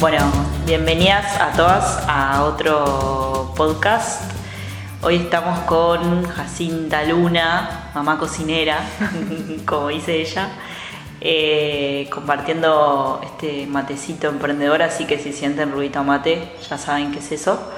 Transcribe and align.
Bueno, 0.00 0.32
bienvenidas 0.64 1.38
a 1.38 1.52
todas 1.52 2.02
a 2.08 2.44
otro 2.44 3.52
podcast. 3.54 4.32
Hoy 5.02 5.16
estamos 5.16 5.58
con 5.64 6.26
Jacinta 6.26 7.04
Luna, 7.04 7.90
mamá 7.94 8.16
cocinera, 8.16 8.78
como 9.66 9.88
dice 9.88 10.22
ella, 10.22 10.48
eh, 11.20 12.08
compartiendo 12.10 13.20
este 13.22 13.66
matecito 13.66 14.28
emprendedor, 14.28 14.80
así 14.80 15.04
que 15.04 15.18
si 15.18 15.34
sienten 15.34 15.70
ruido 15.70 16.02
mate, 16.02 16.50
ya 16.66 16.78
saben 16.78 17.12
qué 17.12 17.18
es 17.18 17.30
eso. 17.32 17.70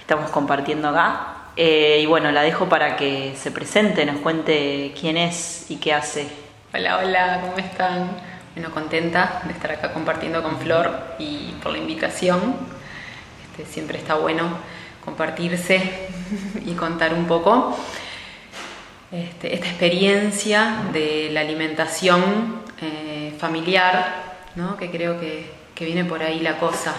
Estamos 0.00 0.28
compartiendo 0.32 0.88
acá. 0.88 1.52
Eh, 1.56 2.00
y 2.02 2.06
bueno, 2.06 2.32
la 2.32 2.42
dejo 2.42 2.68
para 2.68 2.96
que 2.96 3.36
se 3.36 3.52
presente, 3.52 4.04
nos 4.06 4.16
cuente 4.22 4.92
quién 5.00 5.16
es 5.16 5.70
y 5.70 5.76
qué 5.76 5.94
hace. 5.94 6.26
Hola, 6.74 6.98
hola, 6.98 7.40
¿cómo 7.42 7.58
están? 7.58 8.29
Bueno, 8.54 8.72
contenta 8.72 9.42
de 9.44 9.52
estar 9.52 9.70
acá 9.70 9.92
compartiendo 9.92 10.42
con 10.42 10.58
Flor 10.58 11.14
y 11.20 11.54
por 11.62 11.70
la 11.70 11.78
invitación. 11.78 12.56
Este, 13.44 13.64
siempre 13.64 13.96
está 13.96 14.16
bueno 14.16 14.48
compartirse 15.04 16.08
y 16.66 16.72
contar 16.72 17.14
un 17.14 17.26
poco 17.26 17.78
este, 19.12 19.54
esta 19.54 19.68
experiencia 19.68 20.82
de 20.92 21.30
la 21.30 21.42
alimentación 21.42 22.62
eh, 22.82 23.32
familiar, 23.38 24.38
¿no? 24.56 24.76
que 24.76 24.90
creo 24.90 25.20
que, 25.20 25.48
que, 25.72 25.84
viene 25.84 26.04
por 26.04 26.20
ahí 26.20 26.40
la 26.40 26.58
cosa. 26.58 26.96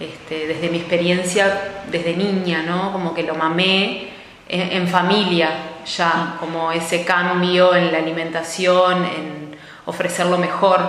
Este, 0.00 0.48
desde 0.48 0.70
mi 0.70 0.78
experiencia 0.78 1.84
desde 1.88 2.16
niña, 2.16 2.62
¿no? 2.62 2.90
como 2.90 3.14
que 3.14 3.22
lo 3.22 3.36
mamé 3.36 4.08
en, 4.48 4.72
en 4.72 4.88
familia 4.88 5.50
ya, 5.86 6.36
como 6.40 6.72
ese 6.72 7.04
cambio 7.04 7.76
en 7.76 7.92
la 7.92 7.98
alimentación, 7.98 9.04
en 9.04 9.49
ofrecer 9.90 10.26
lo 10.26 10.38
mejor 10.38 10.80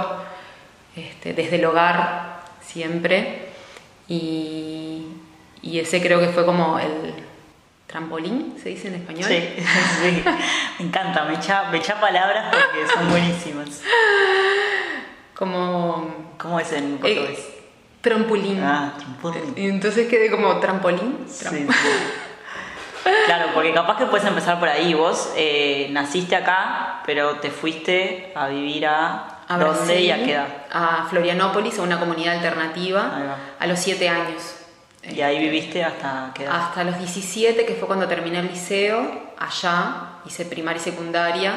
este, 0.96 1.34
desde 1.34 1.58
el 1.58 1.66
hogar 1.66 2.42
siempre. 2.62 3.50
Y, 4.08 5.08
ese 5.64 6.02
creo 6.02 6.20
que 6.20 6.28
fue 6.28 6.46
como 6.46 6.78
el 6.80 7.14
trampolín, 7.88 8.56
se 8.62 8.70
dice 8.70 8.88
en 8.90 8.96
español. 8.96 9.26
Sí, 9.28 9.50
sí. 9.58 10.24
me 10.80 10.86
encanta, 10.86 11.26
me 11.26 11.36
echa, 11.36 11.70
me 11.72 11.78
echa 11.78 12.00
palabras 12.00 12.54
porque 12.54 12.88
son 12.94 13.10
buenísimas. 13.10 13.82
Como... 15.36 16.32
¿Cómo 16.38 16.60
es 16.60 16.72
en 16.74 16.98
portugués? 16.98 17.40
Eh, 17.40 17.64
trampolín. 18.02 18.60
Ah, 18.62 18.94
trampolín. 18.98 19.54
Entonces 19.56 20.08
quedé 20.08 20.30
como 20.30 20.60
trampolín. 20.60 21.26
sí. 21.28 21.68
Claro, 23.04 23.48
porque 23.54 23.74
capaz 23.74 23.98
que 23.98 24.06
puedes 24.06 24.28
empezar 24.28 24.60
por 24.60 24.70
ahí. 24.70 24.94
Vos 24.94 25.32
eh, 25.36 25.88
naciste 25.92 26.36
acá, 26.36 27.02
pero 27.06 27.38
te 27.38 27.50
fuiste 27.50 28.32
a 28.36 28.48
vivir 28.48 28.86
a, 28.86 29.40
a 29.48 29.58
¿dónde 29.58 30.02
y 30.02 30.12
a 30.12 30.24
qué 30.24 30.34
edad? 30.34 30.48
A 30.72 31.08
Florianópolis, 31.10 31.80
a 31.80 31.82
una 31.84 32.00
comunidad 32.00 32.36
alternativa, 32.36 33.38
a 33.60 33.68
los 33.68 33.80
7 33.80 34.08
años. 34.10 34.56
¿Y 35.04 35.22
ahí 35.22 35.40
viviste 35.40 35.84
hasta 35.84 36.32
qué 36.36 36.44
edad? 36.44 36.62
Hasta 36.62 36.84
los 36.84 36.98
17, 36.98 37.66
que 37.66 37.74
fue 37.74 37.88
cuando 37.88 38.08
terminé 38.08 38.40
el 38.40 38.48
liceo, 38.48 39.34
allá, 39.38 40.20
hice 40.26 40.46
primaria 40.46 40.80
y 40.80 40.84
secundaria. 40.84 41.54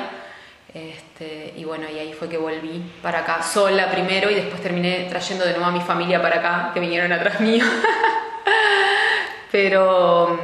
Este, 0.73 1.55
y 1.57 1.65
bueno, 1.65 1.87
y 1.89 1.99
ahí 1.99 2.13
fue 2.15 2.29
que 2.29 2.37
volví 2.37 2.83
para 3.01 3.21
acá 3.21 3.43
sola 3.45 3.89
primero 3.93 4.29
y 4.29 4.35
después 4.35 4.61
terminé 4.61 5.07
trayendo 5.09 5.45
de 5.45 5.53
nuevo 5.53 5.67
a 5.67 5.71
mi 5.71 5.81
familia 5.81 6.21
para 6.21 6.39
acá, 6.39 6.71
que 6.75 6.81
vinieron 6.81 7.13
atrás 7.13 7.41
mío. 7.41 7.65
Pero 9.53 10.37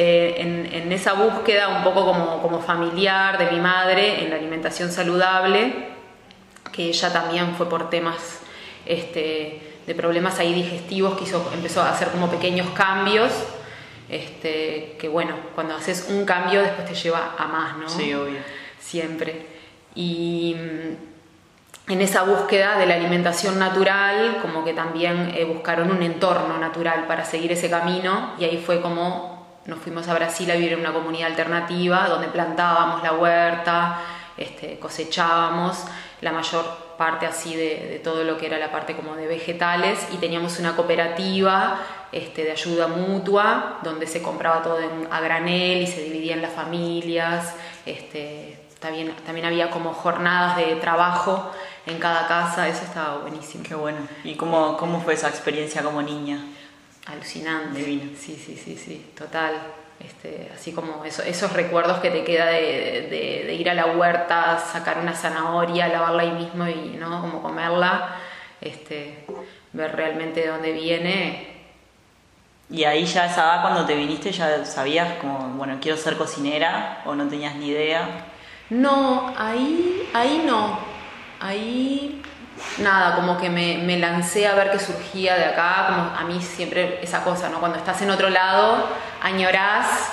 eh, 0.00 0.68
en, 0.72 0.92
esa 0.92 1.14
búsqueda 1.14 1.66
un 1.76 1.82
poco 1.82 2.06
como, 2.06 2.60
familiar 2.60 3.36
de 3.36 3.50
mi 3.50 3.58
madre 3.58 4.22
en 4.22 4.30
la 4.30 4.36
alimentación 4.36 4.92
saludable, 4.92 5.88
que 6.70 6.84
ella 6.84 7.12
también 7.12 7.56
fue 7.56 7.68
por 7.68 7.90
temas 7.90 8.38
este, 8.86 9.60
de 9.84 9.94
problemas 9.96 10.38
ahí 10.38 10.54
digestivos, 10.54 11.18
que 11.18 11.24
hizo, 11.24 11.50
empezó 11.52 11.82
a 11.82 11.90
hacer 11.90 12.10
como 12.10 12.30
pequeños 12.30 12.68
cambios, 12.76 13.32
este, 14.08 14.94
que 15.00 15.08
bueno, 15.08 15.34
cuando 15.56 15.74
haces 15.74 16.06
un 16.08 16.24
cambio 16.24 16.62
después 16.62 16.86
te 16.86 16.94
lleva 16.94 17.34
a 17.36 17.48
más, 17.48 17.76
¿no? 17.78 17.88
Sí, 17.88 18.14
obvio. 18.14 18.38
Siempre. 18.78 19.46
Y 19.96 20.54
mm, 20.56 21.92
en 21.92 22.00
esa 22.00 22.22
búsqueda 22.22 22.78
de 22.78 22.86
la 22.86 22.94
alimentación 22.94 23.58
natural, 23.58 24.38
como 24.42 24.64
que 24.64 24.74
también 24.74 25.32
eh, 25.34 25.44
buscaron 25.44 25.90
un 25.90 26.04
entorno 26.04 26.56
natural 26.58 27.08
para 27.08 27.24
seguir 27.24 27.50
ese 27.50 27.68
camino 27.68 28.34
y 28.38 28.44
ahí 28.44 28.62
fue 28.64 28.80
como 28.80 29.37
nos 29.68 29.78
fuimos 29.80 30.08
a 30.08 30.14
Brasil 30.14 30.50
a 30.50 30.54
vivir 30.54 30.72
en 30.72 30.80
una 30.80 30.94
comunidad 30.94 31.28
alternativa 31.28 32.08
donde 32.08 32.28
plantábamos 32.28 33.02
la 33.02 33.12
huerta, 33.12 34.00
este, 34.38 34.78
cosechábamos 34.78 35.84
la 36.22 36.32
mayor 36.32 36.64
parte 36.96 37.26
así 37.26 37.54
de, 37.54 38.00
todo 38.02 38.24
lo 38.24 38.38
que 38.38 38.46
era 38.46 38.58
la 38.58 38.72
parte 38.72 38.96
como 38.96 39.14
de 39.14 39.26
vegetales 39.26 40.08
y 40.10 40.16
teníamos 40.16 40.58
una 40.58 40.74
cooperativa 40.74 41.80
este, 42.10 42.44
de 42.44 42.52
ayuda 42.52 42.88
mutua 42.88 43.78
donde 43.82 44.06
se 44.06 44.22
compraba 44.22 44.62
todo 44.62 44.78
a 45.10 45.20
granel 45.20 45.82
y 45.82 45.86
se 45.86 46.02
dividía 46.02 46.32
en 46.32 46.40
las 46.40 46.52
familias. 46.52 47.54
Este, 47.84 48.58
también, 48.80 49.14
también 49.26 49.46
había 49.46 49.70
como 49.70 49.92
jornadas 49.92 50.56
de 50.56 50.76
trabajo 50.76 51.52
en 51.84 51.98
cada 51.98 52.26
casa, 52.26 52.68
eso 52.68 52.84
estaba 52.84 53.18
buenísimo. 53.18 53.64
Qué 53.68 53.74
bueno. 53.74 53.98
¿Y 54.24 54.34
cómo, 54.34 54.78
cómo 54.78 55.02
fue 55.02 55.12
esa 55.12 55.28
experiencia 55.28 55.82
como 55.82 56.00
niña? 56.00 56.42
Alucinante. 57.08 57.82
Sí, 57.82 58.16
sí, 58.16 58.56
sí, 58.62 58.76
sí, 58.76 59.12
total. 59.16 59.54
Este, 59.98 60.50
así 60.54 60.72
como 60.72 61.04
esos 61.04 61.52
recuerdos 61.54 61.98
que 61.98 62.10
te 62.10 62.22
queda 62.22 62.46
de, 62.46 63.56
ir 63.58 63.68
a 63.68 63.74
la 63.74 63.86
huerta, 63.86 64.58
sacar 64.58 64.98
una 64.98 65.14
zanahoria, 65.14 65.88
lavarla 65.88 66.22
ahí 66.22 66.30
mismo 66.32 66.68
y 66.68 66.96
¿no? 66.98 67.20
como 67.20 67.42
comerla, 67.42 68.16
este, 68.60 69.24
ver 69.72 69.96
realmente 69.96 70.42
de 70.42 70.48
dónde 70.48 70.72
viene. 70.72 71.58
Y 72.70 72.84
ahí 72.84 73.06
ya 73.06 73.26
esa 73.26 73.44
edad 73.44 73.62
cuando 73.62 73.86
te 73.86 73.94
viniste 73.94 74.30
ya 74.30 74.64
sabías 74.66 75.14
como, 75.14 75.38
bueno, 75.56 75.78
quiero 75.80 75.96
ser 75.96 76.16
cocinera 76.16 77.02
o 77.06 77.14
no 77.14 77.26
tenías 77.26 77.56
ni 77.56 77.68
idea. 77.68 78.26
No, 78.70 79.34
ahí, 79.36 80.08
ahí 80.12 80.44
no. 80.46 80.78
Ahí 81.40 82.20
nada, 82.80 83.16
como 83.16 83.38
que 83.38 83.50
me, 83.50 83.98
lancé 83.98 84.46
a 84.46 84.54
ver 84.54 84.70
qué 84.70 84.78
surgía 84.78 85.36
de 85.36 85.44
acá, 85.46 85.86
como 85.88 86.02
a 86.16 86.24
mí 86.24 86.40
siempre 86.40 87.00
esa 87.02 87.24
cosa, 87.24 87.48
¿no? 87.48 87.60
Cuando 87.60 87.78
estás 87.78 88.00
en 88.02 88.10
otro 88.10 88.30
lado, 88.30 88.86
añorás, 89.22 90.12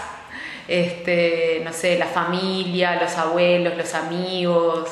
este, 0.67 1.61
no 1.63 1.73
sé, 1.73 1.97
la 1.97 2.07
familia, 2.07 2.99
los 3.01 3.17
abuelos, 3.17 3.77
los 3.77 3.93
amigos, 3.93 4.89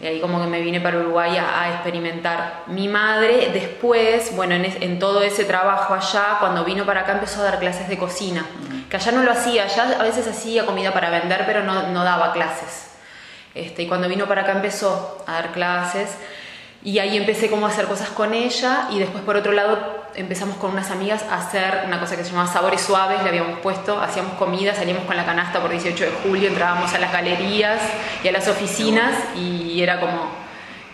y 0.00 0.06
ahí 0.06 0.20
como 0.20 0.40
que 0.40 0.46
me 0.46 0.60
vine 0.60 0.80
para 0.80 0.98
Uruguay 0.98 1.36
a, 1.38 1.70
experimentar. 1.74 2.62
Mi 2.68 2.86
madre 2.86 3.50
después, 3.52 4.34
bueno, 4.36 4.54
en, 4.54 4.98
todo 5.00 5.22
ese 5.22 5.44
trabajo 5.44 5.92
allá, 5.94 6.36
cuando 6.38 6.64
vino 6.64 6.86
para 6.86 7.00
acá 7.00 7.12
empezó 7.12 7.40
a 7.40 7.44
dar 7.44 7.58
clases 7.58 7.88
de 7.88 7.98
cocina, 7.98 8.46
que 8.88 8.96
allá 8.96 9.10
no 9.10 9.24
lo 9.24 9.32
hacía, 9.32 9.64
allá 9.64 9.96
a 9.98 10.02
veces 10.04 10.28
hacía 10.28 10.64
comida 10.64 10.92
para 10.92 11.10
vender, 11.10 11.42
pero 11.46 11.64
no 11.64 12.04
daba 12.04 12.32
clases. 12.32 12.87
Este, 13.58 13.82
y 13.82 13.86
cuando 13.88 14.08
vino 14.08 14.26
para 14.26 14.42
acá 14.42 14.52
empezó 14.52 15.24
a 15.26 15.32
dar 15.32 15.52
clases 15.52 16.10
y 16.84 17.00
ahí 17.00 17.16
empecé 17.16 17.50
como 17.50 17.66
a 17.66 17.70
hacer 17.70 17.86
cosas 17.86 18.08
con 18.10 18.32
ella 18.34 18.86
y 18.92 19.00
después 19.00 19.24
por 19.24 19.34
otro 19.34 19.50
lado 19.50 20.04
empezamos 20.14 20.56
con 20.58 20.70
unas 20.70 20.92
amigas 20.92 21.24
a 21.28 21.38
hacer 21.38 21.82
una 21.84 21.98
cosa 21.98 22.16
que 22.16 22.22
se 22.22 22.30
llamaba 22.30 22.52
Sabores 22.52 22.82
Suaves, 22.82 23.20
le 23.24 23.28
habíamos 23.28 23.58
puesto, 23.58 24.00
hacíamos 24.00 24.34
comida, 24.34 24.76
salíamos 24.76 25.04
con 25.04 25.16
la 25.16 25.26
canasta 25.26 25.60
por 25.60 25.72
18 25.72 26.04
de 26.04 26.10
julio, 26.22 26.48
entrábamos 26.48 26.94
a 26.94 27.00
las 27.00 27.12
galerías 27.12 27.80
y 28.22 28.28
a 28.28 28.32
las 28.32 28.46
oficinas 28.46 29.12
y 29.36 29.82
era 29.82 29.98
como 29.98 30.30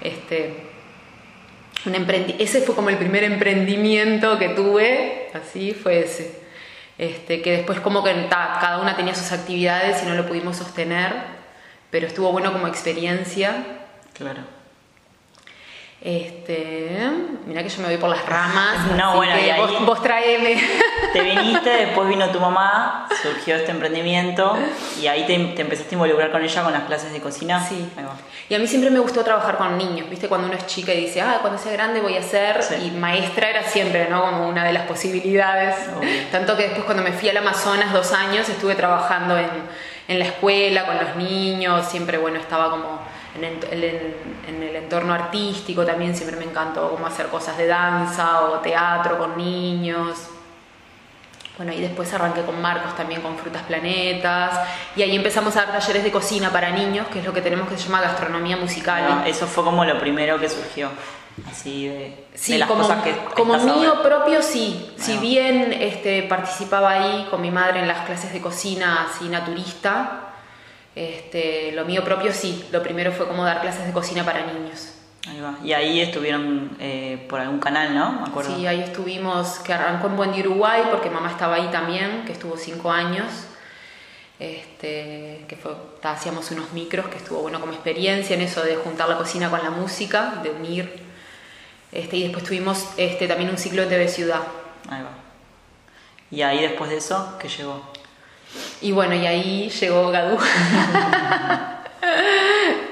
este 0.01 0.71
un 1.85 1.95
ese 2.39 2.63
fue 2.63 2.75
como 2.75 2.89
el 2.89 2.97
primer 2.97 3.25
emprendimiento 3.25 4.39
que 4.39 4.49
tuve, 4.49 5.29
así 5.35 5.73
fue 5.73 6.01
ese. 6.01 6.43
Este, 6.97 7.43
que 7.43 7.59
después 7.59 7.81
como 7.81 8.03
que 8.03 8.27
cada 8.31 8.79
una 8.79 8.97
tenía 8.97 9.15
sus 9.15 9.33
actividades 9.33 10.03
y 10.03 10.07
no 10.07 10.15
lo 10.15 10.27
pudimos 10.27 10.57
sostener 10.57 11.34
pero 11.95 12.09
estuvo 12.09 12.33
bueno 12.33 12.53
como 12.53 12.67
experiencia. 12.67 13.55
Claro. 14.15 14.41
Este, 16.01 16.91
mira 17.47 17.63
que 17.63 17.69
yo 17.69 17.83
me 17.83 17.87
voy 17.87 17.99
por 17.99 18.11
las 18.11 18.27
ramas. 18.27 18.91
No, 18.97 19.15
bueno, 19.15 19.33
y 19.39 19.49
ahí 19.49 19.63
vos, 19.87 20.03
traeme. 20.03 20.61
Te 21.13 21.21
viniste, 21.21 21.71
después 21.71 22.09
vino 22.09 22.29
tu 22.31 22.41
mamá, 22.41 23.09
surgió 23.23 23.55
este 23.55 23.71
emprendimiento 23.71 24.59
y 25.01 25.07
ahí 25.07 25.25
te, 25.25 25.35
empezaste 25.35 25.95
a 25.95 25.95
involucrar 25.95 26.33
con 26.33 26.43
ella 26.43 26.65
con 26.65 26.73
las 26.73 26.83
clases 26.83 27.13
de 27.13 27.21
cocina. 27.21 27.65
Sí. 27.65 27.89
Y 28.49 28.55
a 28.57 28.59
mí 28.59 28.67
siempre 28.67 28.91
me 28.91 28.99
gustó 28.99 29.23
trabajar 29.23 29.57
con 29.57 29.79
niños, 29.79 30.11
¿viste? 30.11 30.29
Cuando 30.29 30.49
uno 30.49 30.57
es 30.57 30.67
chica 30.67 30.93
y 30.93 31.03
dice, 31.03 31.21
ah, 31.21 31.39
cuando 31.43 31.61
sea 31.61 31.73
grande 31.75 32.01
voy 32.01 32.17
a 32.17 32.23
ser. 32.25 32.59
Y 32.85 32.91
maestra 32.91 33.51
era 33.51 33.63
siempre, 33.63 34.09
¿no? 34.11 34.21
Como 34.21 34.49
una 34.49 34.65
de 34.65 34.73
las 34.73 34.83
posibilidades. 34.89 35.77
Tanto 36.33 36.57
que 36.57 36.65
después, 36.65 36.87
cuando 36.87 37.05
me 37.05 37.13
fui 37.13 37.29
al 37.29 37.37
Amazonas 37.37 37.93
dos 37.93 38.13
años, 38.13 38.49
estuve 38.49 38.75
trabajando 38.75 39.39
en 39.39 39.49
en 40.09 40.19
la 40.19 40.27
escuela, 40.27 40.87
con 40.87 40.97
los 40.97 41.17
niños, 41.17 41.87
siempre, 41.87 42.19
bueno, 42.19 42.39
estaba 42.39 42.71
como 42.71 43.01
en 43.37 43.45
el, 43.45 44.77
entorno 44.77 45.15
artístico 45.15 45.85
también, 45.85 46.15
siempre 46.15 46.37
me 46.37 46.45
encantó 46.45 46.91
como 46.91 47.07
hacer 47.07 47.27
cosas 47.27 47.57
de 47.57 47.67
danza 47.67 48.43
o 48.43 48.59
teatro 48.61 49.19
con 49.19 49.37
niños. 49.37 50.29
Bueno, 51.57 51.73
y 51.73 51.81
después 51.81 52.13
arranqué 52.13 52.43
con 52.43 52.61
Marcos 52.61 52.97
también 52.97 53.23
con 53.23 53.39
Frutas 53.39 53.63
Planetas. 53.63 54.61
Y 54.97 55.03
ahí 55.03 55.15
empezamos 55.15 55.57
a 55.57 55.65
dar 55.65 55.73
talleres 55.79 56.03
de 56.03 56.11
cocina 56.11 56.51
para 56.51 56.71
niños, 56.71 57.07
que 57.09 57.21
es 57.21 57.25
lo 57.25 57.33
que 57.33 57.41
tenemos 57.41 57.69
que 57.69 57.79
se 57.79 57.85
llama 57.85 58.01
gastronomía 58.01 58.57
musical. 58.57 59.23
eso 59.25 59.47
fue 59.47 59.63
como 59.63 59.85
lo 59.85 59.99
primero 59.99 60.39
que 60.39 60.49
surgió. 60.49 60.91
Así 61.51 61.89
de, 61.89 62.25
Sí, 62.35 62.59
las 62.59 62.69
como, 62.69 62.83
cosas 62.83 63.03
que 63.03 63.17
como 63.35 63.57
mío 63.59 64.03
propio 64.03 64.43
sí. 64.43 64.93
Si 64.97 65.19
bien 65.19 65.73
este, 65.73 66.25
participaba 66.25 66.91
ahí 66.91 67.27
con 67.31 67.41
mi 67.41 67.51
madre 67.51 67.81
en 67.81 67.89
las 67.89 68.05
clases 68.07 68.33
de 68.33 68.41
cocina 68.41 69.07
así 69.09 69.29
naturista, 69.29 70.33
este, 70.95 71.73
lo 71.73 71.85
mío 71.85 72.03
propio 72.05 72.33
sí. 72.33 72.65
Lo 72.73 72.83
primero 72.83 73.13
fue 73.13 73.27
como 73.27 73.45
dar 73.45 73.61
clases 73.61 73.87
de 73.87 73.93
cocina 73.93 74.25
para 74.25 74.47
niños. 74.47 74.95
Ahí 75.29 75.41
va. 75.41 75.55
Y 75.63 75.73
ahí 75.73 76.01
estuvieron 76.01 76.77
eh, 76.81 77.25
por 77.29 77.41
algún 77.41 77.61
canal, 77.61 77.95
¿no? 77.95 78.13
Me 78.13 78.29
acuerdo. 78.29 78.55
Sí, 78.55 78.67
ahí 78.67 78.81
estuvimos, 78.81 79.61
que 79.61 79.73
arrancó 79.73 80.09
en 80.09 80.17
Buen 80.17 80.31
Uruguay, 80.31 80.83
porque 80.91 81.09
mamá 81.09 81.31
estaba 81.31 81.55
ahí 81.55 81.69
también, 81.73 82.25
que 82.27 82.33
estuvo 82.33 82.57
cinco 82.57 82.91
años. 82.91 83.27
Este, 84.39 85.45
que 85.47 85.57
fue, 85.57 85.73
hacíamos 86.03 86.51
unos 86.51 86.73
micros, 86.73 87.07
que 87.07 87.17
estuvo 87.17 87.41
bueno 87.41 87.61
como 87.61 87.73
experiencia 87.73 88.35
en 88.35 88.43
eso 88.43 88.63
de 88.63 88.75
juntar 88.75 89.09
la 89.09 89.17
cocina 89.17 89.49
con 89.49 89.63
la 89.63 89.71
música, 89.71 90.41
de 90.43 90.51
unir. 90.51 91.04
Este, 91.95 92.17
y 92.17 92.25
después 92.25 92.45
tuvimos 92.45 92.89
este, 92.97 93.29
también 93.29 93.51
un 93.51 93.57
ciclo 93.57 93.85
en 93.85 93.89
TV 93.89 94.09
Ciudad. 94.09 94.41
Ahí 94.91 95.03
va. 95.03 95.13
Y 96.31 96.43
ahí 96.43 96.61
después 96.61 96.91
de 96.91 96.97
eso, 96.97 97.37
¿qué 97.39 97.49
llegó? 97.49 97.81
Y 98.81 98.91
bueno, 98.91 99.15
y 99.15 99.27
ahí 99.27 99.71
llegó 99.71 100.11
Gadú. 100.11 100.37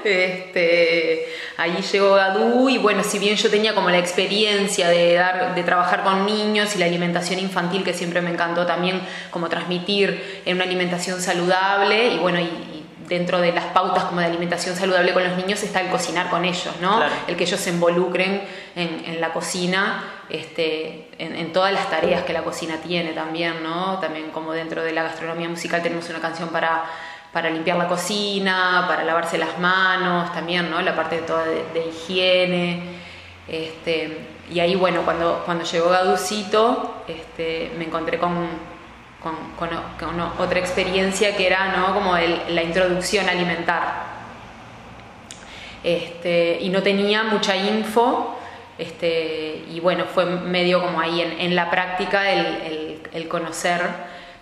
este, 0.05 1.27
ahí 1.57 1.81
llegó 1.81 2.15
Gadú 2.15 2.69
y 2.69 2.77
bueno, 2.77 3.03
si 3.03 3.19
bien 3.19 3.35
yo 3.35 3.49
tenía 3.49 3.75
como 3.75 3.89
la 3.89 3.97
experiencia 3.97 4.87
de, 4.87 5.15
dar, 5.15 5.53
de 5.53 5.63
trabajar 5.63 6.03
con 6.03 6.25
niños 6.25 6.73
y 6.75 6.79
la 6.79 6.85
alimentación 6.85 7.39
infantil 7.39 7.83
que 7.83 7.93
siempre 7.93 8.21
me 8.21 8.29
encantó 8.29 8.65
también 8.65 9.01
como 9.31 9.49
transmitir 9.49 10.41
en 10.45 10.55
una 10.55 10.63
alimentación 10.63 11.19
saludable 11.19 12.13
y 12.13 12.17
bueno, 12.19 12.39
y, 12.39 12.43
y 12.43 12.72
dentro 13.07 13.39
de 13.39 13.51
las 13.51 13.65
pautas 13.65 14.05
como 14.05 14.19
de 14.19 14.27
alimentación 14.27 14.75
saludable 14.75 15.13
con 15.13 15.23
los 15.23 15.37
niños 15.37 15.61
está 15.63 15.81
el 15.81 15.89
cocinar 15.89 16.29
con 16.29 16.45
ellos, 16.45 16.73
¿no? 16.81 16.97
Claro. 16.97 17.13
El 17.27 17.35
que 17.35 17.43
ellos 17.43 17.59
se 17.59 17.69
involucren 17.69 18.41
en, 18.75 19.03
en 19.05 19.21
la 19.21 19.33
cocina, 19.33 20.03
este, 20.29 21.09
en, 21.17 21.35
en 21.35 21.53
todas 21.53 21.73
las 21.73 21.89
tareas 21.89 22.23
que 22.23 22.33
la 22.33 22.43
cocina 22.43 22.77
tiene 22.77 23.13
también, 23.13 23.63
¿no? 23.63 23.99
También 23.99 24.31
como 24.31 24.51
dentro 24.53 24.83
de 24.83 24.91
la 24.91 25.03
gastronomía 25.03 25.49
musical 25.49 25.81
tenemos 25.81 26.09
una 26.09 26.19
canción 26.19 26.49
para, 26.49 26.83
para 27.31 27.49
limpiar 27.49 27.77
la 27.77 27.87
cocina, 27.87 28.85
para 28.87 29.03
lavarse 29.03 29.37
las 29.37 29.59
manos, 29.59 30.33
también, 30.33 30.69
¿no? 30.69 30.81
La 30.81 30.95
parte 30.95 31.17
de 31.17 31.21
toda 31.21 31.45
de, 31.45 31.63
de 31.73 31.87
higiene. 31.87 32.83
Este, 33.47 34.17
y 34.51 34.59
ahí, 34.59 34.75
bueno, 34.75 35.01
cuando, 35.03 35.41
cuando 35.45 35.63
llegó 35.63 35.89
Gaducito, 35.89 37.03
este, 37.07 37.71
me 37.77 37.85
encontré 37.85 38.17
con, 38.17 38.72
con, 39.23 39.35
con, 39.57 39.69
con 39.99 40.19
otra 40.37 40.59
experiencia 40.59 41.35
que 41.35 41.47
era, 41.47 41.75
¿no? 41.77 41.93
Como 41.93 42.17
el- 42.17 42.41
la 42.49 42.61
introducción 42.61 43.27
alimentar 43.29 44.11
este, 45.83 46.59
y 46.61 46.69
no 46.69 46.81
tenía 46.83 47.23
mucha 47.23 47.55
info 47.55 48.37
este, 48.77 49.63
y 49.69 49.79
bueno, 49.79 50.05
fue 50.05 50.25
medio 50.25 50.81
como 50.81 50.99
ahí 50.99 51.21
en, 51.21 51.39
en 51.39 51.55
la 51.55 51.69
práctica 51.69 52.29
el, 52.31 52.45
el- 52.45 53.01
el 53.13 53.27
conocer, 53.27 53.81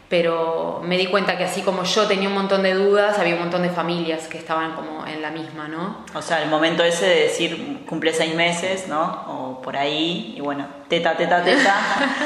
pero 0.07 0.81
me 0.83 0.97
di 0.97 1.07
cuenta 1.07 1.37
que 1.37 1.43
así 1.43 1.61
como 1.61 1.83
yo 1.83 2.07
tenía 2.07 2.29
un 2.29 2.35
montón 2.35 2.63
de 2.63 2.73
dudas, 2.73 3.19
había 3.19 3.33
un 3.35 3.41
montón 3.41 3.63
de 3.63 3.69
familias 3.69 4.27
que 4.27 4.37
estaban 4.37 4.73
como 4.73 5.05
en 5.05 5.21
la 5.21 5.29
misma, 5.31 5.67
¿no? 5.67 6.05
O 6.13 6.21
sea, 6.21 6.41
el 6.41 6.49
momento 6.49 6.83
ese 6.83 7.05
de 7.05 7.15
decir 7.23 7.79
cumple 7.87 8.13
seis 8.13 8.33
meses, 8.35 8.87
¿no? 8.87 9.01
O 9.27 9.61
por 9.61 9.75
ahí, 9.75 10.33
y 10.37 10.41
bueno, 10.41 10.65
teta, 10.87 11.15
teta, 11.17 11.43
teta. 11.43 11.75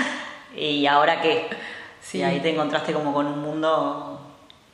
¿Y 0.55 0.85
ahora 0.87 1.21
qué? 1.21 1.47
Sí. 2.07 2.19
Y 2.19 2.23
ahí 2.23 2.39
te 2.39 2.51
encontraste 2.51 2.93
como 2.93 3.11
con 3.13 3.25
un 3.25 3.39
mundo, 3.41 4.19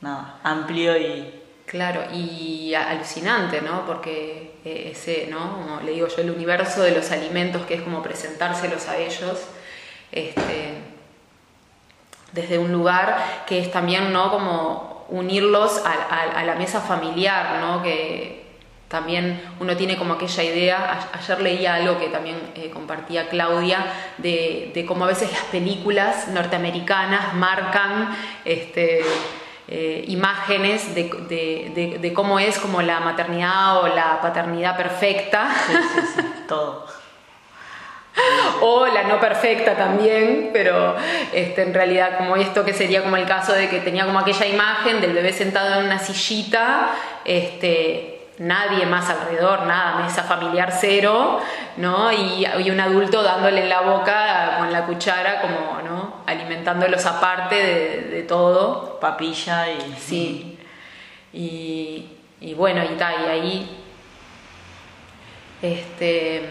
nada, 0.02 0.38
amplio 0.42 0.96
y... 0.98 1.38
Claro, 1.64 2.02
y 2.12 2.74
alucinante, 2.74 3.62
¿no? 3.62 3.86
Porque 3.86 4.56
eh, 4.64 4.90
ese, 4.92 5.28
¿no? 5.30 5.52
Como 5.54 5.80
le 5.80 5.92
digo 5.92 6.06
yo, 6.08 6.20
el 6.20 6.30
universo 6.30 6.82
de 6.82 6.90
los 6.90 7.10
alimentos, 7.12 7.64
que 7.64 7.74
es 7.74 7.80
como 7.82 8.02
presentárselos 8.02 8.88
a 8.88 8.98
ellos, 8.98 9.38
este, 10.10 10.74
desde 12.32 12.58
un 12.58 12.72
lugar 12.72 13.44
que 13.46 13.58
es 13.60 13.70
también, 13.70 14.12
¿no? 14.12 14.30
Como 14.30 15.06
unirlos 15.08 15.80
a, 15.86 15.92
a- 15.92 16.40
a 16.40 16.44
la 16.44 16.56
mesa 16.56 16.80
familiar, 16.82 17.60
¿no? 17.60 17.82
Que 17.82 18.41
también 18.92 19.42
uno 19.58 19.76
tiene 19.76 19.96
como 19.96 20.14
aquella 20.14 20.42
idea, 20.44 21.08
ayer 21.12 21.40
leía 21.40 21.74
algo 21.74 21.98
que 21.98 22.06
también 22.08 22.36
eh, 22.54 22.70
compartía 22.70 23.28
Claudia, 23.28 23.84
de, 24.18 24.70
de 24.72 24.86
cómo 24.86 25.04
a 25.04 25.08
veces 25.08 25.32
las 25.32 25.42
películas 25.44 26.28
norteamericanas 26.28 27.34
marcan 27.34 28.16
este, 28.44 29.00
eh, 29.66 30.04
imágenes 30.06 30.94
de, 30.94 31.04
de- 31.28 31.72
de- 31.74 31.98
de 31.98 32.12
cómo 32.12 32.38
es 32.38 32.58
como 32.58 32.82
la 32.82 33.00
maternidad 33.00 33.78
o 33.82 33.88
la 33.88 34.20
paternidad 34.20 34.76
perfecta. 34.76 35.48
Sí, 35.66 35.72
sí, 35.94 36.00
sí, 36.14 36.22
todo. 36.46 36.86
o 38.60 38.86
la 38.86 39.04
no 39.04 39.18
perfecta 39.18 39.74
también, 39.74 40.50
pero 40.52 40.94
este, 41.32 41.62
en 41.62 41.72
realidad 41.72 42.18
como 42.18 42.36
esto 42.36 42.62
que 42.62 42.74
sería 42.74 43.02
como 43.02 43.16
el 43.16 43.24
caso 43.24 43.54
de 43.54 43.70
que 43.70 43.80
tenía 43.80 44.04
como 44.04 44.18
aquella 44.18 44.44
imagen 44.46 45.00
del 45.00 45.14
bebé 45.14 45.32
sentado 45.32 45.80
en 45.80 45.86
una 45.86 45.98
sillita, 45.98 46.90
este, 47.24 48.11
nadie 48.42 48.86
más 48.86 49.08
alrededor, 49.08 49.66
nada, 49.66 50.00
mesa 50.00 50.22
familiar 50.24 50.72
cero, 50.72 51.40
¿no? 51.76 52.12
Y, 52.12 52.46
y 52.64 52.70
un 52.70 52.80
adulto 52.80 53.22
dándole 53.22 53.62
en 53.62 53.68
la 53.68 53.80
boca 53.82 54.56
con 54.58 54.72
la 54.72 54.84
cuchara, 54.86 55.40
como, 55.40 55.80
¿no? 55.82 56.22
Alimentándolos 56.26 57.04
aparte 57.06 57.54
de, 57.54 58.00
de 58.10 58.22
todo. 58.22 58.98
Papilla 59.00 59.70
y... 59.70 59.96
Sí. 59.98 60.48
Y, 61.34 62.08
y 62.40 62.54
bueno, 62.54 62.84
y, 62.84 62.88
ta, 62.98 63.12
y 63.14 63.30
ahí, 63.30 63.84
este, 65.62 66.46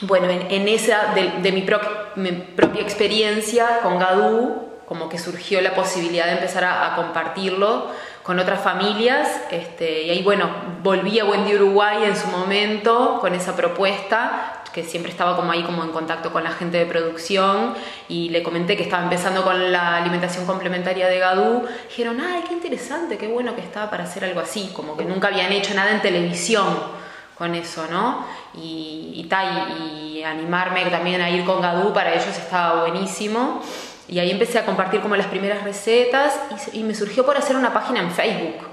bueno, 0.00 0.28
en, 0.28 0.50
en 0.50 0.66
esa 0.66 1.12
de, 1.14 1.30
de 1.40 1.52
mi, 1.52 1.62
pro- 1.62 1.80
mi 2.16 2.32
propia 2.32 2.82
experiencia 2.82 3.80
con 3.82 3.98
Gadú, 4.00 4.68
como 4.88 5.08
que 5.08 5.18
surgió 5.18 5.60
la 5.60 5.74
posibilidad 5.74 6.26
de 6.26 6.32
empezar 6.32 6.64
a, 6.64 6.92
a 6.92 6.96
compartirlo 6.96 7.86
con 8.24 8.38
otras 8.40 8.60
familias, 8.62 9.28
este, 9.50 10.02
y 10.04 10.10
ahí, 10.10 10.22
bueno, 10.22 10.48
volví 10.82 11.20
a 11.20 11.26
Wendy 11.26 11.54
Uruguay 11.54 11.98
en 12.04 12.16
su 12.16 12.26
momento 12.28 13.18
con 13.20 13.34
esa 13.34 13.54
propuesta, 13.54 14.62
que 14.72 14.82
siempre 14.82 15.12
estaba 15.12 15.36
como 15.36 15.52
ahí 15.52 15.62
como 15.62 15.84
en 15.84 15.90
contacto 15.92 16.32
con 16.32 16.42
la 16.42 16.50
gente 16.50 16.78
de 16.78 16.86
producción, 16.86 17.74
y 18.08 18.30
le 18.30 18.42
comenté 18.42 18.76
que 18.76 18.82
estaba 18.82 19.02
empezando 19.04 19.44
con 19.44 19.70
la 19.70 19.98
alimentación 19.98 20.46
complementaria 20.46 21.06
de 21.06 21.18
Gadú, 21.20 21.64
dijeron, 21.88 22.18
ay, 22.20 22.42
qué 22.48 22.54
interesante, 22.54 23.18
qué 23.18 23.28
bueno 23.28 23.54
que 23.54 23.60
estaba 23.60 23.88
para 23.90 24.04
hacer 24.04 24.24
algo 24.24 24.40
así, 24.40 24.70
como 24.74 24.96
que 24.96 25.04
nunca 25.04 25.28
habían 25.28 25.52
hecho 25.52 25.74
nada 25.74 25.90
en 25.92 26.00
televisión 26.00 26.64
con 27.38 27.54
eso, 27.54 27.86
¿no? 27.90 28.24
Y, 28.54 29.12
y- 29.28 30.18
y 30.18 30.22
animarme 30.24 30.86
también 30.86 31.20
a 31.20 31.28
ir 31.28 31.44
con 31.44 31.60
Gadú 31.60 31.92
para 31.92 32.12
ellos 32.14 32.26
estaba 32.38 32.80
buenísimo. 32.80 33.60
Y 34.08 34.18
ahí 34.18 34.30
empecé 34.30 34.58
a 34.58 34.66
compartir 34.66 35.00
como 35.00 35.16
las 35.16 35.26
primeras 35.26 35.62
recetas 35.62 36.38
y, 36.72 36.82
me 36.82 36.94
surgió 36.94 37.24
por 37.24 37.36
hacer 37.36 37.56
una 37.56 37.72
página 37.72 38.00
en 38.00 38.10
Facebook, 38.10 38.68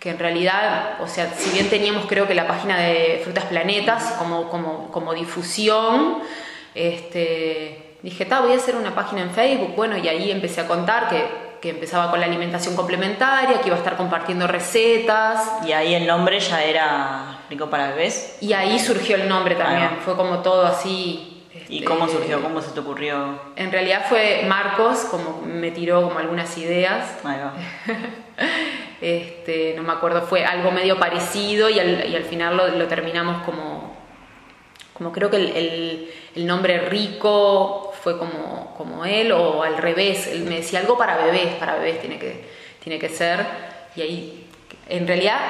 que 0.00 0.10
en 0.10 0.18
realidad, 0.18 1.00
o 1.00 1.06
sea, 1.06 1.32
si 1.36 1.50
bien 1.50 1.70
teníamos 1.70 2.06
creo 2.06 2.26
que 2.26 2.34
la 2.34 2.48
página 2.48 2.76
de 2.78 3.20
Frutas 3.22 3.44
Planetas 3.44 4.02
como, 4.18 4.48
como, 4.48 4.90
como 4.90 5.14
difusión, 5.14 6.18
este, 6.74 7.96
dije, 8.02 8.24
ta, 8.24 8.40
voy 8.40 8.52
a 8.52 8.56
hacer 8.56 8.74
una 8.74 8.94
página 8.94 9.22
en 9.22 9.30
Facebook, 9.30 9.74
bueno, 9.76 9.96
y 9.96 10.08
ahí 10.08 10.32
empecé 10.32 10.62
a 10.62 10.66
contar 10.66 11.08
que, 11.08 11.24
que 11.60 11.70
empezaba 11.70 12.10
con 12.10 12.18
la 12.18 12.26
alimentación 12.26 12.74
complementaria, 12.74 13.60
que 13.60 13.68
iba 13.68 13.76
a 13.76 13.78
estar 13.78 13.96
compartiendo 13.96 14.48
recetas, 14.48 15.64
Y 15.64 15.70
ahí 15.72 15.94
el 15.94 16.08
nombre 16.08 16.40
ya 16.40 16.64
era 16.64 17.38
Rico 17.48 17.70
para 17.70 17.90
Bebés. 17.90 18.38
y 18.40 18.52
ahí 18.52 18.80
surgió 18.80 19.14
el 19.14 19.28
nombre 19.28 19.54
también, 19.54 19.98
fue 20.04 20.16
como 20.16 20.38
todo 20.38 20.66
así. 20.66 21.31
¿Y 21.72 21.76
este, 21.78 21.86
cómo 21.86 22.06
surgió? 22.08 22.42
¿Cómo 22.42 22.60
se 22.60 22.70
te 22.72 22.80
ocurrió? 22.80 23.40
En 23.56 23.72
realidad 23.72 24.04
fue 24.08 24.44
Marcos, 24.46 25.00
como 25.10 25.40
me 25.42 25.70
tiró 25.70 26.02
como 26.02 26.18
algunas 26.18 26.56
ideas. 26.58 27.18
Ahí 27.24 27.38
va. 27.40 27.54
Este, 29.00 29.74
no 29.76 29.82
me 29.82 29.92
acuerdo, 29.92 30.22
fue 30.22 30.44
algo 30.44 30.70
medio 30.70 30.96
parecido 30.96 31.68
y 31.68 31.80
al, 31.80 32.08
y 32.08 32.14
al 32.14 32.22
final 32.22 32.56
lo, 32.56 32.68
lo 32.68 32.86
terminamos 32.86 33.42
como, 33.42 33.96
como 34.92 35.10
creo 35.10 35.28
que 35.28 35.38
el, 35.38 35.48
el- 35.56 36.10
el 36.36 36.46
nombre 36.46 36.78
rico 36.88 37.92
fue 38.00 38.16
como, 38.16 38.74
como 38.78 39.04
él 39.04 39.32
o 39.32 39.64
al 39.64 39.76
revés, 39.78 40.28
él 40.28 40.42
me 40.44 40.56
decía 40.58 40.78
algo 40.78 40.96
para 40.96 41.16
bebés, 41.16 41.54
para 41.56 41.74
bebés 41.74 42.00
tiene 42.00 42.18
que, 42.20 42.44
tiene 42.82 42.98
que 43.00 43.08
ser 43.08 43.44
y 43.96 44.02
ahí 44.02 44.46
en 44.88 45.06
realidad 45.08 45.40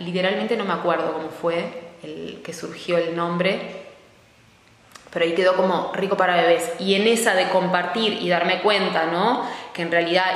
literalmente 0.00 0.54
no 0.58 0.64
me 0.66 0.74
acuerdo 0.74 1.14
cómo 1.14 1.30
fue 1.30 1.64
el 2.02 2.40
que 2.44 2.52
surgió 2.52 2.98
el 2.98 3.16
nombre, 3.16 3.87
pero 5.10 5.24
ahí 5.24 5.34
quedó 5.34 5.56
como 5.56 5.92
rico 5.94 6.16
para 6.16 6.36
bebés. 6.36 6.72
Y 6.78 6.94
en 6.94 7.06
esa 7.06 7.34
de 7.34 7.48
compartir 7.48 8.14
y 8.20 8.28
darme 8.28 8.60
cuenta, 8.60 9.06
¿no? 9.06 9.44
Que 9.72 9.82
en 9.82 9.90
realidad 9.90 10.26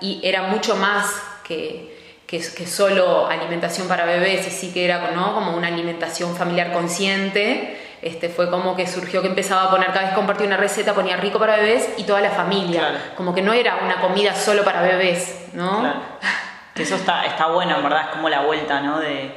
y 0.00 0.20
era 0.22 0.42
mucho 0.42 0.76
más 0.76 1.22
que, 1.44 1.98
que, 2.26 2.38
que 2.38 2.66
solo 2.66 3.26
alimentación 3.26 3.88
para 3.88 4.04
bebés, 4.04 4.46
y 4.46 4.50
sí 4.50 4.72
que 4.72 4.84
era 4.84 5.10
¿no? 5.10 5.34
como 5.34 5.56
una 5.56 5.68
alimentación 5.68 6.36
familiar 6.36 6.72
consciente. 6.72 7.78
Este, 8.02 8.30
fue 8.30 8.48
como 8.48 8.74
que 8.76 8.86
surgió 8.86 9.20
que 9.20 9.28
empezaba 9.28 9.64
a 9.64 9.70
poner, 9.70 9.88
cada 9.88 10.06
vez 10.06 10.14
compartía 10.14 10.46
una 10.46 10.56
receta, 10.56 10.94
ponía 10.94 11.18
rico 11.18 11.38
para 11.38 11.56
bebés 11.56 11.86
y 11.98 12.04
toda 12.04 12.22
la 12.22 12.30
familia. 12.30 12.80
Claro. 12.80 12.98
Como 13.14 13.34
que 13.34 13.42
no 13.42 13.52
era 13.52 13.80
una 13.84 14.00
comida 14.00 14.34
solo 14.34 14.64
para 14.64 14.80
bebés, 14.80 15.48
¿no? 15.52 15.80
Claro. 15.80 16.00
Que 16.72 16.84
eso 16.84 16.94
está, 16.94 17.26
está 17.26 17.48
bueno, 17.48 17.76
en 17.76 17.82
verdad, 17.82 18.02
es 18.04 18.08
como 18.10 18.28
la 18.28 18.42
vuelta, 18.42 18.80
¿no? 18.80 19.00
De, 19.00 19.32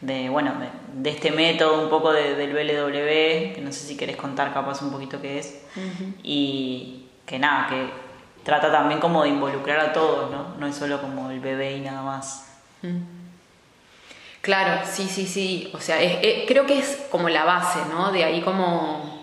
de, 0.00 0.28
bueno, 0.28 0.52
de, 0.58 0.66
de 0.92 1.10
este 1.10 1.30
método 1.30 1.82
un 1.82 1.90
poco 1.90 2.12
del 2.12 2.52
BLW, 2.52 3.54
que 3.54 3.60
no 3.62 3.72
sé 3.72 3.86
si 3.86 3.96
querés 3.96 4.16
contar 4.16 4.52
capaz 4.52 4.82
un 4.82 4.90
poquito 4.90 5.20
qué 5.20 5.38
es, 5.38 5.62
y 6.22 7.06
que 7.26 7.38
nada, 7.38 7.68
que 7.68 7.90
trata 8.44 8.70
también 8.70 9.00
como 9.00 9.22
de 9.22 9.30
involucrar 9.30 9.80
a 9.80 9.92
todos, 9.92 10.30
¿no? 10.30 10.56
No 10.58 10.66
es 10.66 10.76
solo 10.76 11.00
como 11.00 11.30
el 11.30 11.40
bebé 11.40 11.76
y 11.76 11.80
nada 11.80 12.02
más. 12.02 12.48
Claro, 14.40 14.82
sí, 14.90 15.06
sí, 15.08 15.26
sí, 15.26 15.70
o 15.72 15.80
sea, 15.80 15.98
creo 16.46 16.66
que 16.66 16.78
es 16.78 17.06
como 17.10 17.28
la 17.28 17.44
base, 17.44 17.78
¿no? 17.88 18.10
De 18.10 18.24
ahí 18.24 18.40
como, 18.40 19.22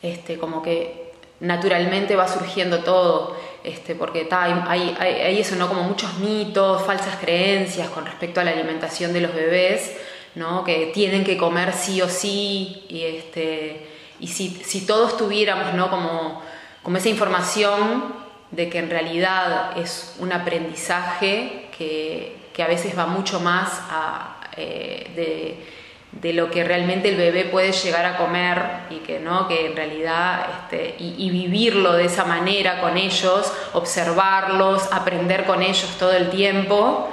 este, 0.00 0.38
como 0.38 0.62
que 0.62 1.12
naturalmente 1.40 2.16
va 2.16 2.26
surgiendo 2.26 2.78
todo 2.80 3.36
este, 3.64 3.94
porque 3.94 4.28
hay, 4.30 4.94
hay, 4.98 5.38
eso, 5.40 5.56
¿no? 5.56 5.68
Como 5.68 5.82
muchos 5.84 6.18
mitos, 6.18 6.84
falsas 6.84 7.16
creencias 7.16 7.88
con 7.88 8.04
respecto 8.04 8.40
a 8.40 8.44
la 8.44 8.50
alimentación 8.50 9.12
de 9.14 9.22
los 9.22 9.34
bebés, 9.34 9.96
¿no? 10.34 10.64
Que 10.64 10.90
tienen 10.94 11.24
que 11.24 11.38
comer 11.38 11.72
sí 11.72 12.02
o 12.02 12.08
sí, 12.08 12.84
y, 12.88 13.04
este, 13.04 13.88
y 14.20 14.28
si, 14.28 14.50
si 14.50 14.86
todos 14.86 15.16
tuviéramos, 15.16 15.72
¿no? 15.72 15.88
Como, 15.88 16.42
como 16.82 16.98
esa 16.98 17.08
información 17.08 18.14
de 18.50 18.68
que 18.68 18.78
en 18.78 18.90
realidad 18.90 19.76
es 19.78 20.14
un 20.18 20.32
aprendizaje 20.32 21.68
que, 21.76 22.36
que 22.52 22.62
a 22.62 22.68
veces 22.68 22.96
va 22.96 23.06
mucho 23.06 23.40
más 23.40 23.80
a, 23.88 24.40
eh, 24.56 25.10
de 25.16 25.83
de 26.20 26.32
lo 26.32 26.50
que 26.50 26.64
realmente 26.64 27.08
el 27.08 27.16
bebé 27.16 27.44
puede 27.44 27.72
llegar 27.72 28.04
a 28.04 28.16
comer 28.16 28.62
y 28.90 28.96
que 28.98 29.20
no 29.20 29.48
que 29.48 29.66
en 29.66 29.76
realidad 29.76 30.46
este, 30.62 30.94
y, 30.98 31.30
vivirlo 31.30 31.92
de 31.92 32.04
esa 32.04 32.24
manera 32.24 32.80
con 32.80 32.96
ellos 32.96 33.52
observarlos 33.72 34.92
aprender 34.92 35.44
con 35.44 35.62
ellos 35.62 35.88
todo 35.98 36.12
el 36.12 36.30
tiempo 36.30 37.08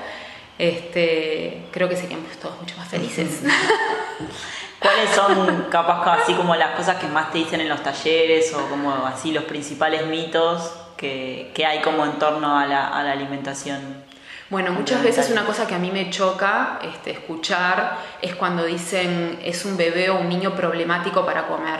este, 0.57 1.63
creo 1.71 1.89
que 1.89 1.95
seríamos 1.95 2.31
todos 2.37 2.59
mucho 2.59 2.77
más 2.77 2.87
felices 2.87 3.41
¿Cuáles 4.81 5.11
son 5.11 5.67
capaz 5.69 6.21
así 6.21 6.33
como 6.33 6.55
las 6.55 6.71
cosas 6.71 6.97
que 6.97 7.05
más 7.05 7.31
te 7.31 7.37
dicen 7.37 7.61
en 7.61 7.69
los 7.69 7.83
talleres 7.83 8.51
o 8.55 8.67
como 8.67 9.05
así 9.05 9.31
los 9.31 9.43
principales 9.43 10.07
mitos 10.07 10.73
que, 10.97 11.51
que 11.53 11.67
hay 11.67 11.81
como 11.81 12.03
en 12.03 12.13
torno 12.13 12.57
a 12.57 12.65
la, 12.65 12.87
a 12.87 13.03
la 13.03 13.11
alimentación? 13.11 14.00
Bueno, 14.51 14.73
muchas 14.73 15.01
veces 15.01 15.29
una 15.29 15.45
cosa 15.45 15.65
que 15.65 15.75
a 15.75 15.79
mí 15.79 15.91
me 15.91 16.09
choca 16.09 16.79
este, 16.83 17.11
escuchar 17.11 17.97
es 18.21 18.35
cuando 18.35 18.65
dicen 18.65 19.39
es 19.45 19.63
un 19.63 19.77
bebé 19.77 20.09
o 20.09 20.19
un 20.19 20.27
niño 20.27 20.53
problemático 20.53 21.25
para 21.25 21.47
comer. 21.47 21.79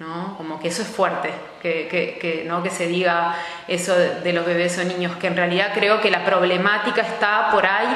¿no? 0.00 0.36
Como 0.36 0.58
que 0.58 0.68
eso 0.68 0.82
es 0.82 0.88
fuerte, 0.88 1.30
que, 1.62 1.86
que, 1.88 2.44
¿no? 2.48 2.64
que 2.64 2.70
se 2.70 2.88
diga 2.88 3.36
eso 3.68 3.96
de, 3.96 4.32
los 4.32 4.44
bebés 4.44 4.76
o 4.78 4.84
niños, 4.84 5.16
que 5.18 5.28
en 5.28 5.36
realidad 5.36 5.70
creo 5.72 6.00
que 6.00 6.10
la 6.10 6.24
problemática 6.24 7.02
está 7.02 7.48
por 7.52 7.64
ahí 7.64 7.86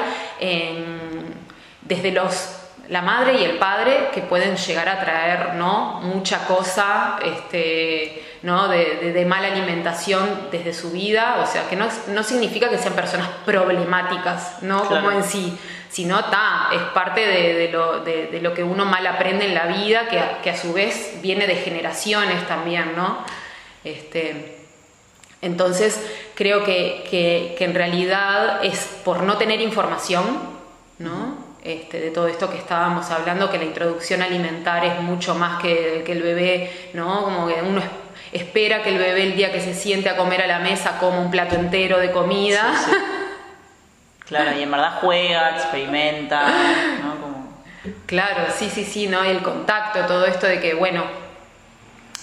desde 1.81 2.11
los 2.13 2.59
la 2.89 3.01
madre 3.01 3.39
y 3.39 3.43
el 3.43 3.57
padre 3.57 4.09
que 4.13 4.21
pueden 4.21 4.55
llegar 4.57 4.89
a 4.89 4.99
traer 4.99 5.55
¿no? 5.55 6.01
mucha 6.01 6.45
cosa 6.45 7.17
este, 7.23 8.32
¿no? 8.43 8.67
de, 8.67 9.25
mala 9.25 9.47
alimentación 9.47 10.49
desde 10.51 10.73
su 10.73 10.91
vida, 10.91 11.37
o 11.41 11.47
sea, 11.47 11.67
que 11.69 11.77
no, 11.77 11.87
no 12.09 12.23
significa 12.23 12.69
que 12.69 12.77
sean 12.77 12.93
personas 12.93 13.29
problemáticas, 13.45 14.61
¿no? 14.61 14.83
Como 14.83 15.11
en 15.11 15.23
sí, 15.23 15.57
sino 15.89 16.19
está, 16.19 16.67
es 16.73 16.81
parte 16.93 17.21
de, 17.21 17.69
lo, 17.71 18.01
de, 18.01 18.39
lo, 18.41 18.53
que 18.53 18.61
uno 18.63 18.85
mal 18.85 19.07
aprende 19.07 19.45
en 19.45 19.55
la 19.55 19.67
vida, 19.67 20.09
que 20.09 20.19
a, 20.19 20.41
que 20.41 20.49
a 20.49 20.57
su 20.57 20.73
vez 20.73 21.19
viene 21.21 21.47
de 21.47 21.55
generaciones 21.55 22.45
también, 22.45 22.95
¿no? 22.97 23.23
Este, 23.85 24.57
entonces, 25.41 26.01
creo 26.35 26.65
que, 26.65 27.05
que, 27.09 27.55
que 27.57 27.63
en 27.63 27.73
realidad 27.73 28.63
es 28.63 28.99
por 29.05 29.23
no 29.23 29.37
tener 29.37 29.61
información, 29.61 30.25
¿no? 30.99 31.53
Este, 31.63 32.01
de 32.01 32.11
todo 32.11 32.27
esto 32.27 32.49
que 32.49 32.57
estábamos 32.57 33.09
hablando, 33.09 33.49
que 33.49 33.57
la 33.57 33.63
introducción 33.63 34.21
alimentar 34.21 34.83
es 34.83 34.99
mucho 34.99 35.33
más 35.33 35.61
que, 35.61 36.03
que 36.05 36.11
el 36.11 36.21
bebé, 36.21 36.89
¿no? 36.93 37.23
Como 37.23 37.47
que 37.47 37.61
uno 37.61 38.02
espera 38.33 38.83
que 38.83 38.89
el 38.89 38.97
bebé 38.97 39.23
el 39.23 39.35
día 39.35 39.51
que 39.51 39.61
se 39.61 39.73
siente 39.73 40.09
a 40.09 40.17
comer 40.17 40.41
a 40.41 40.47
la 40.47 40.59
mesa 40.59 40.97
coma 40.99 41.19
un 41.19 41.31
plato 41.31 41.55
entero 41.55 41.99
de 41.99 42.11
comida. 42.11 42.73
Claro, 44.25 44.57
y 44.57 44.63
en 44.63 44.71
verdad 44.71 44.99
juega, 45.01 45.49
experimenta, 45.49 46.47
¿no? 47.03 47.13
Claro, 48.05 48.45
sí, 48.55 48.69
sí, 48.69 48.85
sí, 48.85 49.07
¿no? 49.07 49.21
El 49.21 49.43
contacto, 49.43 49.99
todo 50.07 50.25
esto 50.25 50.47
de 50.47 50.61
que, 50.61 50.73
bueno, 50.73 51.03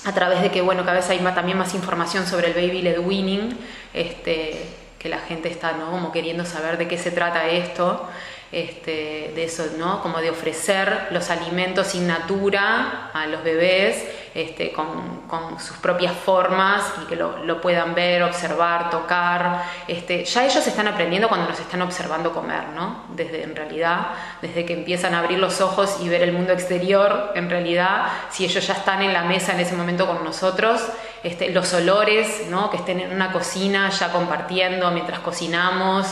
a 0.06 0.12
través 0.12 0.40
de 0.40 0.50
que, 0.50 0.62
bueno, 0.62 0.82
cada 0.84 0.96
vez 0.96 1.10
hay 1.10 1.18
también 1.18 1.58
más 1.58 1.74
información 1.74 2.26
sobre 2.26 2.48
el 2.48 2.54
baby 2.54 2.82
led 2.82 2.98
winning, 3.00 3.56
este, 3.92 4.66
que 4.98 5.10
la 5.10 5.18
gente 5.18 5.50
está, 5.50 5.72
¿no? 5.72 5.90
Como 5.90 6.10
queriendo 6.10 6.46
saber 6.46 6.78
de 6.78 6.88
qué 6.88 6.96
se 6.96 7.10
trata 7.10 7.48
esto 7.48 8.08
este, 8.52 9.32
de 9.34 9.44
eso, 9.44 9.64
¿no? 9.78 10.02
Como 10.02 10.18
de 10.20 10.30
ofrecer 10.30 11.08
los 11.10 11.30
alimentos 11.30 11.88
sin 11.88 12.06
natura 12.06 13.10
a 13.12 13.26
los 13.26 13.44
bebés 13.44 14.04
este, 14.34 14.72
con, 14.72 15.20
sus 15.60 15.76
propias 15.76 16.12
formas 16.12 16.82
y 17.02 17.06
que 17.06 17.16
lo, 17.16 17.60
puedan 17.60 17.94
ver, 17.94 18.22
observar, 18.22 18.90
tocar. 18.90 19.64
Este, 19.86 20.24
ya 20.24 20.44
ellos 20.44 20.66
están 20.66 20.88
aprendiendo 20.88 21.28
cuando 21.28 21.48
nos 21.48 21.60
están 21.60 21.82
observando 21.82 22.32
comer, 22.32 22.68
¿no? 22.74 23.04
Desde, 23.10 23.42
en 23.42 23.54
realidad, 23.54 24.08
desde 24.42 24.64
que 24.64 24.72
empiezan 24.72 25.14
a 25.14 25.20
abrir 25.20 25.38
los 25.38 25.60
ojos 25.60 25.98
y 26.02 26.08
ver 26.08 26.22
el 26.22 26.32
mundo 26.32 26.52
exterior, 26.52 27.32
en 27.34 27.50
realidad, 27.50 28.06
si 28.30 28.44
ellos 28.44 28.66
ya 28.66 28.74
están 28.74 29.02
en 29.02 29.12
la 29.12 29.22
mesa 29.22 29.52
en 29.52 29.60
ese 29.60 29.76
momento 29.76 30.06
con 30.06 30.24
nosotros, 30.24 30.80
este, 31.22 31.50
los 31.50 31.72
olores, 31.74 32.46
¿no? 32.48 32.70
Que 32.70 32.78
estén 32.78 33.00
en 33.00 33.12
una 33.12 33.32
cocina 33.32 33.90
ya 33.90 34.10
compartiendo 34.10 34.90
mientras 34.90 35.20
cocinamos. 35.20 36.06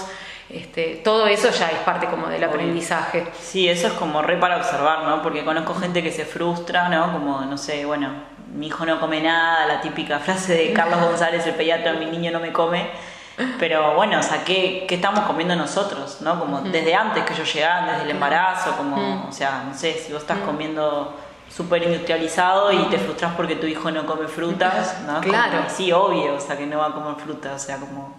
Este, 0.50 1.00
todo 1.04 1.26
eso 1.26 1.50
ya 1.50 1.68
es 1.68 1.78
parte 1.80 2.06
como 2.06 2.28
del 2.28 2.42
aprendizaje. 2.42 3.26
Sí, 3.38 3.68
eso 3.68 3.88
es 3.88 3.92
como 3.94 4.22
re 4.22 4.38
para 4.38 4.56
observar, 4.56 5.04
¿no? 5.04 5.22
Porque 5.22 5.44
conozco 5.44 5.74
gente 5.74 6.02
que 6.02 6.10
se 6.10 6.24
frustra, 6.24 6.88
¿no? 6.88 7.12
Como, 7.12 7.42
no 7.42 7.58
sé, 7.58 7.84
bueno, 7.84 8.10
mi 8.54 8.68
hijo 8.68 8.86
no 8.86 8.98
come 8.98 9.20
nada, 9.20 9.66
la 9.66 9.80
típica 9.80 10.18
frase 10.18 10.54
de 10.54 10.72
Carlos 10.72 11.00
González, 11.00 11.46
el 11.46 11.54
pediatra, 11.54 11.92
mi 11.94 12.06
niño 12.06 12.30
no 12.30 12.40
me 12.40 12.52
come. 12.52 12.88
Pero 13.58 13.94
bueno, 13.94 14.18
o 14.18 14.22
sea, 14.22 14.42
¿qué, 14.42 14.86
estamos 14.88 15.20
comiendo 15.20 15.54
nosotros? 15.54 16.22
¿no? 16.22 16.40
Como 16.40 16.60
desde 16.62 16.94
antes 16.94 17.24
que 17.24 17.34
ellos 17.34 17.54
llegaban, 17.54 17.86
desde 17.86 18.02
el 18.02 18.10
embarazo, 18.10 18.76
como, 18.76 19.26
o 19.28 19.32
sea, 19.32 19.64
no 19.68 19.74
sé, 19.74 19.92
si 19.92 20.12
vos 20.12 20.22
estás 20.22 20.38
comiendo 20.38 21.14
súper 21.48 21.82
industrializado 21.84 22.72
y 22.72 22.78
te 22.86 22.98
frustras 22.98 23.34
porque 23.36 23.56
tu 23.56 23.66
hijo 23.66 23.90
no 23.90 24.06
come 24.06 24.26
frutas, 24.26 25.02
¿no? 25.06 25.20
Claro. 25.20 25.64
sí, 25.68 25.92
obvio, 25.92 26.34
o 26.34 26.40
sea, 26.40 26.56
que 26.56 26.66
no 26.66 26.78
va 26.78 26.86
a 26.86 26.92
comer 26.92 27.14
frutas, 27.16 27.62
o 27.62 27.66
sea, 27.66 27.76
como 27.76 28.16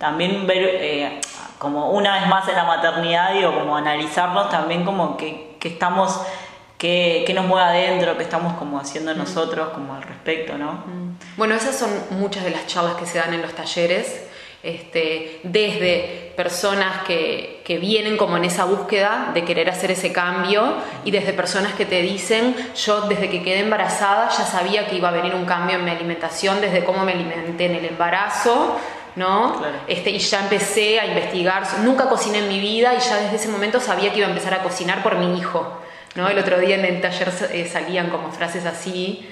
también 0.00 0.46
ver 0.46 0.62
eh, 0.80 1.20
como 1.58 1.90
una 1.90 2.18
vez 2.18 2.26
más 2.26 2.48
en 2.48 2.56
la 2.56 2.64
maternidad, 2.64 3.34
digo, 3.34 3.54
como 3.54 3.76
analizarnos 3.76 4.48
también 4.48 4.82
como 4.82 5.18
que, 5.18 5.56
que 5.60 5.68
estamos, 5.68 6.22
que, 6.78 7.22
que, 7.26 7.34
nos 7.34 7.44
mueve 7.44 7.68
adentro, 7.68 8.16
que 8.16 8.22
estamos 8.22 8.54
como 8.54 8.80
haciendo 8.80 9.14
nosotros 9.14 9.68
como 9.74 9.94
al 9.94 10.02
respecto, 10.02 10.56
¿no? 10.56 10.72
Mm. 10.72 11.18
Bueno, 11.36 11.54
esas 11.54 11.76
son 11.76 11.90
muchas 12.12 12.44
de 12.44 12.50
las 12.50 12.66
charlas 12.66 12.94
que 12.94 13.04
se 13.04 13.18
dan 13.18 13.34
en 13.34 13.42
los 13.42 13.52
talleres, 13.52 14.26
este, 14.62 15.40
desde 15.42 16.32
personas 16.34 17.02
que, 17.06 17.60
que, 17.66 17.76
vienen 17.76 18.16
como 18.16 18.38
en 18.38 18.44
esa 18.44 18.64
búsqueda 18.64 19.32
de 19.34 19.44
querer 19.44 19.68
hacer 19.68 19.90
ese 19.90 20.12
cambio 20.12 20.76
y 21.04 21.10
desde 21.10 21.34
personas 21.34 21.74
que 21.74 21.84
te 21.84 22.00
dicen, 22.00 22.56
yo 22.74 23.02
desde 23.02 23.28
que 23.28 23.42
quedé 23.42 23.60
embarazada 23.60 24.30
ya 24.30 24.44
sabía 24.44 24.86
que 24.86 24.96
iba 24.96 25.10
a 25.10 25.12
venir 25.12 25.34
un 25.34 25.44
cambio 25.44 25.76
en 25.76 25.84
mi 25.84 25.90
alimentación, 25.90 26.62
desde 26.62 26.84
cómo 26.84 27.04
me 27.04 27.12
alimenté 27.12 27.66
en 27.66 27.74
el 27.74 27.84
embarazo 27.84 28.78
¿no? 29.20 29.60
Este, 29.86 30.08
y 30.08 30.18
ya 30.18 30.40
empecé 30.44 30.98
a 30.98 31.04
investigar, 31.04 31.62
nunca 31.80 32.08
cociné 32.08 32.38
en 32.38 32.48
mi 32.48 32.58
vida 32.58 32.94
y 32.94 33.00
ya 33.00 33.16
desde 33.16 33.36
ese 33.36 33.48
momento 33.48 33.78
sabía 33.78 34.10
que 34.10 34.18
iba 34.18 34.26
a 34.26 34.30
empezar 34.30 34.54
a 34.54 34.62
cocinar 34.62 35.02
por 35.02 35.16
mi 35.16 35.38
hijo, 35.38 35.78
¿no? 36.14 36.26
El 36.26 36.38
otro 36.38 36.58
día 36.58 36.76
en 36.76 36.86
el 36.86 37.02
taller 37.02 37.30
eh, 37.52 37.68
salían 37.70 38.08
como 38.08 38.32
frases 38.32 38.64
así 38.64 39.28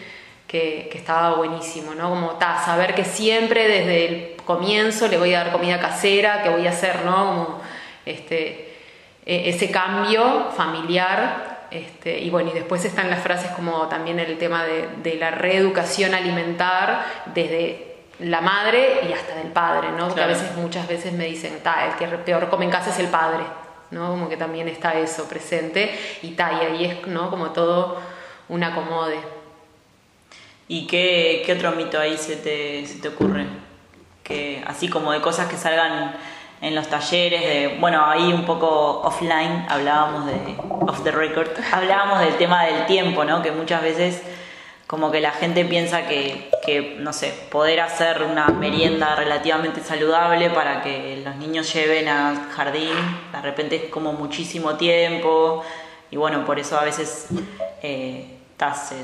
que, 0.47 0.91
que 0.93 0.99
estaba 0.99 1.37
buenísimo, 1.37 1.95
¿no? 1.95 2.11
Como 2.11 2.33
ta, 2.33 2.63
saber 2.63 2.95
que 2.95 3.07
siempre 3.07 3.67
desde 3.67 4.05
el 4.05 4.37
comienzo 4.45 5.09
le 5.09 5.17
voy 5.17 5.33
a 5.33 5.45
dar 5.45 5.53
comida 5.53 5.81
casera, 5.81 6.43
que 6.43 6.51
voy 6.51 6.67
a 6.67 6.71
hacer, 6.71 7.07
¿no? 7.07 7.17
Como 7.17 7.61
este, 8.05 8.77
e, 9.25 9.49
ese 9.49 9.71
cambio 9.71 10.51
familiar 10.55 11.61
este, 11.71 12.19
y 12.19 12.29
bueno, 12.29 12.51
y 12.51 12.53
después 12.53 12.85
están 12.85 13.09
las 13.09 13.23
frases 13.23 13.51
como 13.53 13.89
también 13.89 14.21
el 14.21 14.37
tema 14.37 14.65
de, 14.65 14.87
de 15.03 15.15
la 15.15 15.31
reeducación 15.31 16.15
alimentar 16.15 17.07
desde 17.35 17.88
la 18.21 18.41
madre 18.41 19.01
y 19.09 19.13
hasta 19.13 19.35
del 19.37 19.53
padre, 19.53 19.91
¿no? 19.93 20.09
Porque 20.09 20.23
a 20.23 20.27
veces, 20.27 20.57
muchas 20.57 20.89
veces 20.89 21.13
me 21.13 21.25
dicen, 21.25 21.61
el 21.63 21.95
que 21.97 22.07
peor 22.19 22.49
come 22.49 22.65
en 22.65 22.71
casa 22.71 22.91
es 22.91 22.99
el 22.99 23.09
padre, 23.09 23.45
¿no? 23.91 24.09
Como 24.09 24.29
que 24.29 24.37
también 24.37 24.69
está 24.69 24.95
eso 24.95 25.29
presente 25.29 25.97
y 26.23 26.33
ta, 26.33 26.53
y 26.53 26.67
ahí 26.67 26.85
es, 26.85 27.07
¿no? 27.07 27.31
Como 27.31 27.51
todo 27.51 28.01
un 28.49 28.65
acomode. 28.65 29.19
¿Y 30.67 30.87
qué, 30.87 31.43
qué 31.47 31.53
otro 31.53 31.73
mito 31.73 31.99
ahí 31.99 32.17
se 32.17 32.37
te, 32.37 32.87
se 32.87 32.99
te 32.99 33.09
ocurre? 33.09 33.47
Que 34.23 34.63
así 34.67 34.89
como 34.89 35.13
de 35.13 35.21
cosas 35.21 35.49
que 35.49 35.57
salgan 35.57 36.17
en 36.61 36.75
los 36.75 36.89
talleres, 36.89 37.41
de, 37.41 37.77
bueno, 37.79 38.05
ahí 38.05 38.33
un 38.33 38.45
poco 38.45 39.01
offline 39.03 39.65
hablábamos 39.69 40.27
de, 40.27 40.57
off 40.81 41.05
the 41.05 41.13
record, 41.13 41.49
hablábamos 41.73 42.21
del 42.21 42.37
tema 42.37 42.65
del 42.65 42.87
tiempo, 42.87 43.25
¿no? 43.25 43.43
Que 43.43 43.53
muchas 43.53 43.81
veces 43.81 44.23
como 44.89 45.11
que 45.11 45.21
la 45.21 45.33
gente 45.33 45.67
piensa 45.67 46.09
que, 46.09 46.51
que, 46.65 46.97
no 46.99 47.13
sé, 47.13 47.35
poder 47.51 47.81
hacer 47.81 48.23
una 48.23 48.47
merienda 48.49 49.15
relativamente 49.15 49.83
saludable 49.83 50.49
para 50.49 50.83
que 50.83 51.21
los 51.23 51.37
niños 51.37 51.71
lleven 51.75 52.09
al 52.09 52.49
jardín, 52.49 52.95
de 53.31 53.41
repente 53.43 53.77
es 53.77 53.85
como 53.91 54.15
muchísimo 54.15 54.77
tiempo 54.77 55.63
y 56.11 56.17
bueno, 56.17 56.47
por 56.47 56.59
eso 56.59 56.79
a 56.79 56.85
veces 56.85 57.29
eh, 57.83 58.39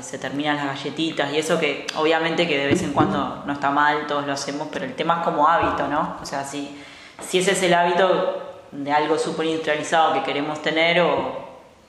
se, 0.01 0.17
terminan 0.17 0.57
las 0.57 0.65
galletitas 0.65 1.31
y 1.31 1.37
eso 1.37 1.59
que 1.59 1.85
obviamente 1.97 2.47
que 2.47 2.57
de 2.57 2.65
vez 2.65 2.81
en 2.81 2.91
cuando 2.91 3.43
no 3.45 3.53
está 3.53 3.69
mal, 3.69 4.07
todos 4.07 4.25
lo 4.25 4.33
hacemos, 4.33 4.67
pero 4.71 4.85
el 4.85 4.95
tema 4.95 5.19
es 5.19 5.23
como 5.23 5.47
hábito, 5.47 5.87
¿no? 5.87 6.17
O 6.19 6.25
sea, 6.25 6.43
si, 6.43 6.81
si 7.21 7.37
ese 7.37 7.51
es 7.51 7.61
el 7.61 7.75
hábito 7.75 8.63
de 8.71 8.91
algo 8.91 9.19
súper 9.19 9.45
industrializado 9.45 10.15
que 10.15 10.23
queremos 10.23 10.63
tener 10.63 10.99
o 11.01 11.45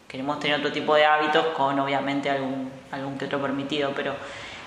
queremos 0.07 0.38
tener 0.38 0.59
otro 0.59 0.71
tipo 0.71 0.95
de 0.95 1.07
hábitos 1.07 1.47
con 1.57 1.81
obviamente 1.81 2.29
algún, 2.29 2.71
algún 2.97 3.19
que 3.19 3.26
otro 3.26 3.41
permitido, 3.41 3.93
pero 3.95 4.15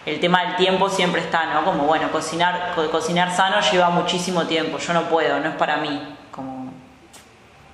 el 0.05 0.19
tema 0.19 0.45
del 0.45 0.55
tiempo 0.55 0.89
siempre 0.89 1.21
está, 1.21 1.53
¿no? 1.53 1.65
Como 1.65 1.85
bueno, 1.85 2.11
cocinar, 2.11 2.73
cocinar 2.91 3.35
sano 3.35 3.57
lleva 3.71 3.89
muchísimo 3.89 4.45
tiempo, 4.45 4.77
yo 4.77 4.93
no 4.93 5.03
puedo, 5.09 5.39
no 5.39 5.49
es 5.49 5.55
para 5.55 5.77
mí, 5.77 6.17
como 6.31 6.71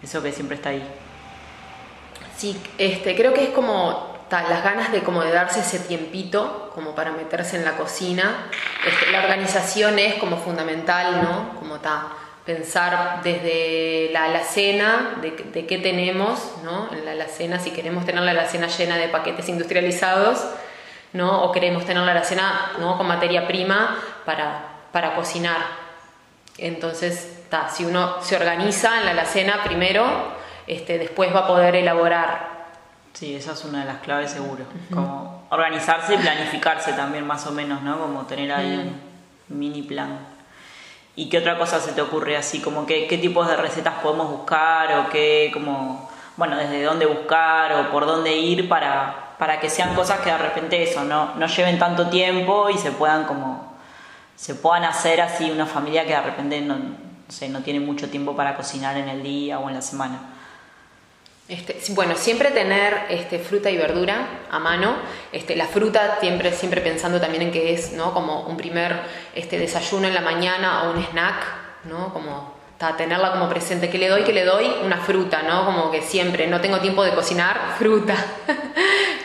eso 0.02 0.22
que 0.24 0.32
siempre 0.32 0.56
está 0.56 0.70
ahí. 0.70 0.84
Sí, 2.36 2.62
este, 2.78 3.16
creo 3.16 3.34
que 3.34 3.46
es 3.46 3.50
como 3.52 4.16
las 4.30 4.64
ganas 4.64 4.92
de 4.92 5.04
como 5.04 5.22
de 5.22 5.32
darse 5.32 5.62
ese 5.62 5.80
tiempito 5.80 6.72
como 6.74 6.96
para 6.96 7.12
meterse 7.12 7.56
en 7.56 7.64
la 7.64 7.78
cocina. 7.78 8.48
Este, 8.86 9.12
la 9.12 9.22
organización 9.22 10.00
es 10.00 10.16
como 10.16 10.38
fundamental, 10.38 11.22
¿no? 11.22 11.58
Como 11.60 11.78
está 11.78 12.08
pensar 12.46 13.22
desde 13.24 14.10
la 14.12 14.26
alacena, 14.26 15.16
de, 15.22 15.32
de, 15.32 15.66
qué 15.66 15.80
tenemos, 15.80 16.40
¿no? 16.64 16.92
En 16.94 17.04
la 17.04 17.12
alacena, 17.12 17.60
si 17.60 17.72
queremos 17.72 18.06
tener 18.06 18.24
la 18.24 18.32
alacena 18.32 18.68
llena 18.68 18.98
de 18.98 19.08
paquetes 19.08 19.50
industrializados, 19.50 20.46
¿no? 21.14 21.44
O 21.44 21.52
queremos 21.52 21.86
tener 21.86 22.04
la 22.04 22.12
alacena, 22.12 22.74
¿no? 22.80 22.98
Con 22.98 23.08
materia 23.08 23.48
prima 23.48 23.98
para, 24.26 24.68
para 24.92 25.16
cocinar. 25.16 25.58
Entonces, 26.58 27.44
ta, 27.50 27.70
si 27.70 27.84
uno 27.86 28.22
se 28.22 28.36
organiza 28.36 29.00
en 29.00 29.06
la 29.06 29.12
alacena 29.12 29.64
primero, 29.64 30.06
este, 30.68 31.00
después 31.00 31.34
va 31.34 31.40
a 31.42 31.48
poder 31.48 31.76
elaborar. 31.76 32.54
Sí, 33.14 33.36
esa 33.36 33.54
es 33.54 33.64
una 33.64 33.80
de 33.80 33.86
las 33.86 33.98
claves 34.02 34.32
seguro. 34.32 34.66
Como 34.94 35.48
organizarse 35.50 36.16
y 36.16 36.18
planificarse 36.18 36.94
también 36.94 37.26
más 37.26 37.48
o 37.48 37.52
menos, 37.52 37.82
¿no? 37.82 37.98
Como 37.98 38.26
tener 38.26 38.52
ahí 38.52 38.76
un 39.50 39.58
mini 39.58 39.82
plan. 39.82 40.35
¿Y 41.16 41.30
qué 41.30 41.38
otra 41.38 41.58
cosa 41.58 41.80
se 41.80 41.94
te 41.94 42.02
ocurre 42.02 42.36
así? 42.36 42.60
Como 42.60 42.86
que, 42.86 43.08
qué 43.08 43.18
tipos 43.18 43.48
de 43.48 43.56
recetas 43.56 43.96
podemos 44.04 44.30
buscar 44.30 45.00
o 45.00 45.10
qué, 45.10 45.50
como, 45.54 46.10
bueno, 46.36 46.58
desde 46.58 46.84
dónde 46.84 47.06
buscar 47.06 47.72
o 47.74 47.92
por 47.92 48.06
dónde 48.06 48.36
ir 48.36 48.68
para, 48.68 49.36
para 49.38 49.60
que 49.60 49.70
sean 49.70 49.96
cosas 49.96 50.20
que 50.20 50.30
de 50.30 50.38
repente 50.38 50.84
eso, 50.84 51.04
no, 51.06 51.36
no 51.36 51.48
lleven 51.48 51.80
tanto 51.80 52.10
tiempo 52.10 52.70
y 52.70 52.78
se 52.78 52.92
puedan 52.92 53.24
como, 53.24 53.76
se 54.36 54.56
puedan 54.56 54.84
hacer 54.84 55.22
así 55.22 55.50
una 55.50 55.66
familia 55.66 56.06
que 56.06 56.14
de 56.14 56.22
repente 56.22 56.60
no, 56.60 56.76
no, 56.76 56.96
sé, 57.30 57.48
no 57.48 57.62
tiene 57.62 57.80
mucho 57.80 58.10
tiempo 58.10 58.36
para 58.36 58.58
cocinar 58.58 58.98
en 58.98 59.08
el 59.08 59.24
día 59.24 59.60
o 59.60 59.70
en 59.70 59.76
la 59.76 59.82
semana. 59.82 60.20
Este, 61.48 61.78
bueno, 61.90 62.16
siempre 62.16 62.50
tener 62.50 63.06
este, 63.10 63.38
fruta 63.38 63.70
y 63.70 63.78
verdura 63.78 64.28
a 64.50 64.60
mano. 64.60 64.96
Este, 65.32 65.56
la 65.56 65.68
fruta 65.68 66.18
siempre, 66.20 66.52
siempre 66.52 66.82
pensando 66.82 67.22
también 67.22 67.44
en 67.44 67.52
que 67.52 67.74
es 67.74 67.92
¿no? 67.92 68.14
como 68.14 68.42
un 68.48 68.58
primer 68.58 68.96
este, 69.36 69.60
desayuno 69.60 70.08
en 70.08 70.16
la 70.16 70.22
mañana 70.22 70.84
o 70.84 70.92
un 70.92 71.04
snack, 71.04 71.46
¿no? 71.84 72.12
como 72.14 72.56
tenerla 72.98 73.32
como 73.32 73.50
presente. 73.50 73.90
¿Qué 73.90 73.98
le 73.98 74.10
doy? 74.10 74.24
¿Qué 74.24 74.34
le 74.34 74.44
doy? 74.44 74.66
Una 74.84 74.98
fruta, 74.98 75.42
¿no? 75.44 75.66
Como 75.66 75.92
que 75.92 76.02
siempre, 76.02 76.48
no 76.48 76.62
tengo 76.62 76.80
tiempo 76.80 77.04
de 77.04 77.14
cocinar, 77.14 77.76
fruta. 77.78 78.16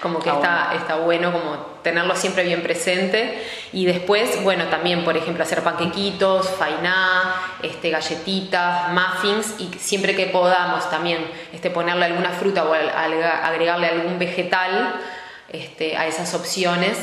como 0.01 0.19
que 0.19 0.31
está, 0.31 0.73
está 0.75 0.97
bueno 0.97 1.33
como 1.33 1.57
tenerlo 1.83 2.17
siempre 2.17 2.45
bien 2.45 2.63
presente. 2.63 3.43
Y 3.73 3.87
después, 3.87 4.43
bueno, 4.43 4.67
también, 4.67 5.05
por 5.05 5.17
ejemplo, 5.17 5.43
hacer 5.43 5.63
panquequitos, 5.63 6.49
fainá, 6.51 7.35
este, 7.63 7.91
galletitas, 7.91 8.91
muffins 8.93 9.55
y 9.59 9.71
siempre 9.79 10.17
que 10.17 10.27
podamos 10.27 10.89
también 10.91 11.25
este, 11.53 11.71
ponerle 11.71 12.07
alguna 12.07 12.31
fruta 12.31 12.65
o 12.65 12.73
agregarle 12.73 13.87
algún 13.87 14.19
vegetal 14.19 14.95
este, 15.49 15.97
a 15.97 16.07
esas 16.07 16.35
opciones 16.35 16.97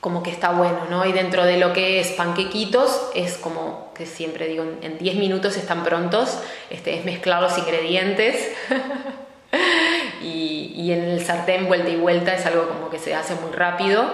como 0.00 0.22
que 0.22 0.30
está 0.30 0.50
bueno, 0.50 0.86
¿no? 0.88 1.04
Y 1.04 1.12
dentro 1.12 1.44
de 1.44 1.56
lo 1.56 1.72
que 1.72 1.98
es 1.98 2.08
panquequitos, 2.12 3.10
es 3.16 3.36
como 3.38 3.92
que 3.92 4.06
siempre 4.06 4.46
digo, 4.46 4.64
en 4.80 4.98
10 4.98 5.16
minutos 5.16 5.56
están 5.56 5.82
prontos, 5.82 6.38
este, 6.70 6.96
es 6.96 7.04
mezclar 7.04 7.42
los 7.42 7.58
ingredientes 7.58 8.52
y, 10.22 10.92
en 10.92 11.04
el 11.04 11.24
sartén 11.24 11.66
vuelta 11.66 11.88
y 11.90 11.96
vuelta 11.96 12.34
es 12.34 12.46
algo 12.46 12.68
como 12.68 12.90
que 12.90 12.98
se 12.98 13.14
hace 13.14 13.34
muy 13.34 13.52
rápido. 13.52 14.04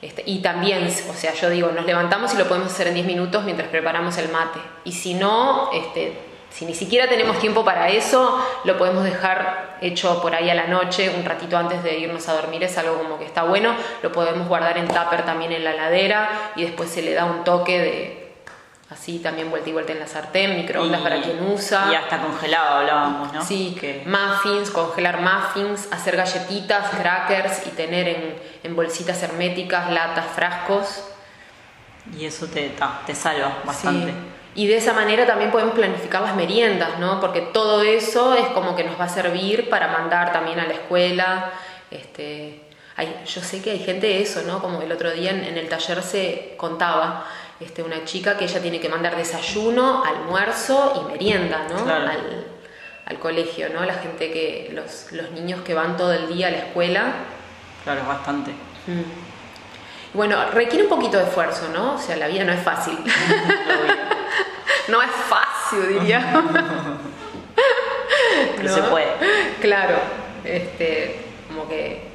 Este, 0.00 0.22
y 0.26 0.40
también, 0.40 0.84
o 0.84 1.14
sea, 1.14 1.32
yo 1.34 1.48
digo, 1.48 1.70
nos 1.70 1.86
levantamos 1.86 2.34
y 2.34 2.36
lo 2.36 2.48
podemos 2.48 2.72
hacer 2.72 2.88
en 2.88 2.94
10 2.94 3.06
minutos 3.06 3.44
mientras 3.44 3.68
preparamos 3.68 4.18
el 4.18 4.28
mate. 4.30 4.58
Y 4.84 4.92
si 4.92 5.14
no, 5.14 5.70
este, 5.72 6.12
si 6.50 6.66
ni 6.66 6.74
siquiera 6.74 7.08
tenemos 7.08 7.38
tiempo 7.38 7.64
para 7.64 7.88
eso, 7.88 8.44
lo 8.64 8.76
podemos 8.76 9.04
dejar 9.04 9.78
hecho 9.80 10.20
por 10.20 10.34
ahí 10.34 10.50
a 10.50 10.54
la 10.54 10.66
noche, 10.66 11.10
un 11.16 11.24
ratito 11.24 11.56
antes 11.56 11.82
de 11.82 11.98
irnos 11.98 12.28
a 12.28 12.34
dormir, 12.34 12.62
es 12.64 12.76
algo 12.78 12.98
como 12.98 13.18
que 13.18 13.24
está 13.24 13.44
bueno. 13.44 13.74
Lo 14.02 14.12
podemos 14.12 14.48
guardar 14.48 14.76
en 14.76 14.88
tupper 14.88 15.24
también 15.24 15.52
en 15.52 15.64
la 15.64 15.72
ladera 15.72 16.52
y 16.56 16.62
después 16.62 16.90
se 16.90 17.02
le 17.02 17.14
da 17.14 17.24
un 17.24 17.44
toque 17.44 17.78
de 17.78 18.21
así 19.02 19.18
también 19.18 19.50
vuelta 19.50 19.68
y 19.68 19.72
vuelta 19.72 19.90
en 19.90 19.98
la 19.98 20.06
sartén, 20.06 20.56
microondas 20.58 21.00
para 21.00 21.20
quien 21.20 21.44
usa. 21.44 21.88
Y 21.90 21.94
hasta 21.96 22.22
congelado 22.22 22.78
hablábamos, 22.78 23.32
¿no? 23.32 23.44
Sí, 23.44 23.76
que 23.78 24.04
muffins, 24.06 24.70
congelar 24.70 25.20
muffins, 25.20 25.92
hacer 25.92 26.16
galletitas, 26.16 26.88
crackers 26.90 27.66
y 27.66 27.70
tener 27.70 28.06
en, 28.06 28.36
en 28.62 28.76
bolsitas 28.76 29.20
herméticas, 29.24 29.90
latas, 29.90 30.26
frascos. 30.26 31.02
Y 32.16 32.26
eso 32.26 32.46
te, 32.46 32.76
te 33.04 33.14
salva 33.16 33.58
bastante. 33.64 34.12
Sí. 34.12 34.18
Y 34.54 34.66
de 34.68 34.76
esa 34.76 34.92
manera 34.92 35.26
también 35.26 35.50
podemos 35.50 35.74
planificar 35.74 36.22
las 36.22 36.36
meriendas, 36.36 37.00
¿no? 37.00 37.20
Porque 37.20 37.40
todo 37.40 37.82
eso 37.82 38.34
es 38.34 38.46
como 38.48 38.76
que 38.76 38.84
nos 38.84 39.00
va 39.00 39.06
a 39.06 39.08
servir 39.08 39.68
para 39.68 39.88
mandar 39.88 40.32
también 40.32 40.60
a 40.60 40.66
la 40.66 40.74
escuela. 40.74 41.50
Este, 41.90 42.62
hay, 42.94 43.22
yo 43.26 43.40
sé 43.40 43.62
que 43.62 43.72
hay 43.72 43.80
gente 43.80 44.06
de 44.06 44.22
eso, 44.22 44.42
¿no? 44.42 44.60
Como 44.60 44.80
el 44.80 44.92
otro 44.92 45.10
día 45.10 45.30
en, 45.30 45.42
en 45.42 45.58
el 45.58 45.68
taller 45.68 46.04
se 46.04 46.54
contaba 46.56 47.26
este, 47.64 47.82
una 47.82 48.04
chica 48.04 48.36
que 48.36 48.44
ella 48.44 48.60
tiene 48.60 48.80
que 48.80 48.88
mandar 48.88 49.16
desayuno, 49.16 50.04
almuerzo 50.04 51.02
y 51.02 51.12
merienda, 51.12 51.66
¿no? 51.68 51.84
Claro. 51.84 52.10
Al, 52.10 52.46
al, 53.06 53.18
colegio, 53.18 53.68
¿no? 53.70 53.84
La 53.84 53.94
gente 53.94 54.30
que, 54.32 54.70
los, 54.72 55.12
los, 55.12 55.30
niños 55.32 55.60
que 55.62 55.74
van 55.74 55.96
todo 55.96 56.12
el 56.12 56.28
día 56.28 56.48
a 56.48 56.50
la 56.50 56.58
escuela. 56.58 57.14
Claro, 57.84 58.02
bastante. 58.06 58.52
Mm. 58.86 60.14
Bueno, 60.14 60.50
requiere 60.50 60.84
un 60.84 60.90
poquito 60.90 61.16
de 61.16 61.24
esfuerzo, 61.24 61.68
¿no? 61.72 61.94
O 61.94 61.98
sea, 61.98 62.16
la 62.16 62.28
vida 62.28 62.44
no 62.44 62.52
es 62.52 62.62
fácil. 62.62 62.98
no 64.88 65.02
es 65.02 65.10
fácil, 65.10 65.88
diría. 65.88 66.42
Pero 68.56 68.68
¿No? 68.68 68.74
se 68.74 68.82
puede. 68.82 69.08
Claro, 69.60 69.96
este, 70.44 71.16
como 71.48 71.68
que 71.68 72.11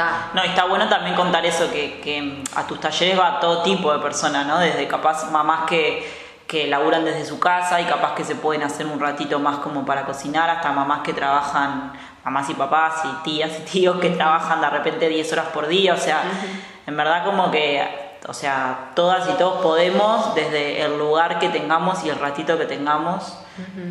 está. 0.00 0.30
No, 0.34 0.42
está 0.42 0.64
bueno 0.64 0.88
también 0.88 1.14
contar 1.14 1.44
eso, 1.44 1.70
que, 1.70 2.00
que 2.00 2.42
a 2.56 2.66
tus 2.66 2.80
talleres 2.80 3.18
va 3.18 3.40
todo 3.40 3.62
tipo 3.62 3.92
de 3.92 3.98
personas, 3.98 4.46
¿no? 4.46 4.58
Desde 4.58 4.86
capaz 4.88 5.30
mamás 5.30 5.66
que 5.66 6.20
que 6.50 6.66
laburan 6.66 7.04
desde 7.04 7.24
su 7.24 7.38
casa 7.38 7.80
y 7.80 7.84
capaz 7.84 8.16
que 8.16 8.24
se 8.24 8.34
pueden 8.34 8.64
hacer 8.64 8.84
un 8.84 8.98
ratito 8.98 9.38
más 9.38 9.58
como 9.58 9.86
para 9.86 10.04
cocinar, 10.04 10.50
hasta 10.50 10.72
mamás 10.72 11.02
que 11.02 11.12
trabajan, 11.12 11.92
mamás 12.24 12.50
y 12.50 12.54
papás 12.54 13.02
y 13.04 13.22
tías 13.22 13.52
y 13.60 13.62
tíos 13.70 14.00
que 14.00 14.10
trabajan 14.10 14.60
de 14.60 14.68
repente 14.68 15.08
10 15.08 15.32
horas 15.32 15.46
por 15.54 15.68
día, 15.68 15.94
o 15.94 15.96
sea, 15.96 16.22
en 16.88 16.96
verdad 16.96 17.24
como 17.24 17.52
que 17.52 18.10
o 18.28 18.34
sea, 18.34 18.90
todas 18.96 19.28
y 19.30 19.32
todos 19.34 19.62
podemos, 19.62 20.34
desde 20.34 20.82
el 20.82 20.98
lugar 20.98 21.38
que 21.38 21.50
tengamos 21.50 22.04
y 22.04 22.10
el 22.10 22.18
ratito 22.18 22.58
que 22.58 22.64
tengamos, 22.64 23.38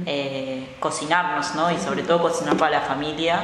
eh, 0.05 0.75
cocinarnos, 0.81 1.55
¿no? 1.55 1.71
Y 1.71 1.77
sobre 1.77 2.03
todo 2.03 2.21
cocinar 2.21 2.57
para 2.57 2.79
la 2.79 2.81
familia, 2.81 3.39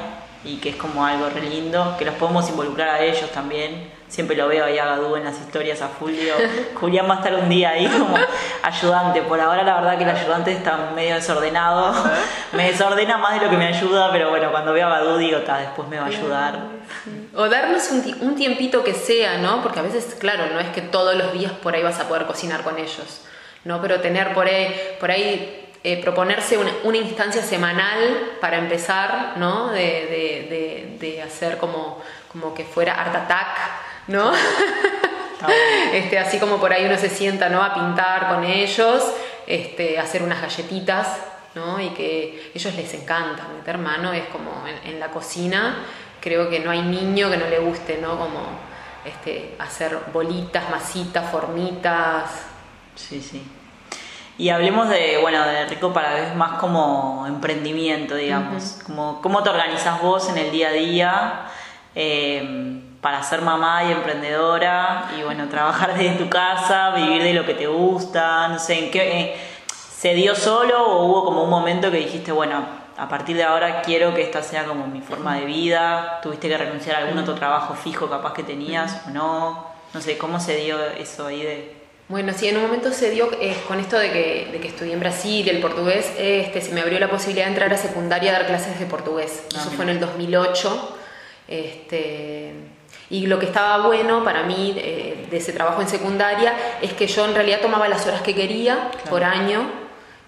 y 0.45 0.57
que 0.57 0.69
es 0.69 0.75
como 0.75 1.05
algo 1.05 1.27
re 1.29 1.41
lindo, 1.41 1.95
que 1.97 2.05
los 2.05 2.15
podemos 2.15 2.47
involucrar 2.49 2.89
a 2.89 2.99
ellos 3.01 3.31
también. 3.31 3.91
Siempre 4.07 4.37
lo 4.37 4.47
veo 4.47 4.65
ahí 4.65 4.77
a 4.77 4.85
Gadú 4.85 5.15
en 5.15 5.23
las 5.23 5.39
historias 5.39 5.81
a 5.81 5.89
Julio. 5.99 6.35
Julián 6.75 7.09
va 7.09 7.15
a 7.15 7.17
estar 7.17 7.33
un 7.33 7.49
día 7.49 7.71
ahí 7.71 7.87
como 7.87 8.15
ayudante. 8.61 9.23
Por 9.23 9.41
ahora 9.41 9.63
la 9.63 9.75
verdad 9.81 9.97
que 9.97 10.03
el 10.03 10.09
ayudante 10.11 10.51
está 10.51 10.91
medio 10.95 11.15
desordenado. 11.15 11.95
me 12.53 12.71
desordena 12.71 13.17
más 13.17 13.39
de 13.39 13.45
lo 13.45 13.51
que 13.51 13.57
me 13.57 13.65
ayuda, 13.65 14.11
pero 14.11 14.29
bueno, 14.29 14.51
cuando 14.51 14.73
veo 14.73 14.87
a 14.87 14.99
Gadú 14.99 15.17
digo, 15.17 15.39
ta, 15.39 15.57
después 15.57 15.87
me 15.87 15.97
va 15.97 16.05
a 16.05 16.09
ayudar. 16.09 16.59
O 17.35 17.49
darnos 17.49 17.89
un, 17.89 18.15
un 18.21 18.35
tiempito 18.35 18.83
que 18.83 18.93
sea, 18.93 19.39
¿no? 19.39 19.63
Porque 19.63 19.79
a 19.79 19.81
veces, 19.81 20.15
claro, 20.19 20.45
no 20.53 20.59
es 20.59 20.69
que 20.69 20.81
todos 20.81 21.15
los 21.15 21.33
días 21.33 21.51
por 21.51 21.73
ahí 21.73 21.81
vas 21.81 21.99
a 21.99 22.07
poder 22.07 22.27
cocinar 22.27 22.61
con 22.61 22.77
ellos, 22.77 23.21
¿no? 23.63 23.81
Pero 23.81 23.99
tener 24.01 24.33
por 24.35 24.45
ahí, 24.45 24.73
por 24.99 25.09
ahí 25.09 25.64
eh, 25.87 26.01
proponerse 26.01 26.57
una, 26.57 26.71
una, 26.83 26.97
instancia 26.97 27.43
semanal 27.43 28.37
para 28.41 28.57
empezar, 28.57 29.33
¿no? 29.37 29.69
De, 29.69 29.79
de, 29.79 30.47
de, 30.49 30.97
de, 30.99 31.21
hacer 31.21 31.59
como, 31.59 32.01
como 32.31 32.55
que 32.55 32.65
fuera 32.65 32.99
Art 32.99 33.15
Attack, 33.15 33.47
¿no? 34.07 34.31
este, 35.93 36.17
así 36.17 36.39
como 36.39 36.57
por 36.57 36.73
ahí 36.73 36.85
uno 36.85 36.97
se 36.97 37.09
sienta, 37.09 37.49
¿no? 37.49 37.61
A 37.63 37.75
pintar 37.75 38.29
con 38.29 38.43
ellos, 38.43 39.03
este, 39.45 39.99
hacer 39.99 40.23
unas 40.23 40.41
galletitas, 40.41 41.19
¿no? 41.53 41.79
Y 41.79 41.89
que 41.89 42.51
ellos 42.55 42.73
les 42.73 42.91
encanta 42.95 43.47
meter 43.55 43.77
mano, 43.77 44.11
es 44.11 44.25
como 44.29 44.65
en, 44.67 44.91
en 44.91 44.99
la 44.99 45.09
cocina, 45.09 45.85
creo 46.19 46.49
que 46.49 46.61
no 46.61 46.71
hay 46.71 46.81
niño 46.81 47.29
que 47.29 47.37
no 47.37 47.47
le 47.47 47.59
guste, 47.59 47.99
¿no? 48.01 48.17
Como 48.17 48.41
este, 49.05 49.53
hacer 49.59 49.99
bolitas, 50.11 50.67
masitas, 50.71 51.29
formitas. 51.29 52.41
Sí, 52.95 53.21
sí. 53.21 53.45
Y 54.37 54.49
hablemos 54.49 54.89
de, 54.89 55.17
bueno, 55.21 55.45
de 55.45 55.65
Rico 55.65 55.93
para 55.93 56.13
vez 56.13 56.35
más 56.35 56.59
como 56.59 57.23
emprendimiento, 57.25 58.15
digamos. 58.15 58.81
como, 58.85 59.21
¿Cómo 59.21 59.41
te 59.43 59.49
organizas 59.49 60.01
vos 60.01 60.27
en 60.29 60.37
el 60.37 60.51
día 60.51 60.69
a 60.69 60.71
día 60.71 61.45
eh, 61.95 62.81
para 62.99 63.23
ser 63.23 63.41
mamá 63.41 63.85
y 63.85 63.93
emprendedora? 63.93 65.09
Y 65.17 65.23
bueno, 65.23 65.47
trabajar 65.47 65.95
desde 65.97 66.17
tu 66.17 66.29
casa, 66.29 66.91
vivir 66.91 67.23
de 67.23 67.33
lo 67.33 67.45
que 67.45 67.53
te 67.53 67.67
gusta, 67.67 68.49
no 68.49 68.59
sé, 68.59 68.85
¿en 68.85 68.91
qué, 68.91 69.21
eh, 69.21 69.37
¿se 69.71 70.13
dio 70.13 70.35
solo 70.35 70.85
o 70.85 71.05
hubo 71.05 71.23
como 71.23 71.43
un 71.43 71.49
momento 71.49 71.89
que 71.89 71.97
dijiste, 71.97 72.33
bueno, 72.33 72.65
a 72.97 73.07
partir 73.07 73.37
de 73.37 73.45
ahora 73.45 73.81
quiero 73.83 74.13
que 74.13 74.21
esta 74.21 74.43
sea 74.43 74.65
como 74.65 74.85
mi 74.85 74.99
forma 74.99 75.37
de 75.37 75.45
vida? 75.45 76.19
¿Tuviste 76.21 76.49
que 76.49 76.57
renunciar 76.57 76.97
a 76.97 76.99
algún 76.99 77.19
otro 77.19 77.35
trabajo 77.35 77.73
fijo 77.73 78.09
capaz 78.09 78.33
que 78.33 78.43
tenías 78.43 79.01
o 79.07 79.11
no? 79.11 79.65
No 79.93 80.01
sé, 80.01 80.17
¿cómo 80.17 80.41
se 80.41 80.57
dio 80.57 80.77
eso 80.81 81.27
ahí 81.27 81.41
de 81.41 81.84
bueno, 82.07 82.33
sí, 82.35 82.47
en 82.47 82.57
un 82.57 82.63
momento 82.63 82.91
se 82.91 83.09
dio 83.09 83.31
eh, 83.41 83.55
con 83.67 83.79
esto 83.79 83.97
de 83.97 84.11
que, 84.11 84.49
de 84.51 84.59
que, 84.59 84.67
estudié 84.67 84.93
en 84.93 84.99
Brasil, 84.99 85.49
el 85.49 85.59
portugués, 85.59 86.11
este, 86.19 86.61
se 86.61 86.71
me 86.71 86.81
abrió 86.81 86.99
la 86.99 87.09
posibilidad 87.09 87.45
de 87.45 87.51
entrar 87.51 87.73
a 87.73 87.77
secundaria 87.77 88.29
a 88.29 88.33
dar 88.33 88.47
clases 88.47 88.79
de 88.79 88.85
portugués. 88.85 89.43
Ah, 89.55 89.61
Eso 89.61 89.71
fue 89.71 89.85
en 89.85 89.89
el 89.89 89.99
2008. 89.99 90.97
Este, 91.47 92.53
y 93.09 93.25
lo 93.25 93.39
que 93.39 93.47
estaba 93.47 93.87
bueno 93.87 94.23
para 94.23 94.43
mí 94.43 94.75
eh, 94.77 95.27
de 95.29 95.37
ese 95.37 95.51
trabajo 95.53 95.81
en 95.81 95.87
secundaria 95.87 96.53
es 96.81 96.93
que 96.93 97.07
yo 97.07 97.25
en 97.25 97.33
realidad 97.33 97.59
tomaba 97.61 97.87
las 97.87 98.05
horas 98.05 98.21
que 98.21 98.35
quería 98.35 98.91
por 99.09 99.23
año. 99.23 99.85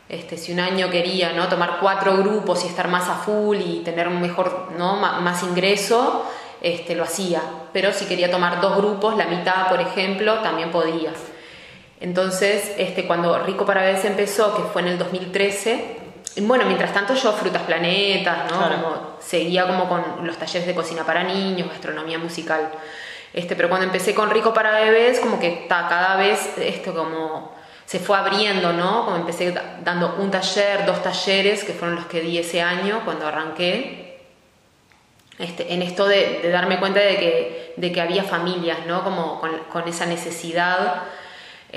Este, 0.09 0.37
si 0.37 0.53
un 0.53 0.59
año 0.59 0.89
quería 0.89 1.33
¿no? 1.33 1.47
tomar 1.47 1.77
cuatro 1.79 2.17
grupos 2.17 2.63
y 2.63 2.67
estar 2.69 2.87
más 2.87 3.07
a 3.09 3.15
full 3.15 3.57
y 3.57 3.81
tener 3.83 4.07
un 4.07 4.19
mejor, 4.19 4.69
¿no? 4.77 4.95
más 4.95 5.43
ingreso, 5.43 6.25
este, 6.61 6.95
lo 6.95 7.03
hacía. 7.03 7.41
Pero 7.71 7.93
si 7.93 8.05
quería 8.05 8.31
tomar 8.31 8.61
dos 8.61 8.77
grupos, 8.77 9.15
la 9.15 9.25
mitad, 9.25 9.67
por 9.67 9.79
ejemplo, 9.79 10.39
también 10.39 10.71
podía. 10.71 11.11
Entonces, 11.99 12.73
este, 12.77 13.07
cuando 13.07 13.39
Rico 13.43 13.65
para 13.65 13.81
Bebés 13.81 14.05
empezó, 14.05 14.55
que 14.55 14.63
fue 14.63 14.81
en 14.83 14.89
el 14.89 14.97
2013, 14.97 15.97
bueno, 16.41 16.65
mientras 16.65 16.93
tanto 16.93 17.15
yo 17.15 17.31
Frutas 17.33 17.63
Planetas, 17.63 18.51
¿no? 18.51 19.17
seguía 19.19 19.65
como 19.65 19.89
con 19.89 20.25
los 20.25 20.37
talleres 20.37 20.67
de 20.67 20.75
cocina 20.75 21.03
para 21.03 21.23
niños, 21.23 21.69
gastronomía 21.69 22.19
musical. 22.19 22.69
Este, 23.33 23.55
pero 23.55 23.69
cuando 23.69 23.87
empecé 23.87 24.13
con 24.13 24.29
Rico 24.29 24.53
para 24.53 24.71
Bebés, 24.71 25.19
como 25.19 25.39
que 25.39 25.65
cada 25.67 26.15
vez 26.15 26.57
esto 26.59 26.93
como 26.93 27.55
se 27.85 27.99
fue 27.99 28.17
abriendo, 28.17 28.73
¿no? 28.73 29.05
Como 29.05 29.17
empecé 29.17 29.53
dando 29.83 30.15
un 30.19 30.29
taller, 30.29 30.85
dos 30.85 31.01
talleres, 31.01 31.63
que 31.63 31.73
fueron 31.73 31.95
los 31.95 32.05
que 32.05 32.21
di 32.21 32.37
ese 32.37 32.61
año 32.61 33.01
cuando 33.03 33.27
arranqué. 33.27 34.19
Este, 35.39 35.73
en 35.73 35.81
esto 35.81 36.07
de, 36.07 36.49
darme 36.51 36.79
cuenta 36.79 36.99
de 36.99 37.17
que, 37.17 37.73
de 37.77 37.91
que 37.91 38.01
había 38.01 38.23
familias, 38.23 38.79
¿no? 38.87 39.03
Como 39.03 39.39
con, 39.39 39.51
con 39.71 39.87
esa 39.87 40.05
necesidad 40.05 41.03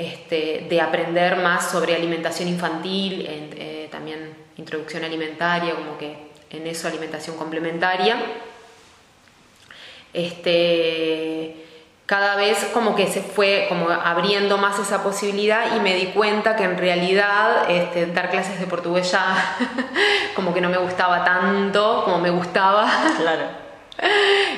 este, 0.01 0.65
de 0.69 0.81
aprender 0.81 1.37
más 1.37 1.71
sobre 1.71 1.95
alimentación 1.95 2.49
infantil, 2.49 3.25
eh, 3.27 3.87
también 3.91 4.33
introducción 4.57 5.03
alimentaria, 5.03 5.75
como 5.75 5.97
que 5.97 6.31
en 6.49 6.67
eso 6.67 6.87
alimentación 6.87 7.37
complementaria. 7.37 8.17
Este, 10.13 11.55
cada 12.05 12.35
vez 12.35 12.69
como 12.73 12.95
que 12.95 13.07
se 13.07 13.21
fue 13.21 13.67
como 13.69 13.89
abriendo 13.89 14.57
más 14.57 14.79
esa 14.79 15.01
posibilidad 15.01 15.77
y 15.77 15.79
me 15.79 15.95
di 15.95 16.07
cuenta 16.07 16.57
que 16.57 16.65
en 16.65 16.77
realidad 16.77 17.69
este, 17.69 18.07
dar 18.07 18.29
clases 18.29 18.59
de 18.59 18.67
portugués 18.67 19.11
ya 19.11 19.57
como 20.35 20.53
que 20.53 20.59
no 20.59 20.69
me 20.69 20.77
gustaba 20.77 21.23
tanto 21.23 22.03
como 22.03 22.17
me 22.19 22.29
gustaba. 22.29 22.91
Claro. 23.17 23.60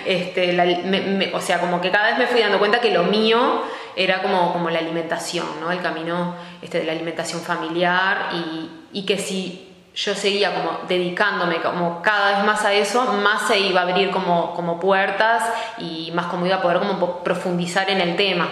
Este, 0.05 1.31
o 1.33 1.41
sea, 1.41 1.59
como 1.59 1.81
que 1.81 1.91
cada 1.91 2.07
vez 2.07 2.17
me 2.17 2.27
fui 2.27 2.41
dando 2.41 2.59
cuenta 2.59 2.79
que 2.81 2.91
lo 2.91 3.03
mío 3.03 3.63
era 3.95 4.21
como, 4.21 4.51
como 4.51 4.69
la 4.69 4.79
alimentación, 4.79 5.45
¿no? 5.61 5.71
El 5.71 5.81
camino 5.81 6.35
este, 6.61 6.79
de 6.79 6.85
la 6.85 6.91
alimentación 6.91 7.41
familiar 7.41 8.29
y, 8.93 9.05
que 9.05 9.17
si 9.17 9.69
yo 9.95 10.15
seguía 10.15 10.53
como 10.53 10.79
dedicándome 10.87 11.61
como 11.61 12.01
cada 12.01 12.37
vez 12.37 12.45
más 12.45 12.65
a 12.65 12.73
eso, 12.73 13.03
más 13.13 13.47
se 13.47 13.59
iba 13.59 13.81
a 13.81 13.83
abrir 13.83 14.11
como, 14.11 14.53
como 14.55 14.79
puertas 14.79 15.43
y 15.77 16.11
más 16.13 16.27
como 16.27 16.45
iba 16.45 16.57
a 16.57 16.61
poder 16.61 16.79
como 16.79 17.23
profundizar 17.23 17.89
en 17.89 18.01
el 18.01 18.15
tema. 18.15 18.49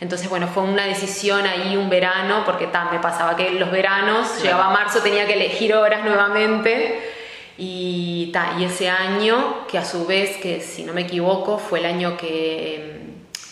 Entonces, 0.00 0.28
bueno, 0.28 0.48
fue 0.48 0.64
una 0.64 0.84
decisión 0.84 1.46
ahí 1.46 1.76
un 1.76 1.88
verano, 1.88 2.42
porque 2.44 2.66
ta, 2.66 2.88
me 2.90 2.98
pasaba 2.98 3.36
que 3.36 3.50
los 3.52 3.70
veranos, 3.70 4.42
llegaba 4.42 4.68
marzo, 4.70 5.00
tenía 5.00 5.26
que 5.26 5.34
elegir 5.34 5.74
horas 5.74 6.04
nuevamente 6.04 7.23
y, 7.56 8.32
y 8.58 8.64
ese 8.64 8.88
año, 8.88 9.66
que 9.68 9.78
a 9.78 9.84
su 9.84 10.06
vez, 10.06 10.36
que 10.38 10.60
si 10.60 10.82
no 10.84 10.92
me 10.92 11.02
equivoco, 11.02 11.58
fue 11.58 11.78
el 11.78 11.86
año 11.86 12.16
que, 12.16 13.00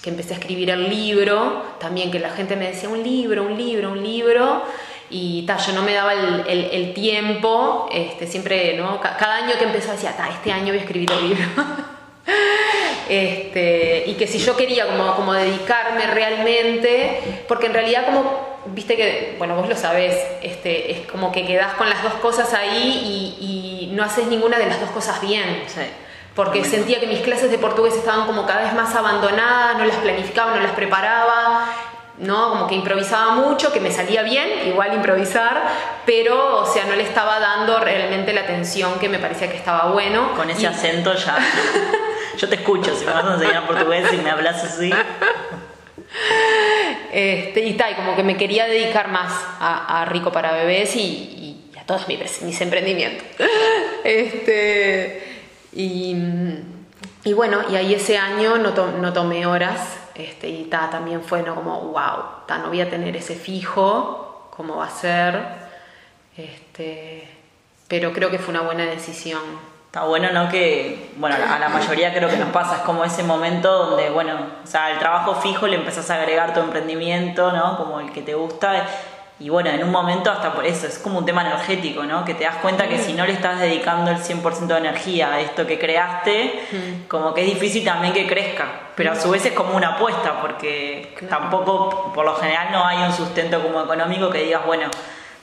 que 0.03 0.11
empecé 0.11 0.35
a 0.35 0.39
escribir 0.39 0.71
el 0.71 0.89
libro, 0.89 1.63
también 1.79 2.11
que 2.11 2.19
la 2.19 2.31
gente 2.31 2.57
me 2.57 2.69
decía 2.69 2.89
un 2.89 3.03
libro, 3.03 3.45
un 3.45 3.57
libro, 3.57 3.93
un 3.93 4.03
libro, 4.03 4.63
y 5.11 5.43
ta, 5.43 5.59
yo 5.59 5.73
no 5.73 5.83
me 5.83 5.93
daba 5.93 6.15
el, 6.15 6.71
el, 6.73 6.95
tiempo, 6.95 7.89
este, 7.93 8.27
siempre, 8.27 8.77
¿no? 8.77 8.99
cada 9.01 9.37
año 9.37 9.55
que 9.59 9.65
empezó 9.65 9.93
decía, 9.93 10.17
ta, 10.17 10.29
este 10.29 10.51
año 10.51 10.69
voy 10.69 10.79
a 10.79 10.81
escribir 10.81 11.11
el 11.13 11.29
libro. 11.29 11.45
este, 13.09 14.05
y 14.07 14.15
que 14.15 14.27
si 14.27 14.39
yo 14.39 14.57
quería 14.57 14.87
como, 14.87 15.15
como 15.15 15.35
dedicarme 15.35 16.07
realmente, 16.07 17.45
porque 17.49 17.67
en 17.67 17.75
realidad 17.75 18.07
como 18.07 18.53
viste 18.67 18.97
que, 18.97 19.35
bueno, 19.39 19.57
vos 19.57 19.69
lo 19.69 19.77
sabés, 19.77 20.17
este, 20.43 20.93
es 20.93 21.07
como 21.11 21.33
que 21.33 21.47
quedás 21.47 21.75
con 21.75 21.89
las 21.89 22.03
dos 22.03 22.15
cosas 22.15 22.53
ahí 22.55 23.37
y, 23.41 23.59
no 23.93 24.03
haces 24.03 24.27
ninguna 24.29 24.59
de 24.59 24.65
las 24.65 24.81
dos 24.81 24.89
cosas 24.89 25.21
bien. 25.21 25.65
Porque 26.35 26.65
sentía 26.65 26.99
que 26.99 27.07
mis 27.07 27.21
clases 27.21 27.51
de 27.51 27.59
portugués 27.59 27.95
estaban 27.95 28.27
como 28.27 28.47
cada 28.47 28.63
vez 28.63 28.73
más 28.73 28.95
abandonadas, 28.95 29.77
no 29.77 29.85
las 29.85 29.97
planificaba, 29.97 30.57
no 30.57 30.63
las 30.63 30.73
preparaba, 30.73 31.67
¿no? 32.17 32.49
Como 32.49 32.67
que 32.67 32.75
improvisaba 32.75 33.33
mucho, 33.35 33.71
que 33.71 33.81
me 33.81 33.91
salía 33.91 34.23
bien, 34.23 34.67
igual 34.67 34.95
improvisar, 34.95 35.63
pero, 36.07 36.63
o 36.63 36.67
sea, 36.67 36.87
no 36.87 36.95
le 36.95 37.03
estaba 37.03 37.39
dando 37.39 37.81
realmente 37.81 38.33
la 38.33 38.43
atención 38.43 38.99
que 38.99 39.11
me 39.11 39.19
parecía 39.19 39.51
que 39.51 39.59
estaba 39.59 39.91
bueno. 39.91 40.33
Con 40.35 40.49
ese 40.49 40.67
acento 40.67 41.15
ya. 41.15 41.37
Yo 42.39 42.49
te 42.49 42.57
escucho, 42.57 42.95
si 42.97 43.05
me 43.05 43.13
vas 43.13 43.25
a 43.25 43.35
enseñar 43.35 43.67
portugués 43.67 44.13
y 44.13 44.17
me 44.19 44.31
hablas 44.31 44.65
así. 44.65 44.93
Este, 47.13 47.61
y 47.61 47.75
tal, 47.75 47.95
como 47.97 48.17
que 48.17 48.23
me 48.23 48.37
quería 48.39 48.67
dedicar 48.67 49.09
más 49.09 49.33
a, 49.61 50.05
Rico 50.09 50.33
para 50.33 50.53
Bebés 50.53 50.97
y, 50.97 51.71
a 51.79 51.85
todos 51.85 52.07
mis, 52.09 52.61
emprendimientos. 52.61 53.27
Este, 54.05 55.23
y, 55.73 56.15
bueno, 57.35 57.59
y 57.71 57.77
ahí 57.77 57.95
ese 57.95 58.17
año 58.17 58.57
no, 58.57 58.73
no 58.73 59.13
tomé 59.13 59.47
horas 59.47 59.99
este, 60.15 60.49
y 60.49 60.65
ta, 60.65 60.91
también 60.91 61.23
fue 61.23 61.43
¿no? 61.43 61.55
como, 61.55 61.81
wow, 61.81 62.47
ta, 62.47 62.59
no 62.59 62.69
voy 62.69 62.81
a 62.81 62.91
tener 62.91 63.17
ese 63.17 63.35
fijo, 63.35 64.49
¿cómo 64.55 64.77
va 64.77 64.87
a 64.87 64.91
ser? 64.91 65.39
Este, 66.37 67.29
pero 67.89 68.13
creo 68.13 68.31
que 68.31 68.39
fue 68.39 68.53
una 68.53 68.63
buena 68.63 68.85
decisión. 68.85 69.72
Está 69.93 70.05
bueno, 70.05 70.31
¿no? 70.33 70.49
Que, 70.49 71.11
bueno, 71.17 71.37
a 71.37 71.59
la 71.59 71.69
mayoría 71.69 72.15
creo 72.15 72.31
que 72.31 72.39
nos 72.39 72.49
pasa, 72.49 72.77
es 72.77 72.81
como 72.81 73.05
ese 73.05 73.23
momento 73.25 73.91
donde, 73.91 74.09
bueno, 74.09 74.39
o 74.65 74.67
sea, 74.67 74.91
el 74.91 74.99
trabajo 74.99 75.35
fijo 75.35 75.67
le 75.67 75.77
empezás 75.77 76.09
a 76.09 76.15
agregar 76.15 76.55
tu 76.55 76.61
emprendimiento, 76.61 77.53
¿no? 77.53 77.77
Como 77.77 78.01
el 78.01 78.11
que 78.11 78.23
te 78.23 78.33
gusta. 78.33 78.87
Y 79.39 79.51
bueno, 79.51 79.69
en 79.69 79.85
un 79.85 79.91
momento 79.91 80.31
hasta 80.31 80.55
por 80.55 80.65
eso, 80.65 80.87
es 80.87 80.99
como 80.99 81.19
un 81.19 81.27
tema 81.27 81.43
energético, 81.43 82.05
¿no? 82.05 82.25
Que 82.25 82.33
te 82.33 82.45
das 82.45 82.57
cuenta 82.63 82.89
que 82.89 82.97
si 83.01 83.13
no 83.13 83.27
le 83.27 83.35
estás 83.35 83.61
dedicando 83.61 84.11
el 84.11 84.17
100% 84.17 84.67
de 84.67 84.79
energía 84.79 85.35
a 85.35 85.41
esto 85.41 85.67
que 85.67 85.79
creaste, 85.79 87.05
como 87.07 87.35
que 87.35 87.43
es 87.43 87.49
difícil 87.49 87.85
también 87.85 88.15
que 88.15 88.27
crezca. 88.27 88.65
Pero 88.97 89.13
a 89.13 89.15
su 89.15 89.29
vez 89.29 89.45
es 89.45 89.53
como 89.53 89.77
una 89.77 89.97
apuesta, 89.97 90.41
porque 90.41 91.15
tampoco, 91.29 92.15
por 92.15 92.25
lo 92.25 92.35
general, 92.37 92.69
no 92.73 92.87
hay 92.87 92.97
un 92.97 93.13
sustento 93.13 93.63
como 93.63 93.83
económico 93.83 94.31
que 94.31 94.45
digas, 94.45 94.65
bueno, 94.65 94.89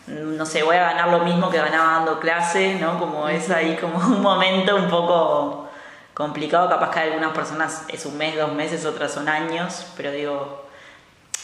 no 0.09 0.45
sé, 0.45 0.63
voy 0.63 0.75
a 0.75 0.83
ganar 0.83 1.09
lo 1.09 1.19
mismo 1.19 1.49
que 1.49 1.57
ganaba 1.57 1.93
dando 1.93 2.19
clase, 2.19 2.75
¿no? 2.75 2.99
Como 2.99 3.27
es 3.29 3.49
ahí 3.49 3.77
como 3.79 3.97
un 4.07 4.21
momento 4.21 4.75
un 4.75 4.89
poco 4.89 5.69
complicado, 6.13 6.67
capaz 6.67 6.91
que 6.91 6.99
algunas 6.99 7.31
personas 7.31 7.85
es 7.87 8.05
un 8.05 8.17
mes, 8.17 8.35
dos 8.35 8.51
meses, 8.53 8.85
otras 8.85 9.13
son 9.13 9.29
años, 9.29 9.85
pero 9.95 10.11
digo, 10.11 10.65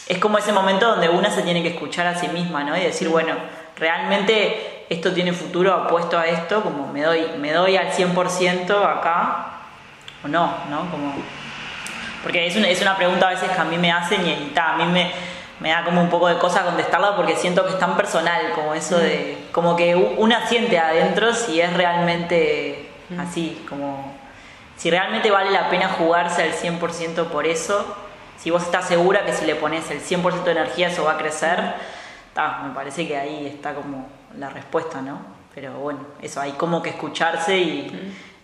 es 0.06 0.18
como 0.18 0.38
ese 0.38 0.52
momento 0.52 0.86
donde 0.86 1.08
una 1.08 1.30
se 1.30 1.42
tiene 1.42 1.62
que 1.62 1.70
escuchar 1.70 2.06
a 2.06 2.18
sí 2.18 2.28
misma, 2.28 2.62
¿no? 2.64 2.76
Y 2.76 2.80
decir, 2.80 3.08
bueno, 3.08 3.34
realmente 3.76 4.84
esto 4.90 5.12
tiene 5.12 5.32
futuro 5.32 5.72
apuesto 5.72 6.18
a 6.18 6.26
esto, 6.26 6.62
como 6.62 6.92
me 6.92 7.02
doy, 7.02 7.26
me 7.38 7.52
doy 7.52 7.76
al 7.76 7.90
100% 7.90 8.98
acá 8.98 9.46
o 10.24 10.28
no, 10.28 10.52
¿no? 10.68 10.90
Como, 10.90 11.14
porque 12.22 12.46
es 12.46 12.56
una, 12.56 12.68
es 12.68 12.82
una 12.82 12.96
pregunta 12.96 13.28
a 13.28 13.30
veces 13.30 13.50
que 13.50 13.60
a 13.60 13.64
mí 13.64 13.78
me 13.78 13.92
hacen 13.92 14.26
y, 14.26 14.30
y 14.30 14.54
a 14.56 14.74
mí 14.76 14.84
me 14.86 15.12
me 15.60 15.70
da 15.70 15.84
como 15.84 16.02
un 16.02 16.10
poco 16.10 16.28
de 16.28 16.38
cosa 16.38 16.64
contestarla 16.64 17.16
porque 17.16 17.36
siento 17.36 17.64
que 17.64 17.70
es 17.70 17.78
tan 17.78 17.96
personal 17.96 18.52
como 18.54 18.74
eso 18.74 18.98
de 18.98 19.38
mm. 19.38 19.52
como 19.52 19.76
que 19.76 19.94
una 19.94 20.46
siente 20.46 20.78
adentro 20.78 21.32
si 21.32 21.60
es 21.60 21.72
realmente 21.72 22.90
mm. 23.08 23.20
así 23.20 23.64
como 23.68 24.14
si 24.76 24.90
realmente 24.90 25.30
vale 25.30 25.50
la 25.50 25.70
pena 25.70 25.88
jugarse 25.88 26.42
al 26.42 26.52
100% 26.52 27.26
por 27.28 27.46
eso 27.46 27.96
si 28.36 28.50
vos 28.50 28.62
estás 28.62 28.86
segura 28.86 29.24
que 29.24 29.32
si 29.32 29.46
le 29.46 29.54
pones 29.54 29.90
el 29.90 30.02
100% 30.02 30.44
de 30.44 30.52
energía 30.52 30.88
eso 30.88 31.04
va 31.04 31.12
a 31.12 31.18
crecer 31.18 31.74
me 32.64 32.74
parece 32.74 33.08
que 33.08 33.16
ahí 33.16 33.46
está 33.46 33.74
como 33.74 34.08
la 34.36 34.50
respuesta 34.50 35.00
no 35.00 35.20
pero 35.54 35.72
bueno 35.78 36.00
eso 36.20 36.40
hay 36.40 36.52
como 36.52 36.82
que 36.82 36.90
escucharse 36.90 37.56
y, 37.56 37.90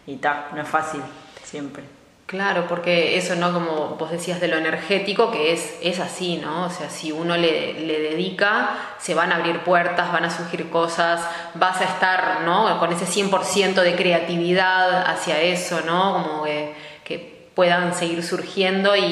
mm. 0.07 0.11
y 0.12 0.16
ta, 0.16 0.46
no 0.55 0.62
es 0.62 0.68
fácil 0.68 1.03
siempre 1.42 2.01
Claro, 2.33 2.64
porque 2.66 3.18
eso, 3.18 3.37
¿no? 3.37 3.53
Como 3.53 3.97
vos 3.97 4.11
decías 4.11 4.40
de 4.40 4.49
lo 4.49 4.57
energético, 4.57 5.31
que 5.31 5.53
es, 5.53 5.77
es 5.83 6.01
así, 6.01 6.38
¿no? 6.38 6.64
O 6.64 6.71
sea, 6.71 6.88
si 6.88 7.12
uno 7.12 7.37
le, 7.37 7.75
le, 7.75 8.01
dedica, 8.01 8.71
se 8.99 9.14
van 9.14 9.33
a 9.33 9.37
abrir 9.37 9.59
puertas, 9.59 10.11
van 10.11 10.25
a 10.25 10.31
surgir 10.31 10.71
cosas, 10.71 11.29
vas 11.53 11.83
a 11.83 11.85
estar, 11.85 12.40
¿no? 12.47 12.79
Con 12.79 12.90
ese 12.90 13.05
100% 13.05 13.83
de 13.83 13.95
creatividad 13.97 15.11
hacia 15.11 15.42
eso, 15.42 15.83
¿no? 15.83 16.14
Como 16.14 16.45
que, 16.45 16.73
que 17.05 17.51
puedan 17.55 17.95
seguir 17.95 18.23
surgiendo 18.23 18.97
y, 18.97 19.03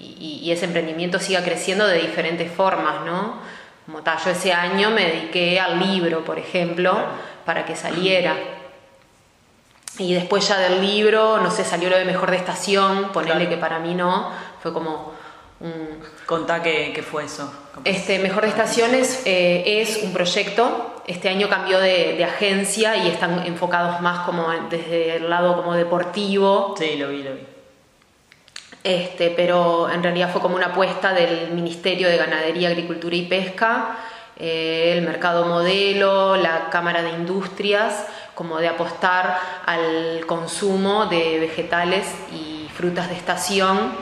y, 0.00 0.40
y, 0.42 0.50
ese 0.50 0.64
emprendimiento 0.64 1.20
siga 1.20 1.44
creciendo 1.44 1.86
de 1.86 2.00
diferentes 2.00 2.50
formas, 2.50 3.04
¿no? 3.06 3.38
Como 3.86 4.02
tal, 4.02 4.18
yo 4.18 4.32
ese 4.32 4.52
año 4.52 4.90
me 4.90 5.04
dediqué 5.04 5.60
al 5.60 5.78
libro, 5.78 6.24
por 6.24 6.40
ejemplo, 6.40 6.98
para 7.44 7.64
que 7.66 7.76
saliera. 7.76 8.34
Y 9.98 10.14
después 10.14 10.48
ya 10.48 10.58
del 10.58 10.80
libro, 10.80 11.38
no 11.38 11.50
sé, 11.50 11.64
salió 11.64 11.88
lo 11.88 11.96
de 11.96 12.04
Mejor 12.04 12.30
de 12.30 12.36
Estación, 12.36 13.10
ponerle 13.12 13.48
que 13.48 13.56
para 13.56 13.78
mí 13.78 13.94
no, 13.94 14.30
fue 14.60 14.72
como 14.72 15.12
un... 15.60 16.00
Contá 16.26 16.62
qué, 16.62 17.04
fue 17.08 17.24
eso. 17.24 17.52
Este, 17.84 18.18
Mejor 18.18 18.42
de 18.42 18.48
Estaciones 18.48 19.22
eh, 19.24 19.80
es 19.82 20.02
un 20.02 20.12
proyecto, 20.12 21.02
este 21.06 21.28
año 21.28 21.48
cambió 21.48 21.78
de, 21.78 22.14
de, 22.14 22.24
agencia 22.24 22.96
y 22.96 23.08
están 23.08 23.46
enfocados 23.46 24.00
más 24.00 24.26
como 24.26 24.48
desde 24.70 25.16
el 25.16 25.30
lado 25.30 25.56
como 25.56 25.74
deportivo. 25.74 26.74
Sí, 26.78 26.96
lo 26.96 27.08
vi, 27.08 27.22
lo 27.22 27.34
vi. 27.34 27.54
Este, 28.84 29.30
pero 29.30 29.88
en 29.90 30.02
realidad 30.02 30.30
fue 30.30 30.42
como 30.42 30.56
una 30.56 30.66
apuesta 30.66 31.14
del 31.14 31.52
Ministerio 31.52 32.06
de 32.06 32.18
Ganadería, 32.18 32.68
Agricultura 32.68 33.16
y 33.16 33.22
Pesca, 33.22 33.96
eh, 34.36 34.94
el 34.96 35.02
Mercado 35.02 35.46
Modelo, 35.46 36.36
la 36.36 36.70
Cámara 36.70 37.02
de 37.02 37.10
Industrias, 37.10 38.06
como 38.34 38.58
de 38.58 38.68
apostar 38.68 39.38
al 39.64 40.24
consumo 40.26 41.06
de 41.06 41.38
vegetales 41.38 42.06
y 42.32 42.68
frutas 42.74 43.08
de 43.08 43.14
estación 43.14 43.92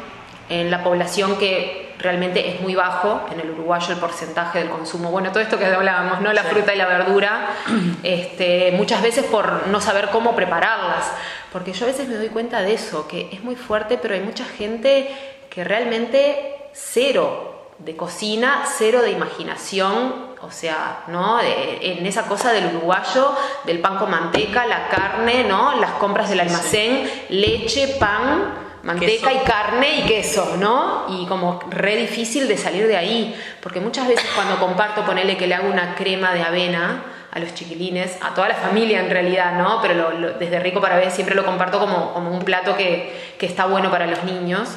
en 0.48 0.70
la 0.70 0.82
población 0.82 1.36
que 1.38 1.94
realmente 1.98 2.50
es 2.50 2.60
muy 2.60 2.74
bajo 2.74 3.26
en 3.32 3.40
el 3.40 3.50
uruguayo 3.50 3.92
el 3.92 3.98
porcentaje 3.98 4.58
del 4.58 4.70
consumo. 4.70 5.10
Bueno, 5.10 5.30
todo 5.30 5.40
esto 5.40 5.58
que 5.58 5.66
hablábamos, 5.66 6.20
¿no? 6.20 6.32
La 6.32 6.42
fruta 6.42 6.74
y 6.74 6.78
la 6.78 6.86
verdura, 6.86 7.48
este, 8.02 8.72
muchas 8.72 9.02
veces 9.02 9.24
por 9.24 9.68
no 9.68 9.80
saber 9.80 10.08
cómo 10.10 10.34
prepararlas, 10.34 11.10
porque 11.52 11.72
yo 11.72 11.84
a 11.84 11.88
veces 11.88 12.08
me 12.08 12.16
doy 12.16 12.28
cuenta 12.28 12.60
de 12.60 12.74
eso, 12.74 13.06
que 13.06 13.28
es 13.32 13.42
muy 13.44 13.56
fuerte, 13.56 13.98
pero 14.00 14.14
hay 14.14 14.20
mucha 14.20 14.44
gente 14.44 15.14
que 15.48 15.64
realmente 15.64 16.56
cero 16.72 17.61
de 17.84 17.96
cocina, 17.96 18.64
cero 18.76 19.02
de 19.02 19.10
imaginación, 19.10 20.32
o 20.40 20.50
sea, 20.50 21.04
¿no? 21.08 21.38
en 21.40 22.04
esa 22.06 22.26
cosa 22.26 22.52
del 22.52 22.66
uruguayo, 22.66 23.34
del 23.64 23.80
pan 23.80 23.98
con 23.98 24.10
manteca, 24.10 24.66
la 24.66 24.88
carne, 24.88 25.44
¿no? 25.44 25.76
Las 25.80 25.92
compras 25.92 26.28
del 26.30 26.40
almacén, 26.40 27.10
leche, 27.28 27.96
pan, 27.98 28.54
manteca 28.82 29.32
y 29.32 29.38
carne 29.38 30.00
y 30.00 30.02
queso, 30.02 30.56
¿no? 30.58 31.06
Y 31.08 31.26
como 31.26 31.60
re 31.70 31.96
difícil 31.96 32.48
de 32.48 32.56
salir 32.56 32.86
de 32.86 32.96
ahí, 32.96 33.40
porque 33.60 33.80
muchas 33.80 34.06
veces 34.08 34.28
cuando 34.34 34.58
comparto, 34.58 35.04
ponele 35.04 35.36
que 35.36 35.46
le 35.46 35.54
hago 35.54 35.68
una 35.68 35.94
crema 35.94 36.34
de 36.34 36.42
avena 36.42 37.04
a 37.30 37.38
los 37.38 37.54
chiquilines, 37.54 38.18
a 38.20 38.34
toda 38.34 38.48
la 38.48 38.56
familia 38.56 39.00
en 39.00 39.10
realidad, 39.10 39.56
¿no? 39.56 39.80
Pero 39.80 40.10
desde 40.38 40.60
Rico 40.60 40.80
para 40.80 40.96
ver 40.96 41.10
siempre 41.10 41.34
lo 41.34 41.44
comparto 41.44 41.78
como, 41.78 42.12
como 42.12 42.30
un 42.30 42.44
plato 42.44 42.76
que, 42.76 43.34
que 43.38 43.46
está 43.46 43.66
bueno 43.66 43.90
para 43.90 44.06
los 44.06 44.22
niños 44.24 44.68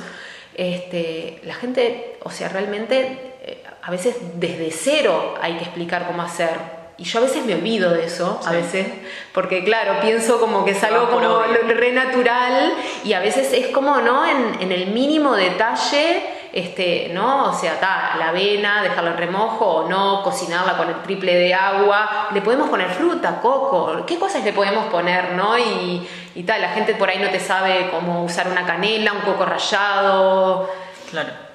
este, 0.56 1.39
la 1.44 1.54
gente, 1.54 2.18
o 2.24 2.30
sea, 2.30 2.50
realmente 2.50 3.34
eh, 3.44 3.63
a 3.82 3.91
veces 3.91 4.15
desde 4.36 4.72
cero 4.72 5.36
hay 5.41 5.58
que 5.58 5.63
explicar 5.63 6.08
cómo 6.08 6.22
hacer. 6.22 6.76
Y 6.98 7.04
yo 7.04 7.20
a 7.20 7.24
veces 7.24 7.46
me 7.46 7.56
olvido 7.56 7.91
de 7.91 8.06
eso, 8.06 8.39
a 8.46 8.52
veces, 8.54 8.88
porque 9.34 9.65
claro, 9.65 10.00
pienso 10.02 10.39
como 10.39 10.63
que 10.63 10.72
es 10.72 10.84
algo 10.84 11.10
como 11.10 11.41
re 11.41 11.91
natural 11.91 12.74
y 13.04 13.12
a 13.12 13.20
veces 13.20 13.52
es 13.52 13.68
como, 13.68 14.00
¿no? 14.00 14.26
En, 14.26 14.62
en 14.62 14.72
el 14.72 14.88
mínimo 14.88 15.36
detalle 15.36 16.24
este, 16.56 17.10
¿no? 17.13 17.50
O 17.50 17.54
sea, 17.54 17.74
está 17.74 18.15
la 18.18 18.30
avena, 18.30 18.82
dejarla 18.82 19.12
en 19.12 19.18
remojo 19.18 19.65
o 19.65 19.89
no, 19.89 20.24
cocinarla 20.24 20.78
con 20.78 20.88
el 20.88 21.02
triple 21.04 21.36
de 21.36 21.54
agua. 21.54 22.30
Le 22.34 22.41
podemos 22.41 22.70
poner 22.70 22.89
fruta, 22.91 23.41
coco, 23.41 24.06
¿qué 24.08 24.18
cosas 24.18 24.41
le 24.46 24.54
podemos 24.54 24.86
poner, 24.86 25.34
no? 25.34 25.58
Y, 25.58 26.08
y 26.34 26.44
tal, 26.44 26.62
la 26.62 26.70
gente 26.70 26.96
por 26.96 27.10
ahí 27.10 27.20
no 27.20 27.30
te 27.30 27.41
sabe 27.41 27.89
cómo 27.91 28.24
usar 28.24 28.48
una 28.48 28.65
canela, 28.65 29.12
un 29.12 29.22
coco 29.22 29.46
rallado. 29.46 30.70
Claro. 31.12 31.46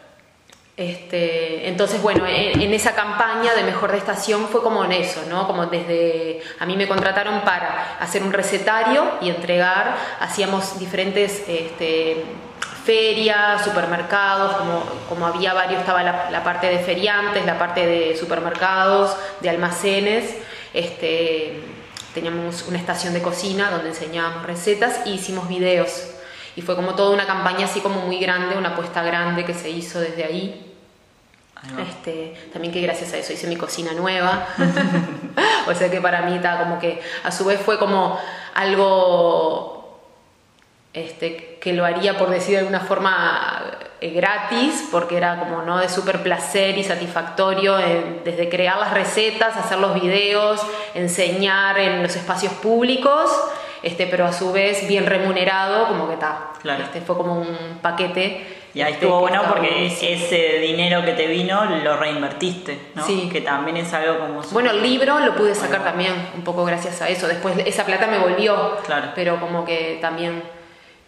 Este, 0.76 1.68
entonces, 1.68 2.02
bueno, 2.02 2.26
en, 2.26 2.72
esa 2.74 2.94
campaña 2.94 3.54
de 3.54 3.64
mejor 3.64 3.92
de 3.92 3.98
estación 3.98 4.48
fue 4.48 4.62
como 4.62 4.84
en 4.84 4.92
eso, 4.92 5.22
¿no? 5.30 5.46
Como 5.46 5.64
desde, 5.66 6.42
a 6.58 6.66
mí 6.66 6.76
me 6.76 6.86
contrataron 6.86 7.40
para 7.40 7.96
hacer 8.00 8.22
un 8.22 8.34
recetario 8.34 9.04
y 9.22 9.30
entregar, 9.30 9.96
hacíamos 10.20 10.78
diferentes 10.78 11.42
este, 11.48 12.24
ferias, 12.90 13.62
supermercados, 13.62 14.56
como, 14.56 14.82
como 15.08 15.24
había 15.24 15.54
varios, 15.54 15.78
estaba 15.78 16.02
la, 16.02 16.42
parte 16.42 16.66
de 16.66 16.80
feriantes, 16.80 17.46
la 17.46 17.56
parte 17.56 17.86
de 17.86 18.16
supermercados, 18.16 19.16
de 19.40 19.48
almacenes, 19.48 20.34
este, 20.74 21.60
teníamos 22.14 22.64
una 22.66 22.78
estación 22.78 23.14
de 23.14 23.22
cocina 23.22 23.70
donde 23.70 23.90
enseñábamos 23.90 24.44
recetas 24.44 25.06
y 25.06 25.12
hicimos 25.12 25.46
videos. 25.48 26.08
Y 26.56 26.62
fue 26.62 26.74
como 26.74 26.96
toda 26.96 27.14
una 27.14 27.26
campaña 27.26 27.66
así 27.66 27.78
como 27.78 28.00
muy 28.00 28.18
grande, 28.18 28.58
una 28.58 28.70
apuesta 28.70 29.04
grande 29.04 29.44
que 29.44 29.54
se 29.54 29.70
hizo 29.70 30.00
desde 30.00 30.24
ahí. 30.24 30.74
Este, 31.88 32.34
también 32.52 32.74
que 32.74 32.80
gracias 32.80 33.12
a 33.12 33.18
eso 33.18 33.32
hice 33.32 33.46
mi 33.46 33.54
cocina 33.54 33.92
nueva. 33.92 34.48
o 35.68 35.74
sea 35.76 35.88
que 35.88 36.00
para 36.00 36.22
mí 36.22 36.34
está 36.34 36.58
como 36.58 36.80
que 36.80 37.00
a 37.22 37.30
su 37.30 37.44
vez 37.44 37.60
fue 37.60 37.78
como 37.78 38.18
algo 38.54 40.00
este, 40.92 41.49
que 41.60 41.74
lo 41.74 41.84
haría, 41.84 42.16
por 42.16 42.30
decir 42.30 42.54
de 42.54 42.60
alguna 42.60 42.80
forma, 42.80 43.62
eh, 44.00 44.10
gratis, 44.10 44.88
porque 44.90 45.18
era 45.18 45.38
como 45.38 45.60
no 45.62 45.76
de 45.76 45.88
súper 45.90 46.22
placer 46.22 46.78
y 46.78 46.84
satisfactorio, 46.84 47.76
desde 48.24 48.48
crear 48.48 48.78
las 48.78 48.94
recetas, 48.94 49.56
hacer 49.56 49.78
los 49.78 49.94
videos, 49.94 50.62
enseñar 50.94 51.78
en 51.78 52.02
los 52.02 52.16
espacios 52.16 52.54
públicos, 52.54 53.30
este, 53.82 54.06
pero 54.06 54.24
a 54.24 54.32
su 54.32 54.52
vez 54.52 54.88
bien 54.88 55.04
remunerado, 55.04 55.86
como 55.88 56.08
que 56.08 56.14
está. 56.14 56.52
Este, 56.80 57.02
fue 57.02 57.16
como 57.16 57.34
un 57.34 57.78
paquete. 57.82 58.58
Y 58.72 58.82
ahí 58.82 58.92
este, 58.92 59.04
estuvo 59.04 59.20
bueno 59.20 59.42
porque 59.48 59.86
ese 59.86 60.60
dinero 60.60 61.04
que 61.04 61.12
te 61.12 61.26
vino 61.26 61.64
lo 61.64 61.96
reinvertiste, 61.96 62.92
¿no? 62.94 63.04
Sí. 63.04 63.28
Que 63.30 63.40
también 63.40 63.76
es 63.76 63.92
algo 63.92 64.18
como... 64.18 64.42
Bueno, 64.52 64.70
el 64.70 64.82
libro 64.82 65.18
lo 65.18 65.34
pude 65.34 65.54
sacar 65.54 65.82
también, 65.82 66.14
un 66.34 66.42
poco 66.42 66.64
gracias 66.64 67.02
a 67.02 67.08
eso. 67.08 67.26
Después 67.26 67.54
esa 67.66 67.84
plata 67.84 68.06
me 68.06 68.18
volvió, 68.18 68.78
claro. 68.86 69.08
pero 69.14 69.40
como 69.40 69.64
que 69.64 69.98
también 70.00 70.42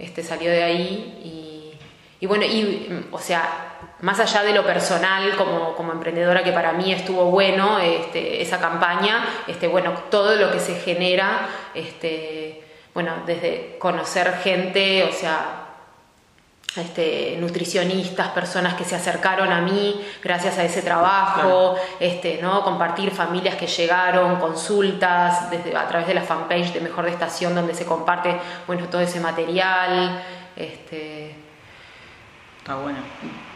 este, 0.02 0.22
salió 0.22 0.50
de 0.50 0.62
ahí 0.62 1.72
y, 2.20 2.26
bueno, 2.26 2.44
y, 2.44 3.06
o 3.10 3.18
sea, 3.18 3.96
más 4.00 4.20
allá 4.20 4.42
de 4.42 4.52
lo 4.52 4.64
personal 4.64 5.34
como, 5.36 5.74
como 5.74 5.92
emprendedora, 5.92 6.44
que 6.44 6.52
para 6.52 6.72
mí 6.72 6.92
estuvo 6.92 7.24
bueno 7.26 7.78
este, 7.78 8.42
esa 8.42 8.60
campaña, 8.60 9.24
este, 9.46 9.66
bueno, 9.66 9.92
todo 10.10 10.36
lo 10.36 10.52
que 10.52 10.60
se 10.60 10.74
genera, 10.76 11.48
este, 11.74 12.62
bueno, 12.94 13.12
desde 13.26 13.76
conocer 13.78 14.34
gente, 14.42 15.04
o 15.04 15.12
sea, 15.12 15.61
este, 16.76 17.36
nutricionistas, 17.38 18.28
personas 18.28 18.74
que 18.74 18.84
se 18.84 18.96
acercaron 18.96 19.52
a 19.52 19.60
mí 19.60 20.00
gracias 20.22 20.58
a 20.58 20.64
ese 20.64 20.80
trabajo, 20.80 21.76
este, 22.00 22.38
¿no? 22.40 22.64
compartir 22.64 23.10
familias 23.10 23.56
que 23.56 23.66
llegaron, 23.66 24.36
consultas 24.36 25.50
desde, 25.50 25.76
a 25.76 25.86
través 25.86 26.06
de 26.06 26.14
la 26.14 26.22
fanpage 26.22 26.72
de 26.72 26.80
Mejor 26.80 27.04
de 27.04 27.10
Estación 27.10 27.54
donde 27.54 27.74
se 27.74 27.84
comparte 27.84 28.38
bueno, 28.66 28.86
todo 28.86 29.02
ese 29.02 29.20
material. 29.20 30.22
Este, 30.56 31.34
Está 32.58 32.76
bueno. 32.76 33.00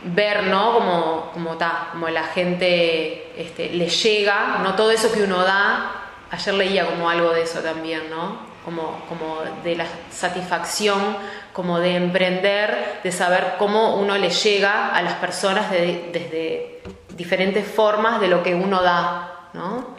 Ver, 0.03 0.43
¿no? 0.49 0.75
Como, 0.75 1.31
como, 1.33 1.57
como 1.93 2.09
la 2.09 2.25
gente 2.25 3.41
este, 3.41 3.71
le 3.71 3.89
llega, 3.89 4.59
no 4.65 4.75
todo 4.75 4.91
eso 4.91 5.13
que 5.13 5.23
uno 5.23 5.45
da. 5.45 5.93
Ayer 6.33 6.55
leía 6.55 6.87
como 6.87 7.09
algo 7.09 7.31
de 7.31 7.43
eso 7.43 7.61
también, 7.61 8.11
¿no? 8.11 8.57
como, 8.67 9.01
como 9.09 9.39
de 9.63 9.77
la 9.77 9.87
satisfacción, 10.11 11.17
como 11.57 11.81
de 11.81 11.97
emprender, 11.97 13.01
de 13.03 13.11
saber 13.11 13.55
cómo 13.59 13.97
uno 13.97 14.19
le 14.19 14.29
llega 14.29 14.95
a 14.95 15.01
las 15.01 15.15
personas 15.15 15.71
desde 15.71 16.83
diferentes 17.17 17.67
formas 17.67 18.21
de 18.21 18.29
lo 18.29 18.43
que 18.43 18.55
uno 18.55 18.83
da, 18.83 19.49
¿no? 19.55 19.97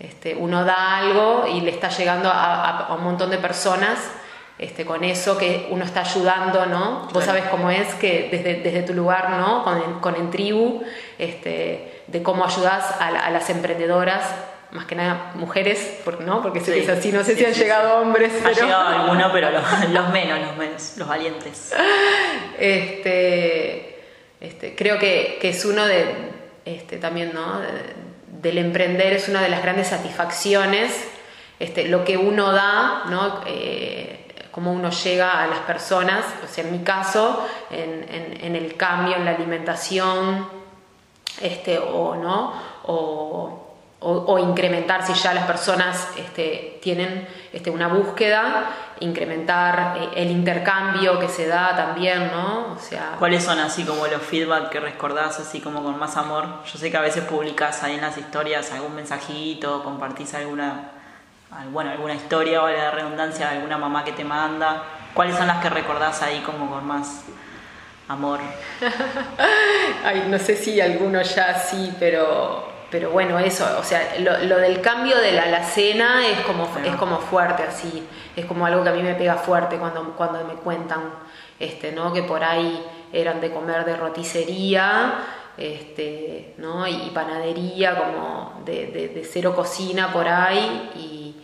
Este, 0.00 0.34
uno 0.34 0.64
da 0.64 0.96
algo 0.96 1.44
y 1.46 1.60
le 1.60 1.70
está 1.70 1.90
llegando 1.90 2.28
a, 2.28 2.92
un 2.98 3.04
montón 3.04 3.30
de 3.30 3.38
personas 3.38 4.00
este, 4.58 4.84
con 4.84 5.04
eso 5.04 5.38
que 5.38 5.68
uno 5.70 5.84
está 5.84 6.00
ayudando, 6.00 6.66
¿no? 6.66 7.06
Vos 7.12 7.22
sabés 7.22 7.44
cómo 7.44 7.70
es 7.70 7.94
que 7.94 8.28
desde, 8.28 8.54
desde 8.54 8.82
tu 8.82 8.92
lugar, 8.92 9.30
¿no? 9.30 9.62
Con, 9.62 10.00
con 10.00 10.16
en 10.16 10.32
tribu, 10.32 10.82
este, 11.18 12.02
de 12.08 12.22
cómo 12.24 12.44
ayudas 12.44 13.00
a, 13.00 13.06
a 13.06 13.30
las 13.30 13.48
emprendedoras 13.48 14.24
más 14.76 14.86
que 14.86 14.94
nada 14.94 15.32
mujeres, 15.34 16.00
porque, 16.04 16.24
¿no? 16.24 16.42
Porque 16.42 16.60
sé 16.60 16.74
que 16.74 16.82
es 16.84 16.88
así, 16.88 17.10
no 17.10 17.24
sé 17.24 17.34
si 17.34 17.44
han 17.44 17.54
llegado 17.54 18.00
hombres. 18.00 18.32
Ha 18.44 18.52
llegado 18.52 18.88
alguno, 19.02 19.30
pero 19.32 19.50
los, 19.50 19.62
menos, 20.10 20.40
los 20.40 20.56
menos, 20.56 20.92
los 20.96 21.08
valientes. 21.08 21.72
Este, 22.58 24.04
este, 24.40 24.76
creo 24.76 24.98
que, 24.98 25.38
que, 25.40 25.48
es 25.48 25.64
uno 25.64 25.84
de, 25.86 26.14
este, 26.64 26.98
también, 26.98 27.32
¿no? 27.34 27.60
del 28.28 28.58
emprender 28.58 29.14
es 29.14 29.28
una 29.28 29.42
de 29.42 29.48
las 29.48 29.62
grandes 29.62 29.88
satisfacciones, 29.88 31.08
este, 31.58 31.88
lo 31.88 32.04
que 32.04 32.16
uno 32.16 32.52
da, 32.52 33.04
¿no? 33.08 33.40
Eh, 33.46 34.26
cómo 34.50 34.72
uno 34.72 34.90
llega 34.90 35.42
a 35.42 35.46
las 35.46 35.60
personas, 35.60 36.24
o 36.42 36.46
sea, 36.48 36.64
en 36.64 36.72
mi 36.72 36.78
caso, 36.78 37.46
en, 37.70 38.56
el 38.56 38.76
cambio 38.76 39.16
en 39.16 39.24
la 39.24 39.32
alimentación, 39.32 40.48
este, 41.40 41.78
o 41.78 42.14
no, 42.14 42.54
o, 42.84 43.65
incrementar 44.38 45.06
si 45.06 45.14
ya 45.14 45.32
las 45.32 45.46
personas 45.46 46.08
este, 46.16 46.78
tienen 46.82 47.26
este, 47.52 47.70
una 47.70 47.88
búsqueda, 47.88 48.70
incrementar 49.00 49.96
eh, 49.98 50.08
el 50.22 50.30
intercambio 50.30 51.18
que 51.18 51.28
se 51.28 51.46
da 51.46 51.74
también, 51.74 52.30
¿no? 52.30 52.74
O 52.74 52.78
sea, 52.78 53.14
¿Cuáles 53.18 53.42
son 53.42 53.58
así 53.58 53.84
como 53.84 54.06
los 54.06 54.22
feedback 54.22 54.68
que 54.70 54.80
recordás 54.80 55.40
así 55.40 55.60
como 55.60 55.82
con 55.82 55.98
más 55.98 56.16
amor? 56.16 56.46
Yo 56.70 56.78
sé 56.78 56.90
que 56.90 56.96
a 56.96 57.00
veces 57.00 57.24
publicas 57.24 57.82
ahí 57.82 57.94
en 57.94 58.02
las 58.02 58.16
historias 58.18 58.70
algún 58.72 58.94
mensajito, 58.94 59.82
compartís 59.82 60.34
alguna 60.34 60.92
bueno, 61.72 61.90
alguna 61.90 62.14
historia 62.14 62.62
o 62.62 62.68
la 62.68 62.90
redundancia 62.90 63.48
de 63.48 63.56
alguna 63.56 63.78
mamá 63.78 64.04
que 64.04 64.12
te 64.12 64.24
manda? 64.24 64.82
¿Cuáles 65.14 65.36
son 65.36 65.46
las 65.46 65.62
que 65.62 65.70
recordás 65.70 66.22
ahí 66.22 66.40
como 66.40 66.70
con 66.70 66.86
más 66.86 67.24
amor? 68.08 68.40
Ay, 70.04 70.26
no 70.28 70.38
sé 70.38 70.56
si 70.56 70.80
alguno 70.80 71.22
ya 71.22 71.58
sí, 71.58 71.92
pero, 71.98 72.68
pero 72.90 73.10
bueno, 73.10 73.38
eso, 73.38 73.66
o 73.78 73.82
sea, 73.82 74.14
lo, 74.18 74.58
del 74.58 74.80
cambio 74.80 75.16
de 75.18 75.32
la 75.32 75.44
alacena 75.44 76.26
es 76.28 76.40
como, 76.40 76.68
es 76.84 76.94
como 76.96 77.18
fuerte 77.18 77.64
así, 77.64 78.06
es 78.36 78.44
como 78.44 78.64
algo 78.64 78.82
que 78.84 78.90
a 78.90 78.92
mí 78.92 79.02
me 79.02 79.14
pega 79.14 79.34
fuerte 79.34 79.76
cuando, 79.76 80.14
cuando 80.16 80.44
me 80.44 80.54
cuentan, 80.54 81.10
este, 81.58 81.92
¿no? 81.92 82.12
Que 82.12 82.22
por 82.22 82.44
ahí 82.44 82.84
eran 83.12 83.40
de 83.40 83.50
comer 83.50 83.84
de 83.84 83.96
roticería, 83.96 85.14
este, 85.56 86.54
¿no? 86.58 86.86
y, 86.86 87.10
panadería, 87.14 87.96
como 87.96 88.62
de, 88.64 88.86
de, 88.88 89.08
de, 89.08 89.24
cero 89.24 89.54
cocina 89.56 90.12
por 90.12 90.28
ahí, 90.28 90.90
y, 90.94 91.34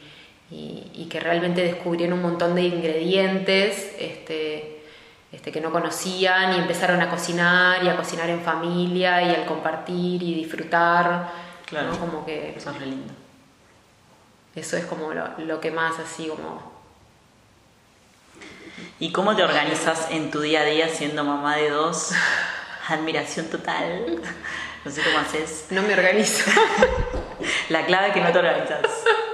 y, 0.94 1.06
que 1.06 1.18
realmente 1.18 1.62
descubrieron 1.62 2.18
un 2.18 2.22
montón 2.22 2.54
de 2.54 2.62
ingredientes 2.62 3.94
este, 3.98 4.71
este, 5.32 5.50
que 5.50 5.60
no 5.60 5.72
conocían 5.72 6.52
y 6.54 6.58
empezaron 6.58 7.00
a 7.00 7.08
cocinar 7.08 7.82
y 7.82 7.88
a 7.88 7.96
cocinar 7.96 8.28
en 8.28 8.42
familia 8.42 9.22
y 9.22 9.34
al 9.34 9.46
compartir 9.46 10.22
y 10.22 10.34
disfrutar. 10.34 11.30
Claro, 11.64 11.98
como 11.98 12.24
que, 12.26 12.54
eso 12.54 12.70
es 12.70 12.78
re 12.78 12.86
lindo. 12.86 13.14
Eso 14.54 14.76
es 14.76 14.84
como 14.84 15.14
lo, 15.14 15.26
lo 15.38 15.60
que 15.60 15.70
más 15.70 15.98
así 15.98 16.28
como... 16.28 16.70
¿Y 18.98 19.10
cómo 19.10 19.34
te 19.34 19.42
organizas 19.42 20.08
en 20.10 20.30
tu 20.30 20.40
día 20.40 20.60
a 20.60 20.64
día 20.64 20.88
siendo 20.88 21.24
mamá 21.24 21.56
de 21.56 21.70
dos? 21.70 22.12
Admiración 22.88 23.46
total. 23.46 24.20
No 24.84 24.90
sé 24.90 25.02
cómo 25.02 25.18
haces. 25.18 25.66
No 25.70 25.82
me 25.82 25.94
organizo. 25.94 26.50
La 27.68 27.86
clave 27.86 28.08
es 28.08 28.14
que 28.14 28.20
no 28.20 28.32
te 28.32 28.38
organizas. 28.38 28.82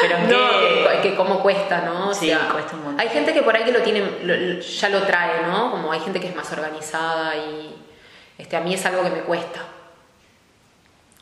Pero 0.00 0.18
no, 0.18 1.02
que, 1.02 1.14
cómo 1.14 1.40
cuesta, 1.40 1.80
¿no? 1.82 2.14
sí, 2.14 2.32
cuesta 2.52 2.74
un 2.74 2.84
montón. 2.84 3.00
Hay 3.00 3.08
gente 3.08 3.32
que 3.32 3.42
por 3.42 3.56
ahí 3.56 3.64
que 3.64 3.72
lo 3.72 3.82
tiene, 3.82 4.60
ya 4.60 4.88
lo 4.88 5.02
trae, 5.02 5.42
¿no? 5.46 5.70
Como 5.70 5.92
hay 5.92 6.00
gente 6.00 6.20
que 6.20 6.28
es 6.28 6.36
más 6.36 6.50
organizada 6.52 7.36
y 7.36 7.74
este, 8.38 8.56
a 8.56 8.60
mí 8.60 8.74
es 8.74 8.84
algo 8.86 9.02
que 9.02 9.10
me 9.10 9.20
cuesta. 9.20 9.60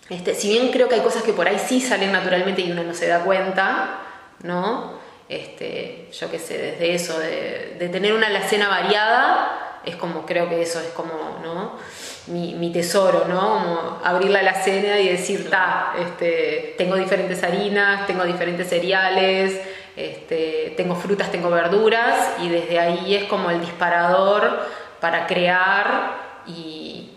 Este, 0.09 0.35
si 0.35 0.49
bien 0.49 0.73
creo 0.73 0.88
que 0.88 0.96
hay 0.96 1.03
cosas 1.03 1.23
que 1.23 1.33
por 1.33 1.46
ahí 1.46 1.59
sí 1.59 1.81
salen 1.81 2.12
naturalmente 2.12 2.62
y 2.62 2.73
uno 2.73 2.83
no 2.83 2.94
se 2.94 3.07
da 3.07 3.20
cuenta, 3.20 4.01
¿no? 4.42 4.99
Este, 5.29 6.09
yo 6.12 6.31
qué 6.31 6.38
sé, 6.38 6.59
desde 6.59 6.94
eso, 6.94 7.18
de, 7.18 7.77
de 7.79 7.88
tener 7.88 8.12
una 8.12 8.27
alacena 8.27 8.68
variada, 8.68 9.69
es 9.85 9.97
como, 9.97 10.27
creo 10.27 10.49
que 10.49 10.62
eso 10.62 10.81
es 10.81 10.88
como, 10.88 11.38
¿no? 11.43 11.79
mi, 12.27 12.71
tesoro, 12.73 13.27
¿no? 13.29 13.40
Como 13.40 14.01
abrir 14.05 14.31
la 14.31 14.40
alacena 14.40 14.99
y 15.01 15.09
decir, 15.09 15.51
ta, 15.51 15.95
este, 15.99 16.75
tengo 16.79 16.97
diferentes 16.97 17.43
harinas, 17.43 18.07
tengo 18.07 18.25
diferentes 18.25 18.69
cereales, 18.69 19.61
este, 19.97 20.75
tengo 20.77 20.95
frutas, 20.95 21.31
tengo 21.31 21.51
verduras, 21.51 22.35
y 22.40 22.49
desde 22.49 22.79
ahí 22.79 23.14
es 23.14 23.25
como 23.25 23.51
el 23.51 23.61
disparador 23.61 24.66
para 25.01 25.27
crear 25.27 26.14
y, 26.47 27.16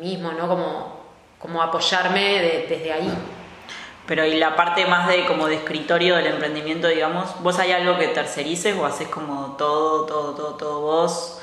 mismo, 0.00 0.30
¿no? 0.32 0.46
Como, 0.46 1.00
como 1.38 1.62
apoyarme 1.62 2.66
desde 2.68 2.92
ahí. 2.92 3.10
Pero 4.06 4.24
y 4.24 4.36
la 4.36 4.54
parte 4.54 4.86
más 4.86 5.08
de 5.08 5.26
como 5.26 5.48
de 5.48 5.56
escritorio 5.56 6.16
del 6.16 6.26
emprendimiento, 6.26 6.88
digamos, 6.88 7.42
¿vos 7.42 7.58
hay 7.58 7.72
algo 7.72 7.98
que 7.98 8.08
tercerices 8.08 8.76
o 8.76 8.86
haces 8.86 9.08
como 9.08 9.56
todo, 9.56 10.06
todo, 10.06 10.34
todo, 10.34 10.54
todo 10.54 10.80
vos? 10.80 11.40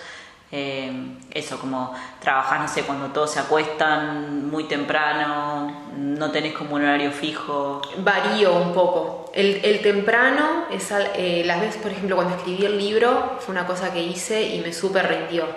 Eh, 0.56 1.17
eso, 1.32 1.58
como 1.58 1.95
trabajar, 2.21 2.62
no 2.62 2.67
sé, 2.67 2.84
cuando 2.84 3.08
todos 3.08 3.32
se 3.32 3.39
acuestan 3.39 4.47
muy 4.47 4.65
temprano, 4.65 5.88
no 5.97 6.30
tenés 6.30 6.54
como 6.54 6.76
un 6.76 6.84
horario 6.84 7.12
fijo. 7.12 7.82
Varío 7.97 8.54
un 8.54 8.71
poco. 8.71 9.32
El, 9.34 9.82
temprano, 9.82 10.65
es 10.71 10.91
eh, 10.91 11.41
las 11.43 11.60
veces, 11.60 11.82
por 11.82 11.91
ejemplo, 11.91 12.15
cuando 12.15 12.36
escribí 12.36 12.65
el 12.67 12.78
libro, 12.78 13.38
fue 13.39 13.52
una 13.52 13.65
cosa 13.65 13.91
que 13.91 14.04
hice 14.04 14.43
y 14.43 14.62
me 14.62 14.71
súper 14.71 15.08
rindió. 15.08 15.47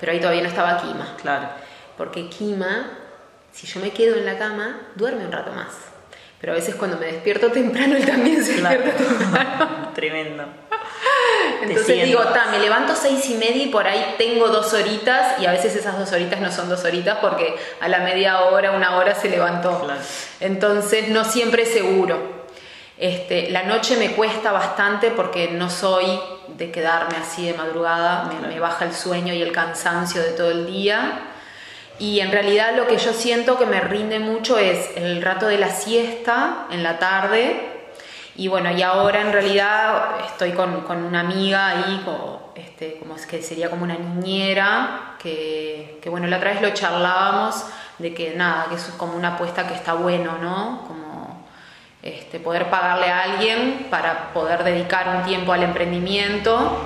Pero 0.00 0.12
ahí 0.12 0.18
todavía 0.18 0.42
no 0.42 0.48
estaba 0.48 0.78
Kima. 0.78 1.14
Claro. 1.20 1.48
Porque 1.98 2.30
Kima, 2.30 2.90
si 3.52 3.66
yo 3.66 3.80
me 3.80 3.90
quedo 3.90 4.16
en 4.16 4.24
la 4.24 4.38
cama, 4.38 4.80
duerme 4.94 5.26
un 5.26 5.32
rato 5.32 5.52
más. 5.52 5.97
Pero 6.40 6.52
a 6.52 6.56
veces 6.56 6.76
cuando 6.76 6.96
me 6.98 7.06
despierto 7.06 7.50
temprano, 7.50 7.96
él 7.96 8.06
también 8.06 8.44
se 8.44 8.54
despierta 8.54 8.92
temprano. 8.92 9.90
Tremendo. 9.94 10.44
Entonces 11.62 12.04
digo, 12.04 12.22
ta, 12.22 12.46
me 12.50 12.60
levanto 12.60 12.94
seis 12.94 13.28
y 13.28 13.34
media 13.34 13.64
y 13.64 13.66
por 13.66 13.86
ahí 13.86 14.14
tengo 14.16 14.48
dos 14.48 14.72
horitas 14.72 15.40
y 15.40 15.46
a 15.46 15.52
veces 15.52 15.74
esas 15.74 15.98
dos 15.98 16.12
horitas 16.12 16.40
no 16.40 16.52
son 16.52 16.68
dos 16.68 16.84
horitas 16.84 17.18
porque 17.20 17.56
a 17.80 17.88
la 17.88 17.98
media 17.98 18.42
hora, 18.42 18.70
una 18.70 18.96
hora 18.96 19.14
se 19.14 19.28
levantó. 19.28 19.86
Entonces 20.40 21.08
no 21.08 21.24
siempre 21.24 21.62
es 21.62 21.72
seguro. 21.72 22.38
Este, 22.96 23.50
la 23.50 23.64
noche 23.64 23.96
me 23.96 24.12
cuesta 24.12 24.52
bastante 24.52 25.10
porque 25.10 25.50
no 25.50 25.70
soy 25.70 26.20
de 26.56 26.70
quedarme 26.70 27.16
así 27.16 27.46
de 27.46 27.54
madrugada, 27.54 28.24
me, 28.24 28.48
me 28.48 28.60
baja 28.60 28.84
el 28.84 28.92
sueño 28.92 29.34
y 29.34 29.42
el 29.42 29.52
cansancio 29.52 30.22
de 30.22 30.30
todo 30.30 30.50
el 30.50 30.66
día. 30.66 31.20
Y 31.98 32.20
en 32.20 32.30
realidad 32.30 32.76
lo 32.76 32.86
que 32.86 32.96
yo 32.96 33.12
siento 33.12 33.58
que 33.58 33.66
me 33.66 33.80
rinde 33.80 34.18
mucho 34.20 34.58
es 34.58 34.90
el 34.96 35.20
rato 35.22 35.46
de 35.46 35.58
la 35.58 35.70
siesta 35.70 36.66
en 36.70 36.82
la 36.82 36.98
tarde, 36.98 37.78
y 38.38 38.46
bueno, 38.46 38.70
y 38.70 38.80
ahora 38.82 39.20
en 39.20 39.32
realidad 39.32 40.20
estoy 40.24 40.52
con, 40.52 40.82
con 40.82 41.02
una 41.02 41.20
amiga 41.20 41.70
ahí, 41.70 42.02
como, 42.04 42.52
este, 42.54 42.96
como 43.00 43.16
es 43.16 43.26
que 43.26 43.42
sería 43.42 43.68
como 43.68 43.82
una 43.82 43.96
niñera, 43.96 45.16
que, 45.18 45.98
que, 46.00 46.08
bueno, 46.08 46.28
la 46.28 46.36
otra 46.36 46.52
vez 46.52 46.62
lo 46.62 46.70
charlábamos 46.70 47.64
de 47.98 48.14
que 48.14 48.34
nada, 48.36 48.66
que 48.68 48.76
eso 48.76 48.90
es 48.90 48.94
como 48.94 49.16
una 49.16 49.34
apuesta 49.34 49.66
que 49.66 49.74
está 49.74 49.94
bueno, 49.94 50.38
¿no? 50.40 50.84
Como 50.86 51.44
este, 52.00 52.38
poder 52.38 52.70
pagarle 52.70 53.10
a 53.10 53.22
alguien 53.24 53.88
para 53.90 54.32
poder 54.32 54.62
dedicar 54.62 55.16
un 55.16 55.24
tiempo 55.24 55.52
al 55.52 55.64
emprendimiento. 55.64 56.78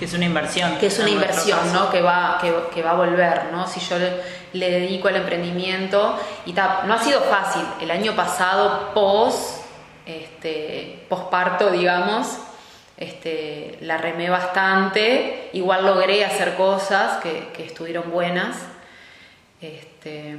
Que 0.00 0.06
es 0.06 0.14
una 0.14 0.24
inversión. 0.24 0.78
Que 0.78 0.86
es 0.86 0.98
una 0.98 1.10
inversión, 1.10 1.72
¿no? 1.74 1.90
Que 1.90 2.00
va, 2.00 2.38
que, 2.40 2.52
que, 2.74 2.82
va 2.82 2.92
a 2.92 2.94
volver, 2.94 3.52
¿no? 3.52 3.68
Si 3.68 3.80
yo 3.80 3.98
le, 3.98 4.14
le 4.54 4.70
dedico 4.70 5.08
al 5.08 5.16
emprendimiento 5.16 6.18
y 6.46 6.54
ta, 6.54 6.84
no 6.86 6.94
ha 6.94 6.98
sido 6.98 7.20
fácil. 7.20 7.62
El 7.82 7.90
año 7.90 8.16
pasado, 8.16 8.94
post 8.94 9.60
este, 10.06 11.04
posparto, 11.08 11.70
digamos, 11.70 12.38
este, 12.96 13.78
la 13.82 13.98
remé 13.98 14.30
bastante, 14.30 15.50
igual 15.52 15.84
logré 15.84 16.24
hacer 16.24 16.54
cosas 16.54 17.18
que, 17.18 17.52
estuvieron 17.58 18.10
buenas. 18.10 18.56
Este, 19.60 20.36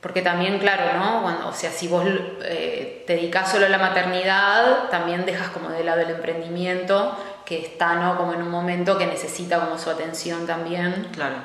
porque 0.00 0.22
también, 0.22 0.58
claro, 0.58 0.98
¿no? 0.98 1.22
Cuando, 1.22 1.48
o 1.48 1.52
sea, 1.52 1.70
si 1.70 1.86
vos 1.86 2.04
eh, 2.42 3.04
te 3.06 3.14
dedicas 3.14 3.50
solo 3.50 3.66
a 3.66 3.68
la 3.68 3.78
maternidad, 3.78 4.88
también 4.90 5.26
dejas 5.26 5.50
como 5.50 5.68
de 5.68 5.84
lado 5.84 6.00
el 6.00 6.10
emprendimiento, 6.10 7.16
que 7.44 7.60
está, 7.60 7.94
¿no? 7.94 8.16
Como 8.16 8.32
en 8.32 8.42
un 8.42 8.50
momento 8.50 8.96
que 8.98 9.06
necesita 9.06 9.60
como 9.60 9.78
su 9.78 9.90
atención 9.90 10.46
también. 10.46 11.08
Claro, 11.12 11.36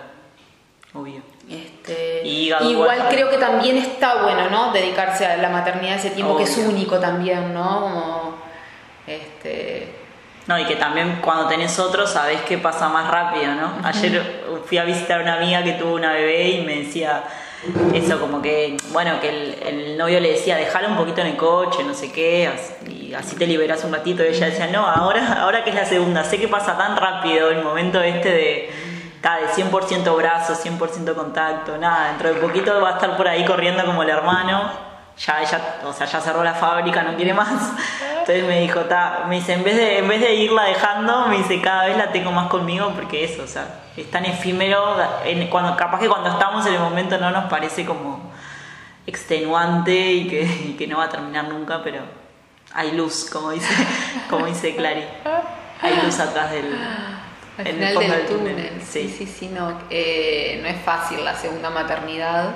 obvio. 0.93 1.21
Este, 1.49 2.21
igual 2.25 3.07
creo 3.09 3.29
que 3.29 3.37
también 3.37 3.77
está 3.77 4.23
bueno, 4.23 4.49
¿no? 4.49 4.71
Dedicarse 4.71 5.25
a 5.25 5.37
la 5.37 5.49
maternidad 5.49 5.95
ese 5.95 6.09
tiempo 6.09 6.35
que 6.37 6.43
es 6.43 6.57
único 6.57 6.99
también, 6.99 7.53
¿no? 7.53 7.81
Como, 7.81 8.35
este... 9.05 9.93
No, 10.47 10.59
y 10.59 10.65
que 10.65 10.75
también 10.75 11.19
cuando 11.23 11.47
tenés 11.47 11.79
otro 11.79 12.05
sabés 12.05 12.41
que 12.41 12.59
pasa 12.59 12.87
más 12.89 13.09
rápido, 13.09 13.55
¿no? 13.55 13.79
Ayer 13.83 14.43
fui 14.65 14.77
a 14.77 14.83
visitar 14.83 15.19
a 15.19 15.23
una 15.23 15.35
amiga 15.35 15.63
que 15.63 15.73
tuvo 15.73 15.95
una 15.95 16.13
bebé 16.13 16.49
y 16.49 16.61
me 16.63 16.83
decía 16.83 17.23
eso, 17.93 18.19
como 18.19 18.41
que, 18.41 18.77
bueno, 18.91 19.19
que 19.21 19.29
el, 19.67 19.97
novio 19.97 20.19
le 20.19 20.33
decía, 20.33 20.57
déjalo 20.57 20.89
un 20.89 20.97
poquito 20.97 21.21
en 21.21 21.27
el 21.27 21.37
coche, 21.37 21.83
no 21.83 21.93
sé 21.93 22.11
qué, 22.11 22.51
y 22.87 23.13
así 23.13 23.35
te 23.35 23.47
liberas 23.47 23.83
un 23.83 23.93
ratito. 23.93 24.23
Y 24.23 24.27
ella 24.27 24.47
decía, 24.47 24.67
no, 24.67 24.85
ahora, 24.85 25.41
ahora 25.41 25.63
que 25.63 25.69
es 25.69 25.75
la 25.75 25.85
segunda, 25.85 26.23
sé 26.23 26.37
que 26.37 26.47
pasa 26.47 26.77
tan 26.77 26.97
rápido 26.97 27.49
el 27.49 27.63
momento 27.63 28.01
este 28.01 28.29
de 28.29 28.69
de 29.33 29.47
100% 29.47 30.15
brazo, 30.15 30.53
100% 30.53 31.15
contacto, 31.15 31.77
nada, 31.77 32.09
dentro 32.09 32.33
de 32.33 32.35
poquito 32.35 32.79
va 32.79 32.89
a 32.89 32.93
estar 32.93 33.17
por 33.17 33.27
ahí 33.27 33.43
corriendo 33.43 33.83
como 33.83 34.03
el 34.03 34.09
hermano, 34.09 34.69
ya 35.17 35.41
ella, 35.41 35.79
o 35.85 35.93
sea, 35.93 36.05
ya 36.07 36.19
cerró 36.19 36.43
la 36.43 36.53
fábrica, 36.53 37.03
no 37.03 37.15
quiere 37.15 37.33
más. 37.33 37.49
Entonces 38.19 38.43
me 38.45 38.61
dijo, 38.61 38.81
ta, 38.81 39.25
me 39.27 39.35
dice, 39.35 39.53
en 39.53 39.63
vez 39.63 39.75
de, 39.75 39.99
en 39.99 40.07
vez 40.07 40.19
de 40.19 40.33
irla 40.33 40.63
dejando, 40.63 41.27
me 41.27 41.37
dice, 41.37 41.61
cada 41.61 41.85
vez 41.85 41.97
la 41.97 42.11
tengo 42.11 42.31
más 42.31 42.47
conmigo 42.47 42.91
porque 42.95 43.23
eso, 43.23 43.43
o 43.43 43.47
sea, 43.47 43.81
es 43.95 44.09
tan 44.09 44.25
efímero, 44.25 44.97
cuando, 45.49 45.77
capaz 45.77 45.99
que 45.99 46.07
cuando 46.07 46.29
estamos 46.29 46.65
en 46.65 46.73
el 46.73 46.79
momento 46.79 47.17
no 47.17 47.31
nos 47.31 47.45
parece 47.45 47.85
como 47.85 48.31
extenuante 49.07 49.93
y 49.93 50.27
que, 50.27 50.41
y 50.41 50.75
que 50.77 50.87
no 50.87 50.97
va 50.97 51.05
a 51.05 51.09
terminar 51.09 51.47
nunca, 51.47 51.81
pero 51.83 52.01
hay 52.73 52.91
luz, 52.91 53.29
como 53.31 53.51
dice, 53.51 53.73
como 54.29 54.45
dice 54.47 54.75
Clary. 54.75 55.05
Hay 55.81 56.01
luz 56.03 56.19
atrás 56.19 56.51
del, 56.51 56.73
Al 57.57 57.65
final 57.65 57.93
fondo 57.93 58.13
del 58.13 58.25
túnel. 58.25 58.81
Sí, 58.85 59.13
sí, 59.15 59.27
sí, 59.27 59.47
no. 59.49 59.77
eh, 59.89 60.59
no 60.61 60.67
es 60.67 60.81
fácil 60.83 61.23
la 61.23 61.35
segunda 61.35 61.69
maternidad. 61.69 62.55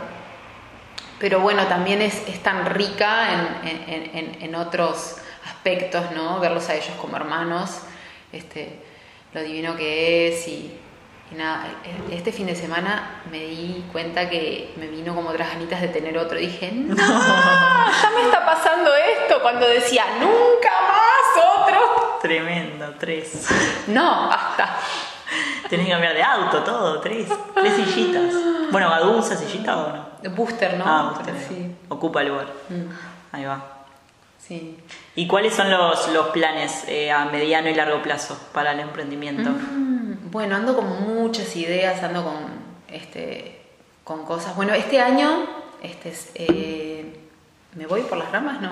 Pero 1.19 1.39
bueno, 1.41 1.63
también 1.67 2.01
es, 2.01 2.27
es 2.27 2.41
tan 2.41 2.65
rica 2.65 3.29
en, 3.63 3.69
en- 3.69 4.17
en- 4.17 4.41
en 4.43 4.55
otros 4.55 5.17
aspectos, 5.45 6.11
¿no? 6.11 6.39
Verlos 6.39 6.69
a 6.69 6.75
ellos 6.75 6.91
como 7.01 7.17
hermanos, 7.17 7.81
este, 8.31 8.79
lo 9.33 9.41
divino 9.41 9.75
que 9.75 10.29
es 10.29 10.47
y, 10.47 10.79
y 11.31 11.35
nada. 11.35 11.65
e- 12.09 12.15
Este 12.15 12.31
fin 12.31 12.45
de 12.47 12.55
semana 12.55 13.21
me 13.31 13.39
di 13.39 13.83
cuenta 13.91 14.29
que 14.29 14.73
me 14.77 14.87
vino 14.87 15.13
como 15.13 15.29
otras 15.29 15.49
ganitas 15.49 15.81
de 15.81 15.89
tener 15.89 16.17
otro. 16.17 16.37
Dije, 16.37 16.71
no, 16.71 16.95
ya 16.95 18.11
me 18.15 18.21
está 18.23 18.45
pasando 18.45 18.89
esto. 18.95 19.41
Cuando 19.41 19.67
decía, 19.67 20.05
nunca 20.19 20.69
más 20.87 21.45
otro. 21.59 22.19
Tremendo, 22.21 22.95
tres. 22.99 23.45
No, 23.87 24.29
basta. 24.29 24.77
Tenés 25.69 25.85
que 25.85 25.91
cambiar 25.91 26.13
de 26.13 26.23
auto, 26.23 26.59
todo, 26.63 26.99
tres. 26.99 27.27
Tres 27.53 27.73
sillitas. 27.75 28.33
Bueno, 28.71 28.89
¿Gadu 28.89 29.17
usa 29.19 29.35
sillita 29.35 29.77
o 29.77 29.89
no? 29.93 30.31
Booster, 30.35 30.77
¿no? 30.77 30.83
Ah, 30.87 31.13
usted 31.17 31.33
Sí. 31.47 31.75
ocupa 31.89 32.23
lugar. 32.23 32.47
Mm, 32.69 33.35
Ahí 33.35 33.45
va. 33.45 33.63
sí. 34.39 34.77
¿Y 35.15 35.27
cuáles 35.27 35.53
son 35.53 35.69
los, 35.69 36.09
los 36.09 36.27
planes 36.27 36.83
eh, 36.87 37.11
a 37.11 37.25
mediano 37.25 37.69
y 37.69 37.75
largo 37.75 38.01
plazo 38.01 38.37
para 38.53 38.71
el 38.71 38.79
emprendimiento? 38.79 39.49
Mm, 39.49 40.31
Bueno, 40.31 40.55
ando 40.55 40.75
con 40.75 40.87
muchas 41.15 41.55
ideas, 41.55 42.01
ando 42.03 42.23
con, 42.23 42.35
este, 42.87 43.61
con 44.03 44.25
cosas. 44.25 44.55
Bueno, 44.55 44.73
este 44.73 44.99
año, 45.01 45.45
este, 45.81 46.09
es, 46.09 46.31
eh, 46.35 47.19
¿me 47.75 47.85
voy 47.87 48.01
por 48.01 48.17
las 48.17 48.31
ramas? 48.31 48.61
No. 48.61 48.71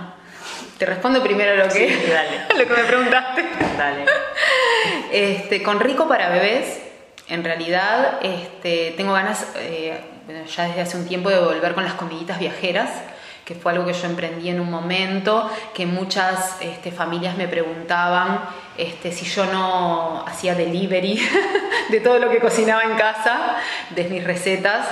Te 0.78 0.86
respondo 0.86 1.24
primero 1.24 1.56
lo 1.56 1.64
que, 1.70 1.90
Sí, 1.90 2.12
dale. 2.12 2.46
lo 2.64 2.68
que 2.68 2.82
me 2.82 2.88
preguntaste. 2.88 3.46
Dale. 3.78 4.06
Este, 5.12 5.64
con 5.64 5.80
Rico 5.80 6.08
para 6.08 6.30
bebés, 6.30 6.80
en 7.28 7.44
realidad 7.44 8.20
este, 8.22 8.94
tengo 8.96 9.14
ganas, 9.14 9.48
eh, 9.56 10.00
ya 10.56 10.68
desde 10.68 10.82
hace 10.82 10.98
un 10.98 11.08
tiempo, 11.08 11.30
de 11.30 11.40
volver 11.40 11.74
con 11.74 11.84
las 11.84 11.94
comiditas 11.94 12.38
viajeras, 12.38 12.92
que 13.44 13.56
fue 13.56 13.72
algo 13.72 13.86
que 13.86 13.94
yo 13.94 14.06
emprendí 14.06 14.50
en 14.50 14.60
un 14.60 14.70
momento, 14.70 15.50
que 15.74 15.86
muchas 15.86 16.58
este, 16.62 16.92
familias 16.92 17.38
me 17.38 17.48
preguntaban 17.48 18.42
este, 18.78 19.12
si 19.12 19.26
yo 19.26 19.46
no 19.46 20.26
hacía 20.28 20.54
delivery 20.54 21.20
de 21.90 22.00
todo 22.02 22.20
lo 22.20 22.30
que 22.30 22.40
cocinaba 22.40 22.84
en 22.84 22.96
casa, 22.98 23.56
de 23.92 24.04
mis 24.04 24.24
recetas. 24.24 24.86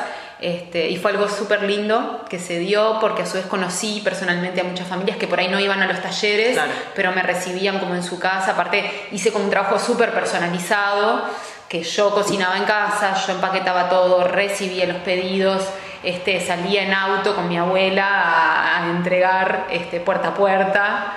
Este, 0.45 0.89
y 0.89 0.97
fue 0.97 1.09
algo 1.09 1.27
súper 1.27 1.63
lindo 1.63 2.23
que 2.29 2.37
se 2.37 2.59
dio 2.59 2.99
porque 3.01 3.23
a 3.23 3.25
su 3.25 3.33
vez 3.33 3.47
conocí 3.47 4.01
personalmente 4.03 4.61
a 4.61 4.63
muchas 4.63 4.87
familias 4.87 5.17
que 5.17 5.27
por 5.27 5.39
ahí 5.39 5.47
no 5.47 5.59
iban 5.59 5.81
a 5.81 5.87
los 5.87 5.99
talleres, 6.03 6.53
Claro. 6.53 6.71
pero 6.93 7.11
me 7.13 7.23
recibían 7.23 7.79
como 7.79 7.95
en 7.95 8.03
su 8.03 8.19
casa. 8.19 8.51
Aparte, 8.51 9.07
hice 9.11 9.31
como 9.31 9.45
un 9.45 9.49
trabajo 9.49 9.79
súper 9.79 10.11
personalizado, 10.11 11.23
que 11.67 11.81
yo 11.81 12.11
cocinaba 12.11 12.57
en 12.57 12.65
casa, 12.65 13.15
yo 13.25 13.33
empaquetaba 13.33 13.89
todo, 13.89 14.23
recibía 14.27 14.85
los 14.85 14.97
pedidos, 14.97 15.63
este, 16.03 16.39
salía 16.45 16.83
en 16.83 16.93
auto 16.93 17.33
con 17.35 17.49
mi 17.49 17.57
abuela 17.57 18.05
a, 18.07 18.83
a 18.83 18.89
entregar 18.91 19.65
este, 19.71 19.99
puerta 19.99 20.27
a 20.27 20.33
puerta. 20.35 21.13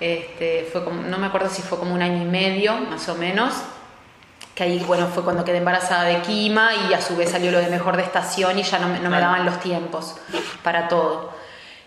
Este, 0.00 0.66
fue 0.72 0.82
como, 0.84 1.02
no 1.02 1.18
me 1.18 1.26
acuerdo 1.26 1.50
si 1.50 1.60
fue 1.60 1.78
como 1.78 1.94
un 1.94 2.00
año 2.00 2.22
y 2.22 2.24
medio, 2.24 2.72
más 2.76 3.06
o 3.10 3.14
menos 3.14 3.52
que 4.54 4.64
ahí 4.64 4.78
bueno 4.86 5.06
fue 5.06 5.22
cuando 5.22 5.44
quedé 5.44 5.58
embarazada 5.58 6.04
de 6.04 6.20
Kima 6.22 6.70
y 6.88 6.94
a 6.94 7.00
su 7.00 7.16
vez 7.16 7.30
salió 7.30 7.50
lo 7.50 7.58
de 7.58 7.68
mejor 7.68 7.96
de 7.96 8.02
estación 8.02 8.58
y 8.58 8.62
ya 8.62 8.78
no, 8.78 8.88
me- 8.88 8.98
no 8.98 9.08
me 9.10 9.16
Claro. 9.16 9.26
daban 9.32 9.46
los 9.46 9.60
tiempos 9.60 10.16
para 10.62 10.88
todo. 10.88 11.30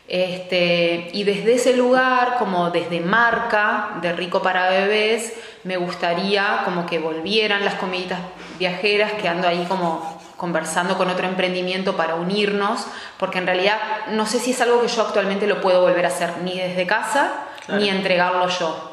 Este, 0.07 1.09
y 1.13 1.23
desde 1.23 1.53
ese 1.55 1.75
lugar, 1.77 2.35
como 2.37 2.69
desde 2.71 2.99
marca 2.99 3.91
de 4.01 4.11
Rico 4.13 4.41
para 4.41 4.69
Bebés, 4.69 5.33
me 5.63 5.77
gustaría 5.77 6.61
como 6.65 6.85
que 6.85 6.99
volvieran 6.99 7.63
las 7.63 7.75
comiditas 7.75 8.19
viajeras, 8.59 9.13
que 9.13 9.29
ando 9.29 9.47
ahí 9.47 9.65
como 9.67 10.21
conversando 10.35 10.97
con 10.97 11.09
otro 11.09 11.25
emprendimiento 11.25 11.95
para 11.95 12.15
unirnos, 12.15 12.85
porque 13.17 13.37
en 13.37 13.45
realidad 13.47 13.77
no 14.11 14.25
sé 14.25 14.39
si 14.39 14.51
es 14.51 14.59
algo 14.61 14.81
que 14.81 14.89
yo 14.89 15.01
actualmente 15.03 15.47
lo 15.47 15.61
puedo 15.61 15.81
volver 15.81 16.05
a 16.05 16.09
hacer 16.09 16.33
ni 16.43 16.57
desde 16.59 16.85
casa 16.85 17.31
Claro. 17.65 17.79
ni 17.81 17.89
entregarlo 17.89 18.47
yo. 18.49 18.92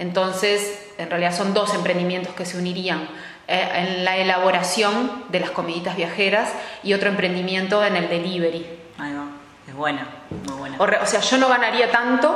Entonces, 0.00 0.82
en 0.98 1.08
realidad 1.10 1.36
son 1.36 1.54
dos 1.54 1.72
emprendimientos 1.74 2.34
que 2.34 2.44
se 2.44 2.58
unirían. 2.58 3.06
eh, 3.52 3.68
en 3.74 4.04
la 4.04 4.16
elaboración 4.16 5.24
de 5.28 5.40
las 5.40 5.50
comiditas 5.50 5.96
viajeras 5.96 6.52
y 6.84 6.94
otro 6.94 7.08
emprendimiento 7.08 7.84
en 7.84 7.96
el 7.96 8.08
delivery. 8.08 8.64
Ahí 8.96 9.12
va. 9.12 9.24
Es 9.66 9.74
buena, 9.74 10.06
muy 10.46 10.56
buena. 10.56 10.76
O, 10.78 10.86
re- 10.86 10.98
o 11.02 11.06
sea, 11.06 11.18
yo 11.20 11.36
no 11.36 11.48
ganaría 11.48 11.90
tanto, 11.90 12.30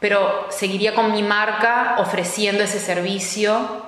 pero 0.00 0.46
seguiría 0.50 0.92
con 0.96 1.12
mi 1.12 1.22
marca 1.22 1.94
ofreciendo 1.98 2.64
ese 2.64 2.80
servicio. 2.80 3.86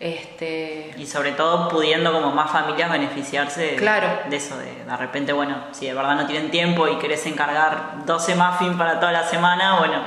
Este, 0.00 0.94
Y 0.96 1.06
sobre 1.06 1.32
todo 1.32 1.68
pudiendo 1.68 2.12
como 2.12 2.30
más 2.30 2.52
familias 2.52 2.90
beneficiarse 2.90 3.60
de, 3.62 3.76
Claro. 3.76 4.08
de 4.30 4.36
eso, 4.36 4.56
de 4.56 4.84
de 4.84 4.96
repente, 4.96 5.32
bueno, 5.32 5.56
si 5.72 5.86
de 5.86 5.92
verdad 5.94 6.14
no 6.14 6.26
tienen 6.26 6.50
tiempo 6.52 6.86
y 6.86 6.96
querés 6.98 7.26
encargar 7.26 8.04
12 8.06 8.36
muffins 8.36 8.76
para 8.76 9.00
toda 9.00 9.10
la 9.12 9.24
semana, 9.24 9.78
bueno, 9.80 10.02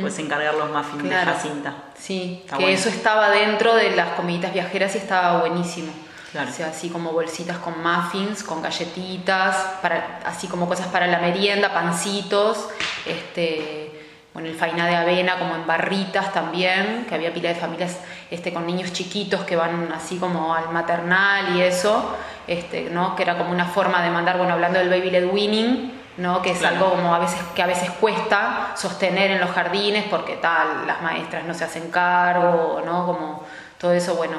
puedes 0.00 0.18
encargar 0.18 0.54
los 0.54 0.70
muffins 0.70 1.02
Claro. 1.02 1.30
de 1.30 1.36
Jacinta. 1.36 1.74
Sí, 1.94 2.40
Está 2.42 2.56
que 2.56 2.62
bueno. 2.64 2.78
eso 2.78 2.88
estaba 2.88 3.28
dentro 3.30 3.74
de 3.74 3.90
las 3.94 4.08
comiditas 4.14 4.52
viajeras 4.52 4.94
y 4.94 4.98
estaba 4.98 5.40
buenísimo. 5.40 5.92
Claro. 6.32 6.50
O 6.50 6.52
sea, 6.52 6.68
así 6.68 6.88
como 6.90 7.12
bolsitas 7.12 7.58
con 7.58 7.74
muffins, 7.82 8.42
con 8.42 8.60
galletitas, 8.62 9.56
para, 9.82 10.20
así 10.24 10.46
como 10.46 10.66
cosas 10.68 10.86
para 10.88 11.06
la 11.06 11.18
merienda, 11.20 11.72
pancitos, 11.72 12.68
este, 13.06 13.97
bueno, 14.38 14.52
el 14.52 14.56
fainá 14.56 14.86
de 14.86 14.94
avena 14.94 15.36
como 15.36 15.56
en 15.56 15.66
barritas 15.66 16.32
también, 16.32 17.06
que 17.08 17.16
había 17.16 17.34
pila 17.34 17.48
de 17.48 17.56
familias 17.56 17.98
este, 18.30 18.52
con 18.52 18.64
niños 18.68 18.92
chiquitos 18.92 19.40
que 19.40 19.56
van 19.56 19.90
así 19.92 20.16
como 20.16 20.54
al 20.54 20.70
maternal 20.70 21.56
y 21.56 21.62
eso, 21.62 22.14
este, 22.46 22.82
¿no? 22.88 23.16
que 23.16 23.24
era 23.24 23.36
como 23.36 23.50
una 23.50 23.64
forma 23.64 24.00
de 24.00 24.10
mandar, 24.10 24.38
bueno, 24.38 24.52
hablando 24.52 24.78
del 24.78 24.90
baby 24.90 25.10
led 25.10 25.28
winning, 25.28 25.92
¿no? 26.18 26.40
que 26.40 26.52
es 26.52 26.58
Claro. 26.60 26.76
algo 26.76 26.90
como 26.92 27.12
a 27.16 27.18
veces 27.18 27.40
que 27.52 27.62
a 27.64 27.66
veces 27.66 27.90
cuesta 27.90 28.74
sostener 28.76 29.32
en 29.32 29.40
los 29.40 29.50
jardines 29.50 30.04
porque 30.08 30.36
tal 30.36 30.86
las 30.86 31.02
maestras 31.02 31.42
no 31.44 31.52
se 31.52 31.64
hacen 31.64 31.90
cargo 31.90 32.80
no 32.86 33.06
como 33.06 33.42
todo 33.76 33.92
eso 33.92 34.14
bueno 34.14 34.36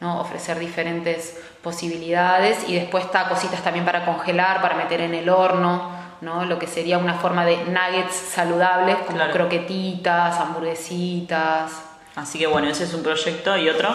no 0.00 0.20
ofrecer 0.20 0.58
diferentes 0.58 1.38
posibilidades 1.62 2.68
y 2.68 2.74
después 2.74 3.04
está 3.06 3.28
cositas 3.30 3.62
también 3.62 3.86
para 3.86 4.04
congelar 4.04 4.60
para 4.60 4.74
meter 4.74 5.00
en 5.00 5.14
el 5.14 5.28
horno 5.30 5.90
no 6.20 6.44
lo 6.44 6.58
que 6.58 6.66
sería 6.66 6.98
una 6.98 7.14
forma 7.14 7.44
de 7.44 7.56
nuggets 7.64 8.14
saludables 8.14 8.96
como 9.06 9.18
Claro. 9.18 9.32
croquetitas 9.32 10.38
hamburguesitas 10.38 11.72
Así 12.16 12.38
que 12.38 12.46
bueno, 12.48 12.68
ese 12.68 12.82
es 12.84 12.94
un 12.94 13.02
proyecto 13.04 13.56
y 13.56 13.68
otro. 13.68 13.94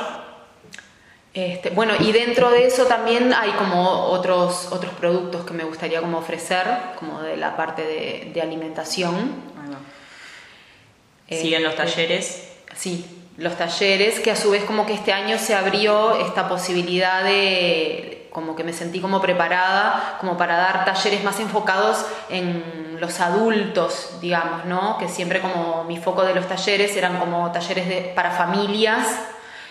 Este, 1.33 1.71
bueno, 1.71 1.93
y 1.99 2.11
dentro 2.13 2.51
de 2.51 2.67
eso 2.67 2.85
también 2.85 3.33
hay 3.33 3.51
como 3.51 3.89
otros, 4.05 4.69
otros 4.71 4.93
productos 4.93 5.45
que 5.45 5.53
me 5.53 5.63
gustaría 5.65 5.99
como 5.99 6.19
ofrecer, 6.19 6.65
como 6.97 7.21
de 7.21 7.35
la 7.35 7.57
parte 7.57 7.81
de, 7.81 8.31
de 8.33 8.41
alimentación. 8.41 9.13
Va. 9.57 11.35
Siguen 11.35 11.63
los 11.63 11.75
talleres. 11.75 12.49
Sí, 12.75 13.05
los 13.37 13.57
talleres, 13.57 14.19
que 14.21 14.31
a 14.31 14.35
su 14.35 14.51
vez 14.51 14.63
como 14.63 14.85
que 14.85 14.93
este 14.93 15.11
año 15.11 15.37
se 15.37 15.53
abrió 15.55 16.15
esta 16.25 16.47
posibilidad 16.47 17.23
de, 17.23 18.22
como 18.33 18.55
que 18.55 18.63
me 18.63 18.73
sentí 18.73 18.99
como 18.99 19.21
preparada, 19.21 20.17
como 20.19 20.37
para 20.37 20.57
dar 20.57 20.83
talleres 20.85 21.23
más 21.23 21.39
enfocados 21.39 22.05
en 22.29 22.97
los 22.99 23.19
adultos, 23.19 24.17
digamos, 24.19 24.65
¿no? 24.65 24.97
Que 24.97 25.07
siempre 25.07 25.39
como 25.39 25.83
mi 25.85 25.97
foco 25.97 26.23
de 26.23 26.33
los 26.33 26.47
talleres 26.47 26.95
eran 26.97 27.19
como 27.19 27.51
talleres 27.51 28.07
para 28.09 28.31
familias, 28.31 29.07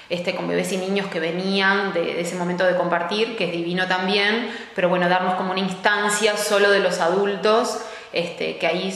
este, 0.08 0.34
con 0.34 0.46
bebés 0.46 0.72
y 0.72 0.76
niños 0.76 1.08
que 1.08 1.18
venían 1.18 1.92
de, 1.92 2.20
ese 2.20 2.36
momento 2.36 2.64
de 2.64 2.76
compartir, 2.76 3.36
que 3.36 3.46
es 3.46 3.52
divino 3.52 3.86
también, 3.88 4.50
pero 4.74 4.88
bueno, 4.88 5.08
darnos 5.08 5.34
como 5.34 5.50
una 5.50 5.60
instancia 5.60 6.36
solo 6.36 6.70
de 6.70 6.80
los 6.80 7.00
adultos, 7.00 7.80
este, 8.12 8.58
que 8.58 8.66
ahí 8.66 8.92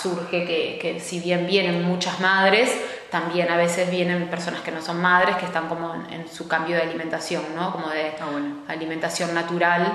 surge 0.00 0.44
que 0.44 1.00
si 1.00 1.20
bien 1.20 1.46
vienen 1.46 1.84
muchas 1.84 2.20
madres, 2.20 2.70
también 3.12 3.48
a 3.50 3.56
veces 3.56 3.90
vienen 3.90 4.26
personas 4.28 4.62
que 4.62 4.72
no 4.72 4.80
son 4.82 5.00
madres, 5.00 5.36
que 5.36 5.44
están 5.44 5.68
como 5.68 5.94
en, 5.94 6.12
en 6.12 6.28
su 6.28 6.48
cambio 6.48 6.74
de 6.76 6.82
alimentación, 6.82 7.44
¿no? 7.54 7.70
Como 7.70 7.88
de 7.90 8.14
Ah, 8.20 8.26
bueno. 8.32 8.56
alimentación 8.66 9.34
natural, 9.34 9.92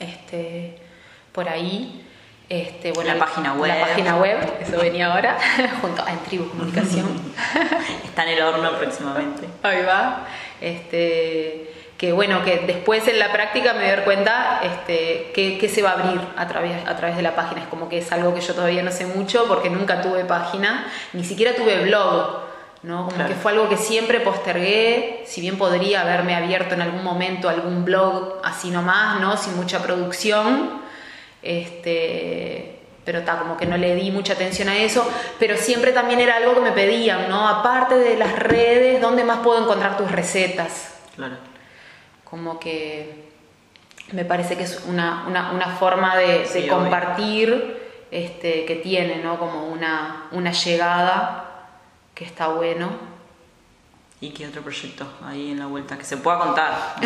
este, 0.00 0.78
por 1.30 1.48
ahí. 1.48 2.08
Este, 2.48 2.92
bueno, 2.92 3.14
La 3.14 3.20
página 3.20 3.54
web. 3.54 3.68
La 3.78 3.86
página 3.86 4.16
web, 4.16 4.38
eso 4.60 4.78
venía 4.78 5.12
ahora, 5.12 5.38
junto 5.80 6.02
a 6.04 6.10
En 6.12 6.18
Tribu 6.20 6.48
Comunicación. 6.50 7.06
Está 8.04 8.24
en 8.24 8.28
el 8.30 8.42
horno 8.42 8.76
próximamente. 8.78 9.48
Ahí 9.62 9.82
va. 9.84 10.26
Este, 10.60 11.71
que 12.02 12.10
bueno, 12.10 12.42
que 12.42 12.58
después 12.66 13.06
en 13.06 13.20
la 13.20 13.30
práctica 13.30 13.74
me 13.74 13.88
doy 13.88 14.02
cuenta 14.02 14.60
este, 14.64 15.30
que, 15.32 15.56
que 15.56 15.68
se 15.68 15.82
va 15.82 15.90
a 15.90 15.92
abrir 15.92 16.20
a 16.36 16.48
través, 16.48 16.84
a 16.84 16.96
través 16.96 17.16
de 17.16 17.22
la 17.22 17.36
página. 17.36 17.60
Es 17.60 17.68
como 17.68 17.88
que 17.88 17.98
es 17.98 18.10
algo 18.10 18.34
que 18.34 18.40
yo 18.40 18.54
todavía 18.56 18.82
no 18.82 18.90
sé 18.90 19.06
mucho 19.06 19.46
porque 19.46 19.70
nunca 19.70 20.02
tuve 20.02 20.24
página, 20.24 20.84
ni 21.12 21.22
siquiera 21.22 21.54
tuve 21.54 21.84
blog. 21.84 22.40
¿no? 22.82 23.04
Como 23.04 23.14
Claro. 23.14 23.28
que 23.28 23.36
fue 23.36 23.52
algo 23.52 23.68
que 23.68 23.76
siempre 23.76 24.18
postergué, 24.18 25.22
si 25.26 25.40
bien 25.40 25.56
podría 25.56 26.00
haberme 26.00 26.34
abierto 26.34 26.74
en 26.74 26.82
algún 26.82 27.04
momento 27.04 27.48
algún 27.48 27.84
blog 27.84 28.40
así 28.42 28.70
nomás, 28.70 29.20
¿no? 29.20 29.36
sin 29.36 29.54
mucha 29.54 29.78
producción. 29.80 30.82
Este, 31.40 32.80
pero 33.04 33.20
está 33.20 33.38
como 33.38 33.56
que 33.56 33.66
no 33.66 33.76
le 33.76 33.94
di 33.94 34.10
mucha 34.10 34.32
atención 34.32 34.68
a 34.68 34.76
eso, 34.76 35.08
pero 35.38 35.56
siempre 35.56 35.92
también 35.92 36.18
era 36.18 36.34
algo 36.38 36.52
que 36.54 36.62
me 36.62 36.72
pedían, 36.72 37.28
¿no? 37.28 37.48
Aparte 37.48 37.94
de 37.94 38.16
las 38.16 38.36
redes, 38.40 39.00
¿dónde 39.00 39.22
más 39.22 39.38
puedo 39.38 39.62
encontrar 39.62 39.96
tus 39.96 40.10
recetas? 40.10 40.94
Claro. 41.14 41.51
Como 42.32 42.58
que 42.58 43.28
me 44.12 44.24
parece 44.24 44.56
que 44.56 44.62
es 44.62 44.84
una, 44.88 45.26
una, 45.28 45.52
una 45.52 45.66
forma 45.76 46.16
de, 46.16 46.38
de 46.38 46.46
Sí, 46.46 46.66
compartir 46.66 48.06
este, 48.10 48.64
que 48.64 48.76
tiene, 48.76 49.16
¿no? 49.16 49.38
Como 49.38 49.66
una, 49.66 50.28
una 50.32 50.50
llegada 50.50 51.68
que 52.14 52.24
está 52.24 52.48
bueno. 52.48 52.88
¿Y 54.22 54.30
qué 54.30 54.48
otro 54.48 54.62
proyecto 54.62 55.06
ahí 55.26 55.50
en 55.50 55.58
la 55.58 55.66
vuelta 55.66 55.98
que 55.98 56.04
se 56.04 56.16
pueda 56.16 56.38
contar? 56.38 56.96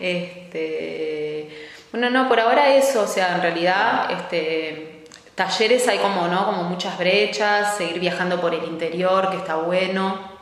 Este, 0.00 1.68
bueno, 1.92 2.08
no, 2.08 2.26
por 2.26 2.40
ahora 2.40 2.74
eso, 2.74 3.02
o 3.02 3.06
sea, 3.06 3.36
en 3.36 3.42
realidad, 3.42 4.10
este, 4.10 5.04
talleres 5.34 5.88
hay 5.88 5.98
como, 5.98 6.26
¿no? 6.28 6.46
Como 6.46 6.64
muchas 6.64 6.98
brechas, 6.98 7.76
seguir 7.76 8.00
viajando 8.00 8.40
por 8.40 8.54
el 8.54 8.64
interior, 8.64 9.30
que 9.30 9.36
está 9.36 9.56
bueno, 9.56 10.33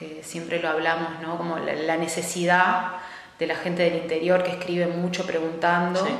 que 0.00 0.22
siempre 0.24 0.60
lo 0.60 0.70
hablamos, 0.70 1.20
¿no? 1.20 1.36
Como 1.36 1.58
la, 1.58 1.74
la 1.74 1.96
necesidad 1.98 2.92
de 3.38 3.46
la 3.46 3.54
gente 3.54 3.82
del 3.82 3.96
interior 3.96 4.42
que 4.42 4.52
escribe 4.52 4.86
mucho 4.86 5.26
preguntando. 5.26 6.04
Sí, 6.04 6.12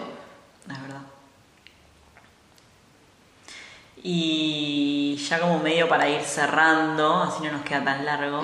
es 0.71 0.83
verdad. 0.83 1.01
Y 4.03 5.17
ya 5.29 5.41
como 5.41 5.59
medio 5.59 5.89
para 5.89 6.09
ir 6.09 6.21
cerrando, 6.21 7.23
así 7.23 7.43
no 7.43 7.53
nos 7.53 7.63
queda 7.63 7.85
tan 7.85 8.05
largo, 8.05 8.43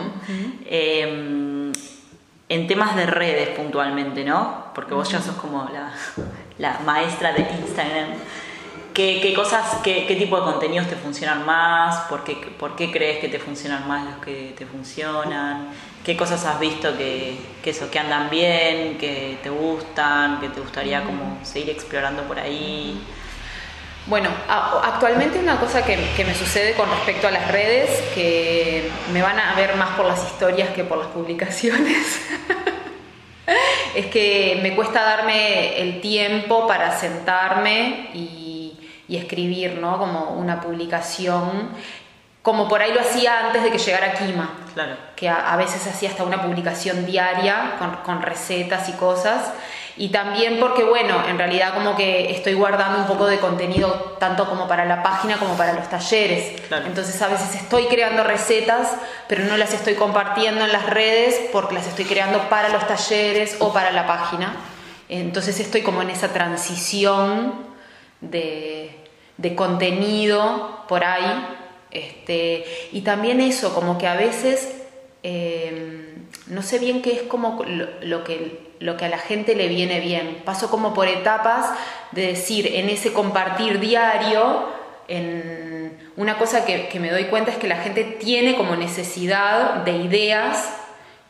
eh, 0.65 1.73
en 2.49 2.67
temas 2.67 2.97
de 2.97 3.07
redes 3.07 3.51
puntualmente, 3.51 4.25
¿no? 4.25 4.67
Porque 4.75 4.95
vos 4.95 5.11
ya 5.11 5.21
sos 5.21 5.37
como 5.37 5.69
la, 5.73 5.93
la 6.59 6.79
maestra 6.81 7.33
de 7.33 7.41
Instagram. 7.41 8.11
¿Qué, 8.97 9.21
qué 9.21 9.35
cosas, 9.35 9.83
qué, 9.85 10.07
qué 10.07 10.17
tipo 10.17 10.39
de 10.39 10.45
contenidos 10.45 10.89
te 10.89 10.97
funcionan 10.97 11.45
más? 11.45 12.09
¿Por 12.09 12.25
qué, 12.25 12.35
¿Por 12.35 12.77
qué 12.77 12.91
crees 12.91 13.19
que 13.19 13.29
te 13.29 13.39
funcionan 13.39 13.87
más 13.87 14.07
los 14.07 14.25
que 14.25 14.55
te 14.57 14.65
funcionan? 14.65 15.69
¿Qué 16.03 16.17
cosas 16.17 16.47
has 16.47 16.59
visto 16.59 16.97
que, 16.97 17.37
que 17.63 17.71
eso, 17.71 17.91
que 17.91 17.99
andan 17.99 18.31
bien, 18.31 18.97
que 18.97 19.37
te 19.43 19.51
gustan, 19.51 20.41
que 20.41 20.49
te 20.49 20.63
gustaría 20.63 21.05
como 21.05 21.39
seguir 21.45 21.69
explorando 21.69 22.23
por 22.23 22.39
ahí? 22.39 22.99
Bueno, 24.07 24.31
actualmente 24.49 25.39
una 25.39 25.61
cosa 25.61 25.85
que, 25.85 25.99
que 26.17 26.25
me 26.25 26.35
sucede 26.35 26.73
con 26.73 26.89
respecto 26.89 27.29
a 27.29 27.33
las 27.33 27.53
redes, 27.53 28.01
que 28.15 28.91
me 29.13 29.21
van 29.21 29.39
a 29.39 29.55
ver 29.57 29.77
más 29.77 29.91
por 29.91 30.07
las 30.07 30.25
historias 30.25 30.71
que 30.71 30.85
por 30.85 30.97
las 30.97 31.09
publicaciones, 31.09 32.23
es 33.95 34.07
que 34.07 34.59
me 34.63 34.75
cuesta 34.75 35.03
darme 35.03 35.83
el 35.83 36.01
tiempo 36.01 36.67
para 36.67 36.99
sentarme 36.99 38.09
y, 38.15 38.46
y 39.09 39.17
escribir, 39.17 39.79
¿no? 39.79 39.99
Como 39.99 40.31
una 40.33 40.61
publicación, 40.61 41.71
como 42.43 42.69
por 42.69 42.81
ahí 42.83 42.93
lo 42.93 43.01
hacía 43.01 43.47
antes 43.47 43.63
de 43.63 43.71
que 43.71 43.79
llegara 43.79 44.15
Kima 44.15 44.51
Claro. 44.75 44.95
que 45.17 45.29
a, 45.29 45.53
a 45.53 45.57
veces 45.57 45.87
hacía 45.87 46.11
hasta 46.11 46.23
una 46.23 46.43
publicación 46.43 47.07
diaria 47.07 47.77
con, 47.79 47.97
con 48.05 48.23
recetas 48.23 48.89
y 48.89 48.93
cosas. 48.93 49.53
Y 49.99 50.11
también 50.11 50.61
porque, 50.61 50.85
bueno, 50.85 51.27
en 51.27 51.39
realidad 51.39 51.73
como 51.73 51.97
que 51.97 52.31
estoy 52.31 52.53
guardando 52.53 52.99
un 52.99 53.07
poco 53.07 53.27
de 53.27 53.39
contenido 53.39 54.17
tanto 54.21 54.47
como 54.47 54.69
para 54.69 54.85
la 54.85 55.03
página 55.03 55.39
como 55.39 55.57
para 55.57 55.73
los 55.73 55.89
talleres. 55.89 56.61
Claro. 56.69 56.85
Entonces 56.85 57.21
a 57.23 57.29
veces 57.29 57.55
estoy 57.55 57.87
creando 57.87 58.23
recetas, 58.23 58.95
pero 59.27 59.45
no 59.45 59.57
las 59.57 59.73
estoy 59.73 59.95
compartiendo 59.95 60.67
en 60.67 60.73
las 60.73 60.85
redes 60.85 61.41
porque 61.51 61.75
las 61.75 61.87
estoy 61.87 62.05
creando 62.05 62.51
para 62.51 62.69
los 62.69 62.87
talleres 62.87 63.57
o 63.61 63.73
para 63.73 63.91
la 63.91 64.07
página. 64.07 64.55
Entonces 65.09 65.59
estoy 65.61 65.81
como 65.81 66.03
en 66.03 66.11
esa 66.11 66.29
transición 66.29 67.55
de, 68.21 68.96
de 69.37 69.55
contenido 69.55 70.85
por 70.89 71.05
ahí. 71.05 71.47
Este, 71.91 72.65
y 72.93 73.03
también 73.03 73.41
eso, 73.41 73.75
como 73.75 73.99
que 73.99 74.07
a 74.07 74.15
veces 74.15 74.83
eh, 75.23 76.17
no 76.47 76.63
sé 76.63 76.79
bien 76.79 77.03
qué 77.03 77.13
es 77.13 77.23
como 77.23 77.63
lo, 77.67 77.87
lo 78.03 78.25
que, 78.25 78.73
lo 78.79 78.97
que 78.97 79.07
a 79.07 79.09
la 79.09 79.19
gente 79.19 79.55
le 79.55 79.69
viene 79.69 80.01
bien. 80.01 80.43
Paso 80.45 80.71
como 80.71 80.95
por 80.95 81.09
etapas 81.09 81.71
de 82.13 82.29
decir, 82.29 82.75
en 82.75 82.89
ese 82.89 83.13
compartir 83.13 83.81
diario, 83.81 84.67
en 85.09 85.99
una 86.17 86.39
cosa 86.39 86.65
que, 86.65 86.89
que 86.89 87.01
me 87.01 87.11
doy 87.11 87.25
cuenta 87.25 87.51
es 87.51 87.59
que 87.59 87.69
la 87.69 87.77
gente 87.77 88.05
tiene 88.05 88.57
como 88.57 88.77
necesidad 88.77 89.85
de 89.85 89.93
ideas. 89.97 90.77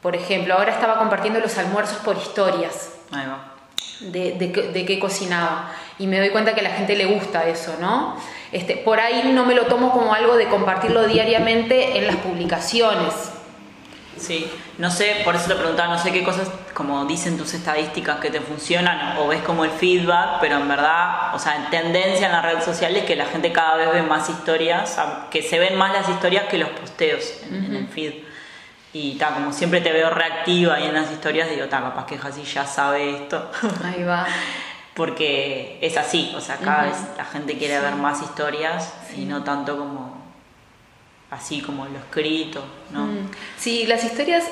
Por 0.02 0.14
ejemplo, 0.14 0.54
ahora 0.54 0.72
estaba 0.72 0.98
compartiendo 0.98 1.40
los 1.40 1.56
almuerzos 1.58 1.98
por 1.98 2.16
historias 2.16 2.92
Ahí 3.10 3.26
va. 3.26 3.54
de, 4.00 4.32
de 4.32 4.84
qué 4.84 4.98
cocinaba. 4.98 5.72
Y 5.98 6.06
me 6.06 6.18
doy 6.18 6.30
cuenta 6.30 6.54
que 6.54 6.60
a 6.60 6.64
la 6.64 6.70
gente 6.70 6.94
le 6.94 7.06
gusta 7.06 7.48
eso, 7.48 7.74
¿no? 7.80 8.16
Este, 8.52 8.76
por 8.76 9.00
ahí 9.00 9.30
no 9.32 9.44
me 9.46 9.54
lo 9.54 9.66
tomo 9.66 9.92
como 9.92 10.14
algo 10.14 10.36
de 10.36 10.46
compartirlo 10.48 11.06
diariamente 11.06 11.98
en 11.98 12.06
las 12.06 12.16
publicaciones. 12.16 13.32
Sí, 14.16 14.50
no 14.78 14.90
sé, 14.90 15.16
por 15.24 15.36
eso 15.36 15.48
te 15.48 15.54
preguntaba, 15.54 15.94
no 15.94 16.02
sé 16.02 16.10
qué 16.10 16.24
cosas 16.24 16.48
como 16.72 17.04
dicen 17.04 17.36
tus 17.36 17.52
estadísticas 17.52 18.18
que 18.18 18.30
te 18.30 18.40
funcionan 18.40 19.18
o 19.18 19.28
ves 19.28 19.42
como 19.42 19.64
el 19.64 19.70
feedback, 19.70 20.40
pero 20.40 20.56
en 20.56 20.68
verdad, 20.68 21.34
o 21.34 21.38
sea, 21.38 21.56
en 21.56 21.70
tendencia 21.70 22.26
en 22.26 22.32
las 22.32 22.42
redes 22.42 22.64
sociales 22.64 23.04
que 23.04 23.14
la 23.14 23.26
gente 23.26 23.52
cada 23.52 23.76
vez 23.76 23.92
ve 23.92 24.02
más 24.02 24.28
historias, 24.30 24.98
que 25.30 25.42
se 25.42 25.58
ven 25.58 25.76
más 25.76 25.92
las 25.92 26.08
historias 26.08 26.44
que 26.44 26.56
los 26.56 26.70
posteos 26.70 27.24
en, 27.50 27.64
en 27.64 27.76
el 27.76 27.88
feed. 27.88 28.14
Y 28.92 29.16
ta, 29.16 29.34
como 29.34 29.52
siempre 29.52 29.82
te 29.82 29.92
veo 29.92 30.08
reactiva 30.08 30.76
ahí 30.76 30.84
en 30.84 30.94
las 30.94 31.10
historias, 31.12 31.50
digo, 31.50 31.66
ta, 31.66 31.80
capaz 31.80 32.06
que 32.06 32.16
Jessy 32.16 32.44
ya 32.44 32.64
sabe 32.64 33.22
esto. 33.22 33.50
Ahí 33.84 34.02
va. 34.02 34.26
Porque 34.96 35.78
es 35.82 35.96
así, 35.98 36.32
o 36.34 36.40
sea, 36.40 36.56
cada 36.56 36.84
vez 36.84 36.96
la 37.18 37.24
gente 37.26 37.58
quiere 37.58 37.78
ver 37.80 37.94
más 37.96 38.22
historias 38.22 38.92
y 39.14 39.26
no 39.26 39.44
tanto 39.44 39.76
como 39.76 40.16
así 41.30 41.60
como 41.60 41.84
lo 41.84 41.98
escrito, 41.98 42.64
¿no? 42.92 43.04
Mm. 43.06 43.30
Sí, 43.58 43.84
las 43.86 44.02
historias, 44.04 44.44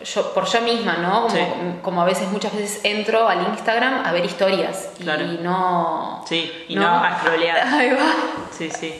yo, 0.00 0.04
yo- 0.04 0.34
por 0.34 0.46
yo 0.46 0.60
misma, 0.62 0.96
¿no? 0.96 1.22
Como, 1.28 1.30
Sí. 1.30 1.40
como 1.82 2.02
a 2.02 2.04
veces, 2.06 2.28
muchas 2.32 2.52
veces 2.56 2.80
entro 2.82 3.28
al 3.28 3.46
Instagram 3.48 4.04
a 4.04 4.10
ver 4.10 4.24
historias 4.24 4.88
Claro. 4.98 5.22
y 5.24 5.38
no... 5.42 6.24
Sí, 6.28 6.50
y 6.68 6.74
no 6.74 6.88
a 6.88 7.18
scrollear. 7.20 7.58
Ahí 7.74 7.90
va. 7.90 8.12
Sí, 8.50 8.70
sí. 8.70 8.92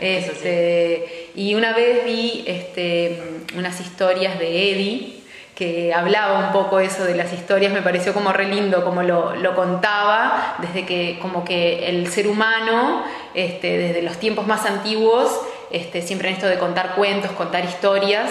Eso 0.00 0.32
sí. 0.32 0.38
Este, 0.38 1.30
y 1.36 1.54
una 1.54 1.72
vez 1.74 2.04
vi 2.04 2.42
este, 2.46 3.42
unas 3.56 3.78
historias 3.80 4.38
de 4.38 4.72
Eddie 4.72 5.17
que 5.58 5.92
hablaba 5.92 6.38
un 6.38 6.52
poco 6.52 6.78
eso 6.78 7.04
de 7.04 7.16
las 7.16 7.32
historias, 7.32 7.72
me 7.72 7.82
pareció 7.82 8.14
como 8.14 8.32
re 8.32 8.46
lindo 8.46 8.84
como 8.84 9.02
lo, 9.02 9.34
lo 9.34 9.56
contaba, 9.56 10.54
desde 10.58 10.86
que 10.86 11.18
como 11.20 11.44
que 11.44 11.88
el 11.88 12.06
ser 12.12 12.28
humano, 12.28 13.02
este, 13.34 13.76
desde 13.76 14.02
los 14.02 14.18
tiempos 14.18 14.46
más 14.46 14.64
antiguos, 14.66 15.26
este, 15.72 16.00
siempre 16.02 16.28
en 16.28 16.34
esto 16.36 16.46
de 16.46 16.58
contar 16.58 16.94
cuentos, 16.94 17.32
contar 17.32 17.64
historias, 17.64 18.30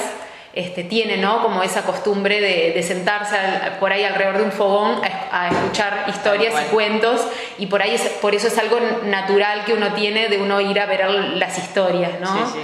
este, 0.54 0.86
tiene 0.86 1.18
¿no? 1.18 1.44
como 1.44 1.64
esa 1.64 1.82
costumbre 1.84 2.40
de, 2.40 2.72
de 2.72 2.82
sentarse 2.82 3.38
al- 3.38 3.78
por 3.78 3.92
ahí 3.92 4.06
alrededor 4.06 4.38
de 4.38 4.44
un 4.44 4.52
fogón 4.54 5.02
a, 5.30 5.44
a 5.44 5.50
escuchar 5.50 6.06
historias 6.08 6.54
y 6.66 6.74
cuentos 6.74 7.28
y 7.60 7.66
por 7.68 7.82
ahí 7.82 7.94
es, 7.94 8.02
por 8.22 8.36
eso 8.36 8.48
es 8.48 8.58
algo 8.58 8.80
natural 9.04 9.66
que 9.66 9.74
uno 9.74 9.92
tiene 9.94 10.30
de 10.30 10.38
uno 10.42 10.62
ir 10.62 10.80
a 10.80 10.86
ver 10.86 11.08
las 11.10 11.58
historias, 11.58 12.20
¿no? 12.22 12.34
Sí, 12.48 12.54
sí. 12.54 12.60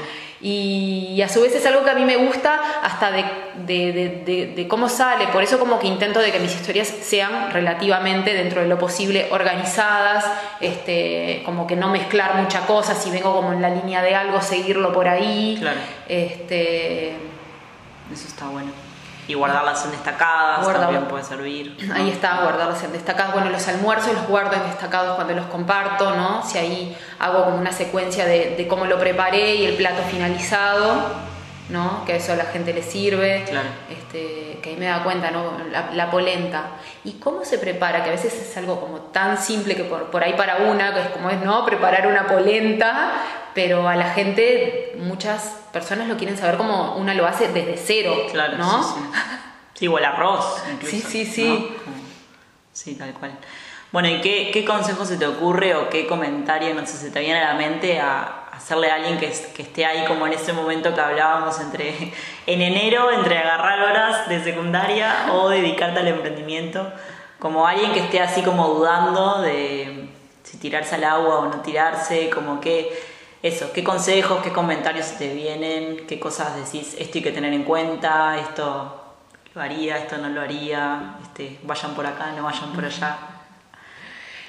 Y, 0.46 1.22
a 1.22 1.30
su 1.30 1.42
vez 1.42 1.56
es 1.56 1.66
algo 1.66 1.86
que 1.86 1.92
a 1.92 1.96
mí 1.96 2.04
me 2.04 2.18
gusta 2.18 2.60
hasta 2.84 3.12
de, 3.12 3.24
de- 3.66 3.94
de- 3.94 4.10
de- 4.26 4.48
de 4.48 4.68
cómo 4.68 4.90
sale, 4.90 5.28
por 5.28 5.42
eso 5.42 5.58
como 5.58 5.80
que 5.80 5.88
intento 5.88 6.20
de 6.20 6.32
que 6.34 6.40
mis 6.40 6.54
historias 6.54 6.90
sean 6.90 7.50
relativamente 7.52 8.34
dentro 8.34 8.62
de 8.62 8.68
lo 8.68 8.78
posible 8.78 9.28
organizadas, 9.32 10.26
este, 10.60 11.42
como 11.46 11.66
que 11.66 11.78
no 11.78 11.88
mezclar 11.88 12.36
muchas 12.36 12.64
cosas, 12.66 13.02
si 13.02 13.10
vengo 13.10 13.34
como 13.34 13.54
en 13.54 13.62
la 13.62 13.70
línea 13.70 14.02
de 14.02 14.16
algo, 14.16 14.42
seguirlo 14.42 14.92
por 14.92 15.08
ahí. 15.08 15.56
Claro. 15.60 15.80
Este, 16.10 17.12
Eso 18.12 18.28
está 18.28 18.48
bueno. 18.50 18.72
Y 19.28 19.36
guardarlas 19.36 19.86
en 19.86 19.92
destacadas 19.92 20.66
Guardarla- 20.66 20.80
también 20.82 21.06
puede 21.06 21.24
servir. 21.24 21.78
Ahí 21.96 22.10
está, 22.10 22.42
guardarlos 22.44 22.84
en 22.84 22.92
destacados. 22.92 23.34
Bueno, 23.34 23.50
los 23.50 23.68
almuerzos 23.68 24.14
los 24.14 24.28
guardo 24.28 24.54
en 24.56 24.64
destacados 24.64 25.16
cuando 25.16 25.34
los 25.34 25.46
comparto, 25.46 26.14
¿no? 26.16 26.44
Si 26.46 26.58
ahí 26.58 26.98
hago 27.20 27.46
como 27.46 27.58
una 27.58 27.72
secuencia 27.72 28.26
de, 28.26 28.56
de 28.58 28.68
cómo 28.68 28.86
lo 28.86 29.00
preparé 29.00 29.56
y 29.56 29.66
el 29.66 29.76
plato 29.78 30.02
finalizado, 30.12 30.94
¿no? 31.70 32.04
Que 32.06 32.18
eso 32.18 32.34
a 32.34 32.36
la 32.36 32.46
gente 32.46 32.74
le 32.74 32.84
sirve. 32.84 33.46
Claro. 33.50 33.70
Este, 33.90 34.60
que 34.62 34.72
ahí 34.72 34.76
me 34.78 34.86
da 34.88 35.04
cuenta, 35.04 35.32
¿no? 35.32 35.54
La, 35.72 35.92
la 35.94 36.12
polenta. 36.12 36.64
¿Y 37.06 37.14
cómo 37.14 37.46
se 37.46 37.58
prepara? 37.58 38.04
Que 38.04 38.10
a 38.10 38.14
veces 38.14 38.34
es 38.34 38.58
algo 38.58 38.80
como 38.82 38.98
tan 39.00 39.38
simple 39.38 39.76
que 39.76 39.84
por, 39.86 40.12
por 40.12 40.22
ahí 40.24 40.34
para 40.34 40.58
una, 40.58 40.94
que 40.94 41.02
es 41.02 41.08
como 41.10 41.30
es, 41.30 41.40
¿no? 41.42 41.66
Preparar 41.66 42.08
una 42.08 42.28
polenta, 42.28 43.12
pero 43.54 43.88
a 43.88 43.96
la 43.96 44.12
gente, 44.12 44.94
muchas 44.98 45.58
personas 45.72 46.08
lo 46.08 46.18
quieren 46.18 46.38
saber 46.38 46.58
como 46.58 46.96
una 46.96 47.14
lo 47.14 47.26
hace 47.26 47.48
desde 47.50 47.78
cero, 47.78 48.16
Claro, 48.32 48.58
¿no? 48.58 48.84
sí, 48.84 48.90
sí. 48.96 49.20
Sí, 49.76 49.88
o 49.88 49.98
el 49.98 50.06
arroz, 50.06 50.64
incluso. 50.72 50.96
Sí, 50.96 51.02
sí, 51.02 51.26
sí. 51.26 51.76
Sí, 52.72 52.96
tal 52.96 53.14
cual. 53.14 53.38
Bueno, 53.92 54.08
¿y 54.10 54.22
qué, 54.22 54.50
qué 54.52 54.66
consejo 54.66 55.06
se 55.06 55.18
te 55.18 55.26
ocurre 55.28 55.76
o 55.76 55.90
qué 55.90 56.08
comentario, 56.08 56.74
no 56.74 56.86
sé, 56.86 56.98
se 56.98 57.12
te 57.12 57.20
viene 57.20 57.40
a 57.40 57.54
la 57.54 57.56
mente 57.56 58.00
a 58.00 58.46
hacerle 58.52 58.90
a 58.92 58.96
alguien 58.96 59.18
que, 59.20 59.32
que 59.56 59.62
esté 59.64 59.86
ahí 59.86 60.06
como 60.06 60.26
en 60.28 60.34
ese 60.34 60.54
momento 60.54 60.94
que 60.94 61.02
hablábamos 61.02 61.60
entre 61.60 62.14
en 62.48 62.62
enero, 62.62 63.12
entre 63.12 63.38
agarrar 63.38 63.82
horas 63.82 64.30
de 64.30 64.44
secundaria 64.44 65.28
o 65.34 65.50
dedicarte 65.50 66.00
al 66.00 66.08
emprendimiento? 66.08 66.92
Como 67.40 67.68
alguien 67.68 67.92
que 67.94 68.00
esté 68.00 68.20
así 68.22 68.42
como 68.42 68.68
dudando 68.70 69.42
de, 69.42 70.10
si 70.44 70.58
tirarse 70.58 70.96
al 70.96 71.04
agua 71.04 71.40
o 71.40 71.46
no 71.46 71.62
tirarse, 71.62 72.30
como 72.30 72.62
que 72.62 73.13
eso, 73.44 73.74
qué 73.74 73.84
consejos, 73.84 74.42
qué 74.42 74.54
comentarios 74.54 75.18
te 75.18 75.34
vienen, 75.34 76.08
qué 76.08 76.18
cosas 76.18 76.56
decís, 76.56 76.96
esto 76.98 77.18
hay 77.18 77.24
que 77.24 77.32
tener 77.34 77.52
en 77.52 77.64
cuenta, 77.64 78.40
esto 78.40 79.04
lo 79.54 79.62
haría, 79.62 79.98
esto 79.98 80.18
no 80.18 80.30
lo 80.30 80.40
haría, 80.40 81.16
este, 81.22 81.60
vayan 81.64 81.94
por 81.94 82.08
acá, 82.08 82.32
no 82.32 82.44
vayan 82.44 82.72
por 82.72 82.86
allá. 82.86 83.18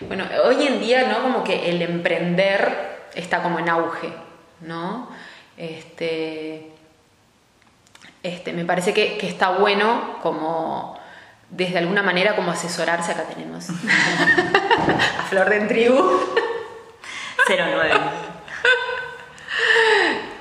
Bueno, 0.00 0.24
hoy 0.44 0.64
en 0.64 0.78
día, 0.78 1.08
¿no? 1.08 1.22
Como 1.22 1.42
que 1.42 1.68
el 1.68 1.82
emprender 1.82 3.08
está 3.16 3.42
como 3.42 3.58
en 3.58 3.68
auge, 3.68 4.12
¿no? 4.60 5.08
Este, 5.56 6.70
este, 8.22 8.52
me 8.52 8.64
parece 8.64 8.94
que, 8.94 9.18
que 9.18 9.28
está 9.28 9.50
bueno 9.50 10.18
como 10.22 10.96
desde 11.50 11.78
alguna 11.78 12.04
manera 12.04 12.36
como 12.36 12.52
asesorarse, 12.52 13.10
acá 13.10 13.24
tenemos 13.24 13.68
a 15.18 15.22
Flor 15.28 15.50
de 15.50 15.60
Tribu. 15.62 16.00
09. 17.48 18.33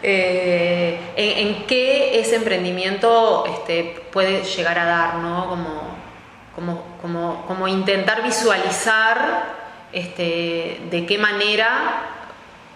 Eh, 0.06 1.00
en, 1.16 1.66
qué 1.66 2.20
ese 2.20 2.36
emprendimiento 2.36 3.46
este, 3.46 4.04
puede 4.12 4.44
llegar 4.44 4.78
a 4.78 4.84
dar, 4.84 5.16
¿no? 5.16 5.48
Como, 5.48 6.84
como, 7.02 7.46
como, 7.48 7.68
intentar 7.70 8.22
visualizar 8.22 9.46
este, 9.94 10.82
de 10.92 11.06
qué 11.06 11.18
manera 11.18 12.02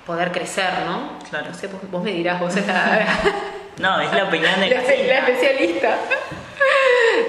poder 0.05 0.31
crecer, 0.31 0.69
¿no? 0.85 1.19
Claro. 1.29 1.49
No 1.49 1.53
sé, 1.53 1.67
vos, 1.67 2.01
me 2.01 2.13
dirás, 2.13 2.39
vos 2.39 2.55
No, 3.77 3.99
es 3.99 4.13
la 4.13 4.23
opinión 4.23 4.59
de 4.61 4.69
la, 4.69 4.81
la 4.81 5.27
especialista. 5.27 5.97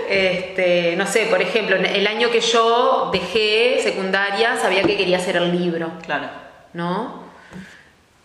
Este, 0.08 0.94
no 0.96 1.06
sé, 1.06 1.26
por 1.26 1.42
ejemplo, 1.42 1.76
el 1.76 2.06
año 2.06 2.30
que 2.30 2.40
yo 2.40 3.10
dejé 3.12 3.80
secundaria 3.82 4.56
sabía 4.56 4.82
que 4.82 4.96
quería 4.96 5.18
hacer 5.18 5.36
el 5.36 5.58
libro. 5.58 5.90
Claro. 6.04 6.28
¿No? 6.72 7.27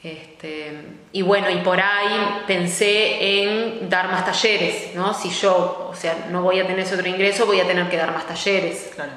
Este, 0.03 0.85
y 1.13 1.21
bueno, 1.21 1.49
y 1.49 1.59
por 1.59 1.79
ahí 1.79 2.43
pensé 2.45 3.43
en 3.43 3.89
dar 3.89 4.11
más 4.11 4.25
talleres, 4.25 4.93
¿no? 4.95 5.13
Si 5.13 5.29
yo, 5.29 5.87
o 5.89 5.95
sea, 5.95 6.27
no 6.29 6.41
voy 6.41 6.59
a 6.59 6.67
tener 6.67 6.79
ese 6.79 6.95
otro 6.95 7.07
ingreso, 7.07 7.45
voy 7.45 7.61
a 7.61 7.67
tener 7.67 7.89
que 7.89 7.95
dar 7.95 8.11
más 8.11 8.27
talleres. 8.27 8.91
Claro. 8.93 9.13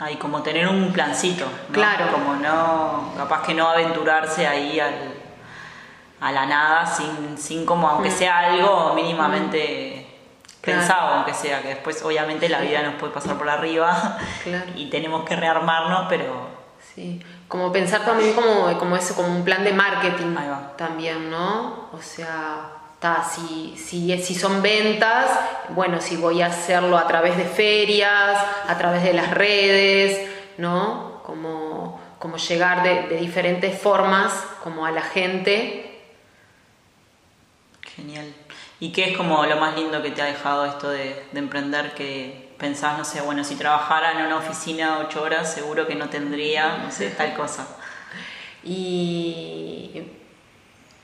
Ahí 0.00 0.16
como 0.16 0.42
tener 0.42 0.66
un 0.66 0.92
plancito, 0.92 1.44
¿no? 1.68 1.72
Claro. 1.72 2.10
Como 2.10 2.34
no, 2.34 3.12
capaz 3.16 3.46
que 3.46 3.54
no 3.54 3.68
aventurarse 3.68 4.44
ahí 4.44 4.80
al, 4.80 5.14
a 6.20 6.32
la 6.32 6.46
nada 6.46 6.86
sin, 6.86 7.38
sin 7.38 7.64
como, 7.64 7.88
aunque 7.88 8.10
mm. 8.10 8.12
sea 8.12 8.38
algo 8.40 8.92
mínimamente 8.94 10.04
mm. 10.04 10.60
pensado, 10.62 11.14
aunque 11.14 11.32
sea, 11.32 11.62
que 11.62 11.68
después 11.68 12.02
obviamente 12.02 12.48
la 12.48 12.60
vida 12.60 12.82
nos 12.82 12.94
puede 12.94 13.12
pasar 13.12 13.38
por 13.38 13.48
arriba 13.48 14.18
y 14.74 14.90
tenemos 14.90 15.24
que 15.24 15.36
rearmarnos, 15.36 16.06
pero... 16.08 16.56
Sí 16.92 17.22
como 17.48 17.72
pensar 17.72 18.04
también 18.04 18.32
como, 18.34 18.78
como 18.78 18.96
eso, 18.96 19.14
como 19.14 19.28
un 19.28 19.44
plan 19.44 19.64
de 19.64 19.72
marketing 19.72 20.34
también, 20.76 21.30
¿no? 21.30 21.88
O 21.92 22.02
sea, 22.02 22.76
si, 23.30 23.76
si, 23.76 24.18
si 24.18 24.34
son 24.34 24.62
ventas, 24.62 25.30
bueno, 25.70 26.00
si 26.00 26.16
voy 26.16 26.42
a 26.42 26.46
hacerlo 26.46 26.98
a 26.98 27.06
través 27.06 27.36
de 27.36 27.44
ferias, 27.44 28.38
a 28.66 28.78
través 28.78 29.02
de 29.02 29.12
las 29.12 29.30
redes, 29.30 30.28
¿no? 30.58 31.22
Como, 31.24 32.00
como 32.18 32.36
llegar 32.36 32.82
de, 32.82 33.08
de 33.08 33.16
diferentes 33.18 33.78
formas 33.80 34.32
como 34.62 34.86
a 34.86 34.90
la 34.90 35.02
gente. 35.02 36.02
Genial. 37.94 38.32
¿Y 38.80 38.92
qué 38.92 39.10
es 39.10 39.16
como 39.16 39.44
lo 39.46 39.56
más 39.56 39.76
lindo 39.76 40.02
que 40.02 40.10
te 40.10 40.22
ha 40.22 40.26
dejado 40.26 40.66
esto 40.66 40.90
de, 40.90 41.24
de 41.32 41.38
emprender 41.38 41.94
que 41.94 42.45
pensás, 42.58 42.96
no 42.98 43.04
sé, 43.04 43.20
bueno, 43.20 43.44
si 43.44 43.54
trabajara 43.56 44.12
en 44.12 44.26
una 44.26 44.36
oficina 44.36 44.98
ocho 44.98 45.22
horas, 45.22 45.52
seguro 45.52 45.86
que 45.86 45.94
no 45.94 46.08
tendría, 46.08 46.78
no 46.78 46.90
sé, 46.90 47.10
tal 47.10 47.34
cosa. 47.34 47.66
Y 48.64 50.02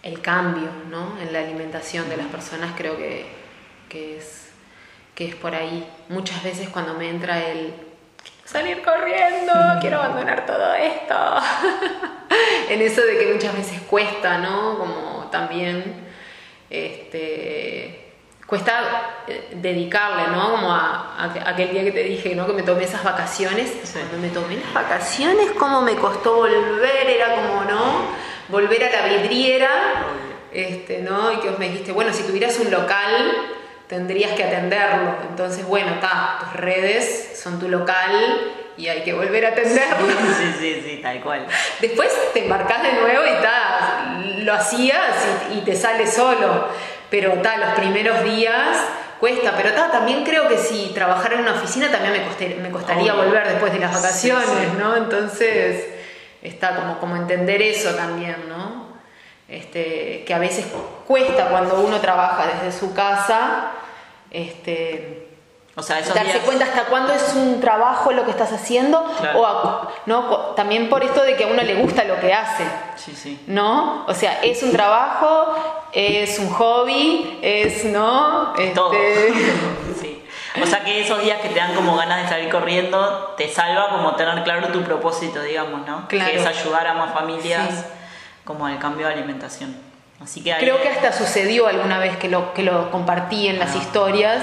el 0.02 0.20
cambio, 0.20 0.68
¿no? 0.90 1.18
En 1.20 1.32
la 1.32 1.40
alimentación 1.40 2.08
de 2.08 2.16
las 2.16 2.26
personas 2.26 2.72
creo 2.76 2.96
que, 2.96 3.26
que, 3.88 4.18
es, 4.18 4.50
que 5.14 5.28
es 5.28 5.34
por 5.34 5.54
ahí. 5.54 5.88
Muchas 6.08 6.42
veces 6.42 6.68
cuando 6.68 6.94
me 6.94 7.08
entra 7.08 7.46
el 7.46 7.74
salir 8.44 8.82
corriendo, 8.82 9.52
quiero 9.80 9.98
abandonar 9.98 10.44
todo 10.46 10.74
esto. 10.74 11.14
en 12.68 12.82
eso 12.82 13.02
de 13.02 13.18
que 13.18 13.32
muchas 13.32 13.54
veces 13.54 13.80
cuesta, 13.82 14.38
¿no? 14.38 14.78
Como 14.78 15.28
también 15.30 16.06
este 16.70 18.01
cuesta 18.52 19.24
eh, 19.26 19.48
dedicarle, 19.54 20.26
¿no? 20.26 20.50
Como 20.50 20.70
a, 20.70 21.24
aquel 21.46 21.70
día 21.70 21.84
que 21.84 21.92
te 21.92 22.02
dije, 22.02 22.34
¿no? 22.34 22.46
Que 22.46 22.52
me 22.52 22.62
tomé 22.62 22.84
esas 22.84 23.02
vacaciones. 23.02 23.72
Cuando 23.90 24.18
me 24.18 24.28
tomé 24.28 24.56
las 24.56 24.74
vacaciones, 24.74 25.52
cómo 25.52 25.80
me 25.80 25.94
costó 25.94 26.34
volver, 26.34 27.08
era 27.08 27.34
como, 27.34 27.64
¿no? 27.64 28.08
Volver 28.48 28.84
a 28.84 28.90
la 28.90 29.06
vidriera, 29.06 29.70
este, 30.52 30.98
¿no? 30.98 31.32
Y 31.32 31.36
que 31.36 31.48
vos 31.48 31.58
me 31.58 31.70
dijiste, 31.70 31.92
bueno, 31.92 32.12
si 32.12 32.24
tuvieras 32.24 32.58
un 32.58 32.70
local, 32.70 33.32
tendrías 33.86 34.32
que 34.32 34.44
atenderlo. 34.44 35.16
Entonces, 35.30 35.64
bueno, 35.64 35.94
está, 35.94 36.40
tus 36.40 36.60
redes 36.60 37.40
son 37.42 37.58
tu 37.58 37.70
local 37.70 38.52
y 38.76 38.88
hay 38.88 39.00
que 39.02 39.14
volver 39.14 39.46
a 39.46 39.48
atenderlo. 39.48 40.08
Sí, 40.36 40.54
sí, 40.60 40.82
sí, 40.84 41.00
tal 41.02 41.22
cual. 41.22 41.46
Después 41.80 42.10
te 42.34 42.40
embarcás 42.40 42.82
de 42.82 42.92
nuevo 43.00 43.24
y 43.24 43.42
ta, 43.42 44.20
lo 44.40 44.52
hacías 44.52 45.26
y, 45.54 45.58
y 45.58 45.60
te 45.62 45.74
sale 45.74 46.06
solo 46.06 46.68
pero 47.12 47.34
tal, 47.42 47.60
los 47.60 47.72
primeros 47.74 48.24
días 48.24 48.78
cuesta, 49.20 49.52
pero 49.54 49.74
ta, 49.74 49.90
también 49.90 50.24
creo 50.24 50.48
que 50.48 50.56
si 50.56 50.92
trabajara 50.94 51.34
en 51.34 51.42
una 51.42 51.52
oficina 51.52 51.90
también 51.90 52.14
me, 52.14 52.54
me 52.54 52.70
costaría 52.70 53.12
volver 53.12 53.46
después 53.46 53.70
de 53.70 53.80
las 53.80 53.92
vacaciones, 53.92 54.72
¿no? 54.78 54.96
Entonces, 54.96 55.90
está 56.40 56.74
como, 56.74 56.98
como 56.98 57.16
entender 57.16 57.60
eso 57.60 57.90
también, 57.90 58.48
¿no? 58.48 58.86
Este, 59.46 60.24
que 60.26 60.32
a 60.32 60.38
veces 60.38 60.64
cuesta 61.06 61.50
cuando 61.50 61.82
uno 61.82 62.00
trabaja 62.00 62.46
desde 62.46 62.78
su 62.78 62.94
casa, 62.94 63.72
este, 64.30 65.21
o 65.74 65.82
sea, 65.82 66.02
darse 66.02 66.38
cuenta 66.40 66.66
hasta 66.66 66.84
cuándo 66.84 67.14
es 67.14 67.32
un 67.34 67.60
trabajo 67.60 68.12
lo 68.12 68.24
que 68.24 68.30
estás 68.30 68.52
haciendo 68.52 68.98
o 69.34 69.88
no 70.04 70.36
también 70.54 70.90
por 70.90 71.02
esto 71.02 71.22
de 71.22 71.34
que 71.34 71.44
a 71.44 71.46
uno 71.46 71.62
le 71.62 71.76
gusta 71.76 72.04
lo 72.04 72.20
que 72.20 72.34
hace 72.34 72.64
sí, 72.96 73.14
sí. 73.14 73.42
no 73.46 74.04
o 74.06 74.12
sea 74.12 74.42
es 74.42 74.62
un 74.62 74.72
trabajo 74.72 75.54
es 75.92 76.38
un 76.38 76.50
hobby 76.50 77.38
es 77.40 77.86
no 77.86 78.52
todo 78.74 78.92
este, 78.92 79.32
sí. 80.00 80.22
o 80.62 80.66
sea 80.66 80.84
que 80.84 81.00
esos 81.00 81.22
días 81.22 81.40
que 81.40 81.48
te 81.48 81.58
dan 81.58 81.74
como 81.74 81.96
ganas 81.96 82.22
de 82.22 82.28
salir 82.28 82.50
corriendo 82.50 83.34
te 83.38 83.48
salva 83.48 83.88
como 83.90 84.14
tener 84.16 84.44
claro 84.44 84.68
tu 84.68 84.82
propósito 84.82 85.40
digamos 85.40 85.86
no 85.86 86.06
claro. 86.06 86.30
que 86.30 86.36
es 86.36 86.46
ayudar 86.46 86.86
a 86.86 86.92
más 86.92 87.14
familias 87.14 87.86
como 88.44 88.66
al 88.66 88.78
cambio 88.78 89.06
de 89.06 89.14
alimentación. 89.14 89.76
Así 90.20 90.42
que 90.42 90.54
creo 90.58 90.80
que 90.80 90.88
hasta 90.88 91.12
sucedió 91.12 91.66
alguna 91.66 91.98
vez 91.98 92.16
que 92.16 92.28
lo 92.28 92.54
que 92.54 92.62
lo 92.62 92.90
compartí 92.90 93.48
en 93.48 93.58
las 93.58 93.74
historias 93.74 94.42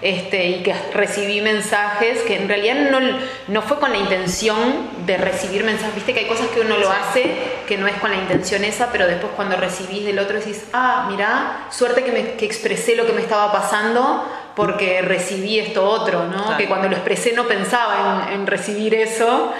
este, 0.00 0.48
y 0.48 0.62
que 0.62 0.74
recibí 0.94 1.40
mensajes 1.40 2.20
que 2.22 2.36
en 2.36 2.48
realidad 2.48 2.90
no, 2.90 3.00
no, 3.48 3.62
fue 3.62 3.78
con 3.80 3.90
la 3.90 3.98
intención 3.98 4.88
de 5.06 5.16
recibir 5.16 5.64
mensajes. 5.64 5.94
Viste 5.94 6.14
que 6.14 6.20
hay 6.20 6.26
cosas 6.26 6.46
que 6.48 6.60
uno 6.60 6.78
lo 6.78 6.90
hace 6.90 7.34
que 7.66 7.76
no 7.76 7.88
es 7.88 7.96
con 7.96 8.10
la 8.10 8.16
intención 8.16 8.64
esa, 8.64 8.90
pero 8.92 9.06
después 9.06 9.32
cuando 9.34 9.56
recibís 9.56 10.04
del 10.04 10.18
otro 10.18 10.38
decís, 10.38 10.64
ah, 10.72 11.06
mira, 11.10 11.66
suerte 11.70 12.04
que, 12.04 12.12
me, 12.12 12.34
que 12.34 12.46
expresé 12.46 12.94
lo 12.94 13.06
que 13.06 13.12
me 13.12 13.20
estaba 13.20 13.50
pasando 13.50 14.24
porque 14.54 15.02
recibí 15.02 15.58
esto 15.58 15.84
otro, 15.88 16.24
¿no? 16.24 16.56
Que 16.56 16.66
cuando 16.66 16.88
lo 16.88 16.94
expresé 16.94 17.32
no 17.32 17.46
pensaba 17.46 18.28
en, 18.28 18.40
en 18.40 18.46
recibir 18.46 18.94
eso. 18.94 19.52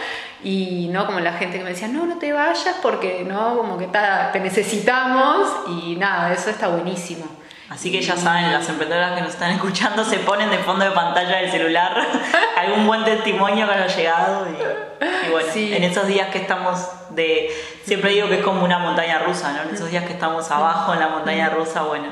Y 0.43 0.89
no 0.93 1.05
como 1.05 1.19
la 1.19 1.33
gente 1.33 1.59
que 1.59 1.65
me 1.65 1.71
decía 1.71 1.89
no 1.89 2.07
no 2.07 2.19
te 2.19 2.33
vayas 2.33 2.77
porque 2.81 3.25
no 3.27 3.57
como 3.57 3.77
que 3.77 3.89
te 4.33 4.39
necesitamos 4.39 5.49
y 5.67 5.97
nada 5.97 6.33
eso 6.33 6.49
está 6.51 6.69
buenísimo 6.69 7.27
Así 7.71 7.93
que 7.93 8.01
ya 8.01 8.17
saben, 8.17 8.51
las 8.51 8.67
emprendedoras 8.69 9.13
que 9.13 9.21
nos 9.21 9.31
están 9.31 9.51
escuchando 9.51 10.03
se 10.03 10.19
ponen 10.21 10.51
de 10.51 10.59
fondo 10.59 10.87
de 10.87 10.91
pantalla 10.93 11.37
del 11.37 11.51
celular 11.51 11.95
algún 12.57 12.87
buen 12.87 13.05
testimonio 13.05 13.67
que 13.67 13.73
haya 13.73 13.87
llegado. 13.87 14.47
Y, 14.49 15.31
bueno, 15.31 15.49
en 15.55 15.85
esos 15.85 16.07
días 16.07 16.29
que 16.29 16.39
estamos 16.39 16.89
de. 17.11 17.51
Siempre 17.85 18.13
digo 18.13 18.29
que 18.29 18.37
es 18.37 18.45
como 18.45 18.65
una 18.65 18.79
montaña 18.79 19.19
rusa, 19.19 19.53
¿no? 19.53 19.63
En 19.69 19.75
esos 19.75 19.91
días 19.91 20.05
que 20.05 20.15
estamos 20.15 20.51
abajo 20.51 20.95
en 20.95 21.01
la 21.01 21.09
montaña 21.09 21.51
rusa, 21.51 21.83
bueno, 21.83 22.07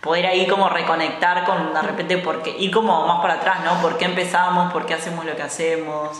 poder 0.00 0.26
ahí 0.26 0.48
como 0.48 0.68
reconectar 0.68 1.44
con 1.44 1.72
de 1.72 1.82
repente, 1.82 2.18
porque, 2.18 2.50
ir 2.58 2.72
como 2.72 3.06
más 3.06 3.20
para 3.20 3.34
atrás, 3.34 3.58
¿no? 3.64 3.80
¿Por 3.80 3.98
qué 3.98 4.06
empezamos? 4.06 4.72
¿Por 4.72 4.84
qué 4.84 4.94
hacemos 4.94 5.24
lo 5.24 5.36
que 5.36 5.42
hacemos? 5.42 6.18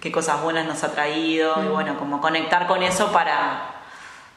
¿Qué 0.00 0.10
cosas 0.10 0.42
buenas 0.42 0.66
nos 0.66 0.82
ha 0.82 0.90
traído? 0.90 1.62
Y 1.62 1.68
bueno, 1.68 1.96
como 1.96 2.20
conectar 2.20 2.66
con 2.66 2.82
eso 2.82 3.12
para. 3.12 3.76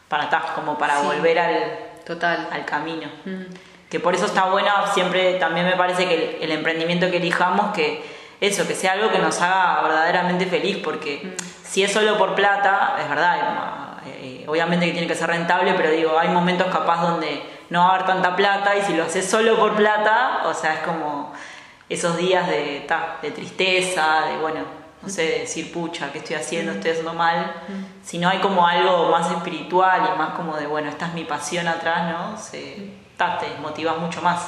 Para, 0.10 0.30
como 0.54 0.78
para 0.78 1.00
volver 1.00 1.40
al 1.40 1.93
Total. 2.06 2.49
al 2.51 2.66
camino. 2.66 3.10
Que 3.89 3.99
por 3.99 4.16
eso 4.16 4.26
está 4.26 4.45
bueno, 4.45 4.70
siempre 4.93 5.36
también 5.36 5.66
me 5.66 5.76
parece 5.76 6.08
que 6.08 6.39
el, 6.41 6.51
emprendimiento 6.51 7.10
que 7.12 7.18
elijamos, 7.18 7.74
que 7.74 8.04
eso, 8.41 8.68
que 8.68 8.76
sea 8.76 8.93
algo 8.93 9.12
que 9.12 9.20
nos 9.20 9.39
haga 9.39 9.82
verdaderamente 9.84 10.47
feliz, 10.47 10.78
porque 10.84 11.36
si 11.64 11.84
es 11.84 11.93
solo 11.93 12.18
por 12.18 12.34
plata, 12.34 12.95
es 12.99 13.08
verdad, 13.08 13.99
eh, 14.08 14.45
obviamente 14.47 14.88
que 14.88 14.93
tiene 14.93 15.08
que 15.08 15.16
ser 15.16 15.28
rentable, 15.28 15.74
pero 15.76 15.91
digo, 15.91 16.18
hay 16.18 16.30
momentos 16.30 16.68
capaz 16.68 17.01
donde 17.01 17.43
no 17.70 17.82
va 17.82 17.86
a 17.86 17.95
haber 17.95 18.08
tanta 18.08 18.36
plata 18.36 18.76
y 18.76 18.82
si 18.82 18.93
lo 18.93 19.04
haces 19.04 19.30
solo 19.30 19.58
por 19.58 19.76
plata, 19.76 20.41
o 20.45 20.54
sea, 20.54 20.74
es 20.74 20.80
como 20.80 21.32
esos 21.88 22.18
días 22.18 22.47
de, 22.47 22.88
de 23.22 23.32
tristeza, 23.32 24.26
de 24.30 24.38
bueno, 24.38 24.83
no 25.04 25.10
sé, 25.10 25.39
decir, 25.39 25.72
pucha, 25.72 26.12
¿qué 26.12 26.20
estoy 26.20 26.38
haciendo? 26.38 26.72
Estoy 26.72 26.91
haciendo 26.91 27.14
mal. 27.14 27.54
Si 28.04 28.18
no 28.18 28.30
hay 28.30 28.39
como 28.39 28.66
algo 28.66 29.10
más 29.10 29.30
espiritual 29.32 30.12
y 30.14 30.18
más 30.18 30.34
como 30.36 30.56
de, 30.56 30.66
bueno, 30.66 30.89
esta 30.89 31.08
es 31.08 31.14
mi 31.14 31.26
pasión 31.26 31.68
atrás, 31.68 32.12
¿no? 32.12 32.38
Se, 32.38 33.04
te 33.18 33.49
desmotivas 33.49 33.97
mucho 33.99 34.22
más 34.22 34.41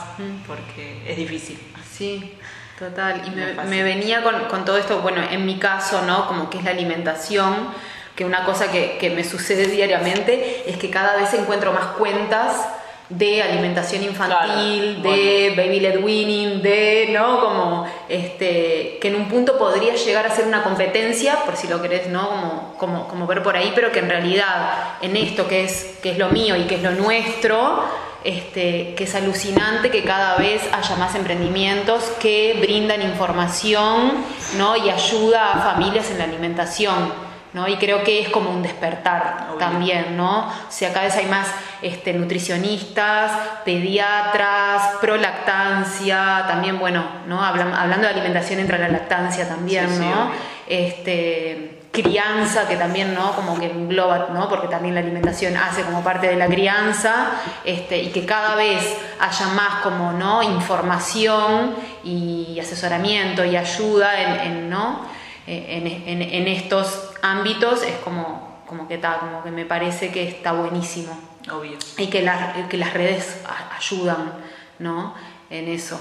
porque 0.48 1.04
es 1.08 1.18
difícil. 1.18 1.60
Sí. 1.90 2.38
Total, 2.78 3.22
y 3.26 3.30
me, 3.30 3.84
venía 3.84 4.22
con, 4.22 4.46
con, 4.46 4.66
todo 4.66 4.78
esto, 4.78 5.00
bueno, 5.00 5.22
en 5.24 5.46
mi 5.46 5.60
caso, 5.60 6.02
¿no? 6.02 6.28
Como 6.28 6.50
que 6.50 6.58
es 6.58 6.66
la 6.66 6.72
alimentación, 6.72 7.70
que 8.18 8.26
una 8.26 8.44
cosa 8.44 8.70
que, 8.70 8.98
que 8.98 9.10
me 9.12 9.24
sucede 9.24 9.68
diariamente 9.68 10.70
es 10.70 10.78
que 10.78 10.90
cada 10.90 11.16
vez 11.16 11.34
encuentro 11.34 11.72
más 11.72 11.86
cuentas 11.98 12.68
de 13.10 13.44
alimentación 13.44 14.04
infantil, 14.04 15.02
de 15.02 15.54
baby 15.56 15.80
led 15.80 16.04
winning, 16.04 16.62
de, 16.62 17.10
¿no? 17.12 17.40
Como, 17.40 17.88
este, 18.10 18.98
que 19.00 19.10
en 19.10 19.16
un 19.16 19.28
punto 19.28 19.58
podría 19.58 19.94
llegar 19.96 20.26
a 20.26 20.32
ser 20.32 20.46
una 20.46 20.64
competencia, 20.64 21.44
por 21.46 21.56
si 21.56 21.68
lo 21.68 21.82
querés, 21.82 22.08
¿no? 22.08 22.30
Como, 22.30 22.76
como, 22.78 23.08
como 23.08 23.28
ver 23.28 23.44
por 23.44 23.56
ahí, 23.56 23.72
pero 23.76 23.92
que 23.92 24.00
en 24.00 24.10
realidad 24.10 24.98
en 25.02 25.16
esto 25.16 25.48
que 25.48 25.66
es, 25.66 25.98
que 26.02 26.12
es 26.12 26.18
lo 26.18 26.30
mío 26.30 26.56
y 26.56 26.64
que 26.64 26.76
es 26.76 26.84
lo 26.84 26.92
nuestro, 26.92 27.84
este, 28.24 28.96
que 28.96 29.04
es 29.04 29.14
alucinante 29.14 29.92
que 29.92 30.04
cada 30.04 30.36
vez 30.38 30.64
haya 30.74 30.96
más 30.96 31.14
emprendimientos 31.14 32.04
que 32.20 32.58
brindan 32.60 33.04
información 33.04 34.14
¿no? 34.58 34.76
y 34.76 34.90
ayuda 34.90 35.54
a 35.54 35.74
familias 35.74 36.10
en 36.10 36.18
la 36.18 36.24
alimentación. 36.24 37.25
¿No? 37.56 37.70
Y 37.70 37.78
creo 37.78 38.04
que 38.04 38.20
es 38.20 38.28
como 38.28 38.50
un 38.50 38.62
despertar 38.62 39.48
también, 39.58 40.18
¿no? 40.18 40.40
O 40.40 40.52
sea, 40.68 40.92
cada 40.92 41.06
vez 41.06 41.16
hay 41.16 41.28
más 41.28 41.48
este, 41.82 42.12
nutricionistas, 42.12 43.32
pediatras, 43.64 44.98
prolactancia, 45.00 46.44
también, 46.50 46.78
bueno, 46.78 47.06
¿no? 47.28 47.42
hablando 47.42 48.02
de 48.02 48.10
alimentación 48.10 48.60
entra 48.60 48.78
la 48.78 48.90
lactancia 48.90 49.48
también, 49.48 49.88
¿no? 50.02 50.32
este, 50.68 51.84
crianza 51.92 52.68
que 52.68 52.76
también 52.76 53.14
no 53.14 53.32
como 53.32 53.58
que 53.58 53.68
engloba 53.68 54.28
no 54.34 54.50
porque 54.50 54.68
también 54.68 54.96
la 54.96 55.00
alimentación 55.00 55.56
hace 55.56 55.84
como 55.84 56.04
parte 56.04 56.28
de 56.28 56.36
la 56.36 56.48
crianza 56.48 57.40
este, 57.64 58.02
y 58.02 58.10
que 58.10 58.26
cada 58.26 58.56
vez 58.56 58.98
haya 59.18 59.48
más 59.54 59.82
como 59.82 60.12
no 60.12 60.44
información 60.44 61.74
y 62.04 62.60
asesoramiento 62.60 63.46
y 63.46 63.56
ayuda 63.56 64.44
en, 64.44 64.70
no 64.70 65.16
en, 65.48 66.48
estos 66.48 67.12
ámbitos 67.26 67.84
es 67.84 67.98
como 67.98 68.56
como 68.68 68.88
que 68.88 68.96
está 68.96 69.20
como 69.20 69.44
que 69.44 69.52
me 69.52 69.66
parece 69.66 70.12
que 70.12 70.28
está 70.28 70.52
buenísimo 70.52 71.18
obvio 71.52 71.78
y 71.98 72.08
que 72.08 72.22
las 72.22 72.68
que 72.68 72.78
las 72.78 72.94
redes 72.94 73.42
ayudan 73.78 74.34
no 74.80 75.14
en 75.50 75.68
eso 75.68 76.00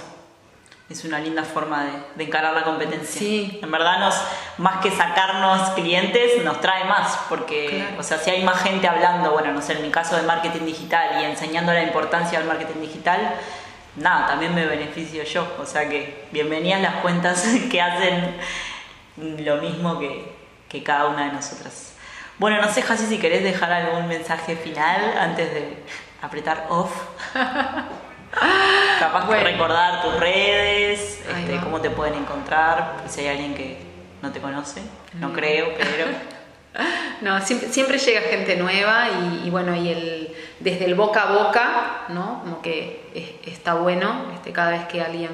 es 0.91 1.05
una 1.05 1.19
linda 1.19 1.43
forma 1.45 1.87
de, 2.15 2.25
encarar 2.25 2.53
la 2.53 2.63
competencia. 2.63 3.19
Sí. 3.19 3.59
En 3.63 3.71
verdad, 3.71 4.01
nos, 4.01 4.15
más 4.59 4.83
que 4.83 4.91
sacarnos 4.91 5.71
clientes, 5.71 6.45
nos 6.45 6.61
trae 6.61 6.85
más, 6.85 7.21
porque, 7.31 7.87
o 7.99 8.03
sea, 8.03 8.19
si 8.19 8.31
hay 8.31 8.45
más 8.45 8.63
gente 8.63 8.87
hablando, 8.87 9.33
bueno, 9.33 9.53
no 9.53 9.63
sé, 9.63 9.73
en 9.73 9.83
mi 9.83 9.91
caso 9.91 10.15
de 10.15 10.23
marketing 10.23 10.67
digital 10.67 11.23
y 11.23 11.25
enseñando 11.25 11.73
la 11.73 11.83
importancia 11.83 12.39
del 12.39 12.47
marketing 12.47 12.83
digital, 12.83 13.35
nada, 13.97 14.27
también 14.27 14.55
me 14.55 14.67
beneficio 14.67 15.25
yo. 15.25 15.57
O 15.59 15.65
sea 15.65 15.89
que 15.89 16.27
bienvenidas 16.33 16.83
las 16.83 16.97
cuentas 16.97 17.43
que 17.71 17.81
hacen 17.81 18.37
lo 19.17 19.57
mismo 19.57 19.99
que, 19.99 20.44
que 20.75 20.83
cada 20.83 21.07
una 21.07 21.27
de 21.27 21.33
nosotras. 21.33 21.93
Bueno, 22.37 22.61
no 22.61 22.69
sé, 22.69 22.83
Jasi, 22.83 23.07
si 23.07 23.19
querés 23.19 23.45
dejar 23.45 23.71
algún 23.73 24.09
mensaje 24.09 24.57
final 24.57 25.17
antes 25.17 25.55
de 25.55 25.77
apretar 26.21 26.67
off. 26.69 26.91
Capaz 28.99 29.29
de 29.29 29.45
recordar 29.45 30.03
tus 30.03 30.19
redes, 30.19 31.23
este, 31.29 31.61
cómo 31.63 31.81
te 31.81 31.91
pueden 31.91 32.15
encontrar, 32.15 32.97
si 33.07 33.21
hay 33.21 33.29
alguien 33.29 33.55
que 33.55 33.79
no 34.21 34.33
te 34.33 34.41
conoce, 34.41 34.83
no 35.15 35.29
mm. 35.29 35.33
creo, 35.33 35.67
pero... 35.79 36.07
No, 37.21 37.41
siempre, 37.41 37.99
llega 37.99 38.21
gente 38.23 38.57
nueva 38.57 39.07
y, 39.45 39.49
bueno, 39.49 39.77
y 39.77 39.91
el, 39.91 40.35
desde 40.59 40.87
el 40.87 40.97
boca 40.97 41.23
a 41.23 41.33
boca, 41.33 42.05
¿no? 42.09 42.41
Como 42.41 42.61
que 42.61 43.41
está 43.47 43.75
bueno 43.75 44.33
este, 44.35 44.53
cada 44.53 44.73
vez 44.73 44.85
que 44.87 45.01
alguien, 45.01 45.31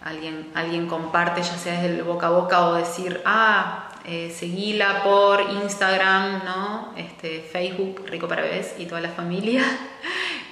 alguien, 0.00 0.52
alguien 0.54 0.86
comparte, 0.86 1.42
ya 1.42 1.56
sea 1.58 1.72
desde 1.72 1.96
el 1.96 2.04
boca 2.04 2.28
a 2.28 2.30
boca 2.30 2.68
o 2.68 2.74
decir, 2.74 3.20
ah, 3.24 3.91
eh, 4.04 4.34
seguila 4.36 5.04
por 5.04 5.40
Instagram, 5.40 6.44
¿no? 6.44 6.92
Este, 6.96 7.40
Facebook, 7.40 8.04
Rico 8.06 8.26
para 8.26 8.42
Bebés 8.42 8.74
y 8.78 8.86
toda 8.86 9.00
la 9.00 9.10
familia. 9.10 9.62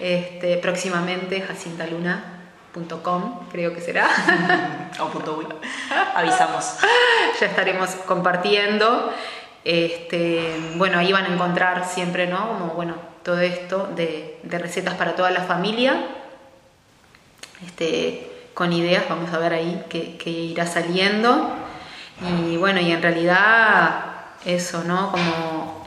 Este, 0.01 0.57
próximamente 0.57 1.42
jacintaluna.com, 1.42 3.48
creo 3.53 3.74
que 3.74 3.82
será. 3.82 4.09
o 4.98 5.09
punto 5.09 5.46
Avisamos. 6.14 6.76
ya 7.40 7.46
estaremos 7.46 7.90
compartiendo. 8.07 9.12
Este, 9.62 10.57
bueno, 10.76 10.98
ahí 10.98 11.12
van 11.12 11.26
a 11.26 11.34
encontrar 11.34 11.86
siempre, 11.86 12.26
¿no? 12.26 12.48
Como, 12.48 12.68
bueno, 12.68 12.94
todo 13.22 13.40
esto 13.40 13.90
de, 13.94 14.40
recetas 14.44 14.94
para 14.94 15.16
toda 15.16 15.30
la 15.30 15.42
familia. 15.42 16.03
Este, 17.66 18.26
con 18.55 18.72
ideas, 18.72 19.05
vamos 19.07 19.30
a 19.34 19.38
ver 19.38 19.53
ahí 19.53 19.84
que, 19.90 20.16
que 20.16 20.30
irá 20.30 20.66
saliendo. 20.66 21.70
Y 22.23 22.57
bueno, 22.57 22.81
y 22.81 22.93
en 22.93 23.01
realidad 23.01 24.05
eso, 24.45 24.85
¿no? 24.85 25.11
Como 25.11 25.81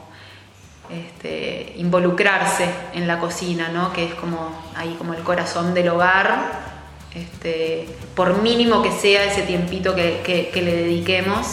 este, 0.90 1.74
involucrarse 1.76 2.68
en 2.92 3.06
la 3.06 3.18
cocina, 3.18 3.68
¿no? 3.68 3.92
que 3.92 4.04
es 4.04 4.14
como 4.14 4.50
ahí 4.76 4.94
como 4.98 5.14
el 5.14 5.22
corazón 5.22 5.74
del 5.74 5.88
hogar, 5.88 6.74
este, 7.14 7.88
por 8.14 8.42
mínimo 8.42 8.82
que 8.82 8.90
sea 8.92 9.24
ese 9.24 9.42
tiempito 9.42 9.94
que, 9.94 10.50
le 10.54 10.76
dediquemos. 10.76 11.46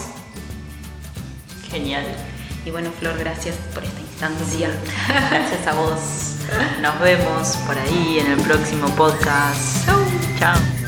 Genial. 1.69 2.05
Y 2.65 2.71
bueno, 2.71 2.91
Flor, 2.99 3.17
gracias 3.17 3.55
por 3.73 3.83
esta 3.83 4.01
instancia. 4.01 4.69
Gracias 5.07 5.67
a 5.67 5.73
vos. 5.73 5.99
Nos 6.81 6.99
vemos 6.99 7.55
por 7.65 7.77
ahí 7.77 8.19
en 8.19 8.31
el 8.31 8.41
próximo 8.41 8.87
podcast. 8.89 9.85
Chao. 9.85 9.99
Chao. 10.37 10.80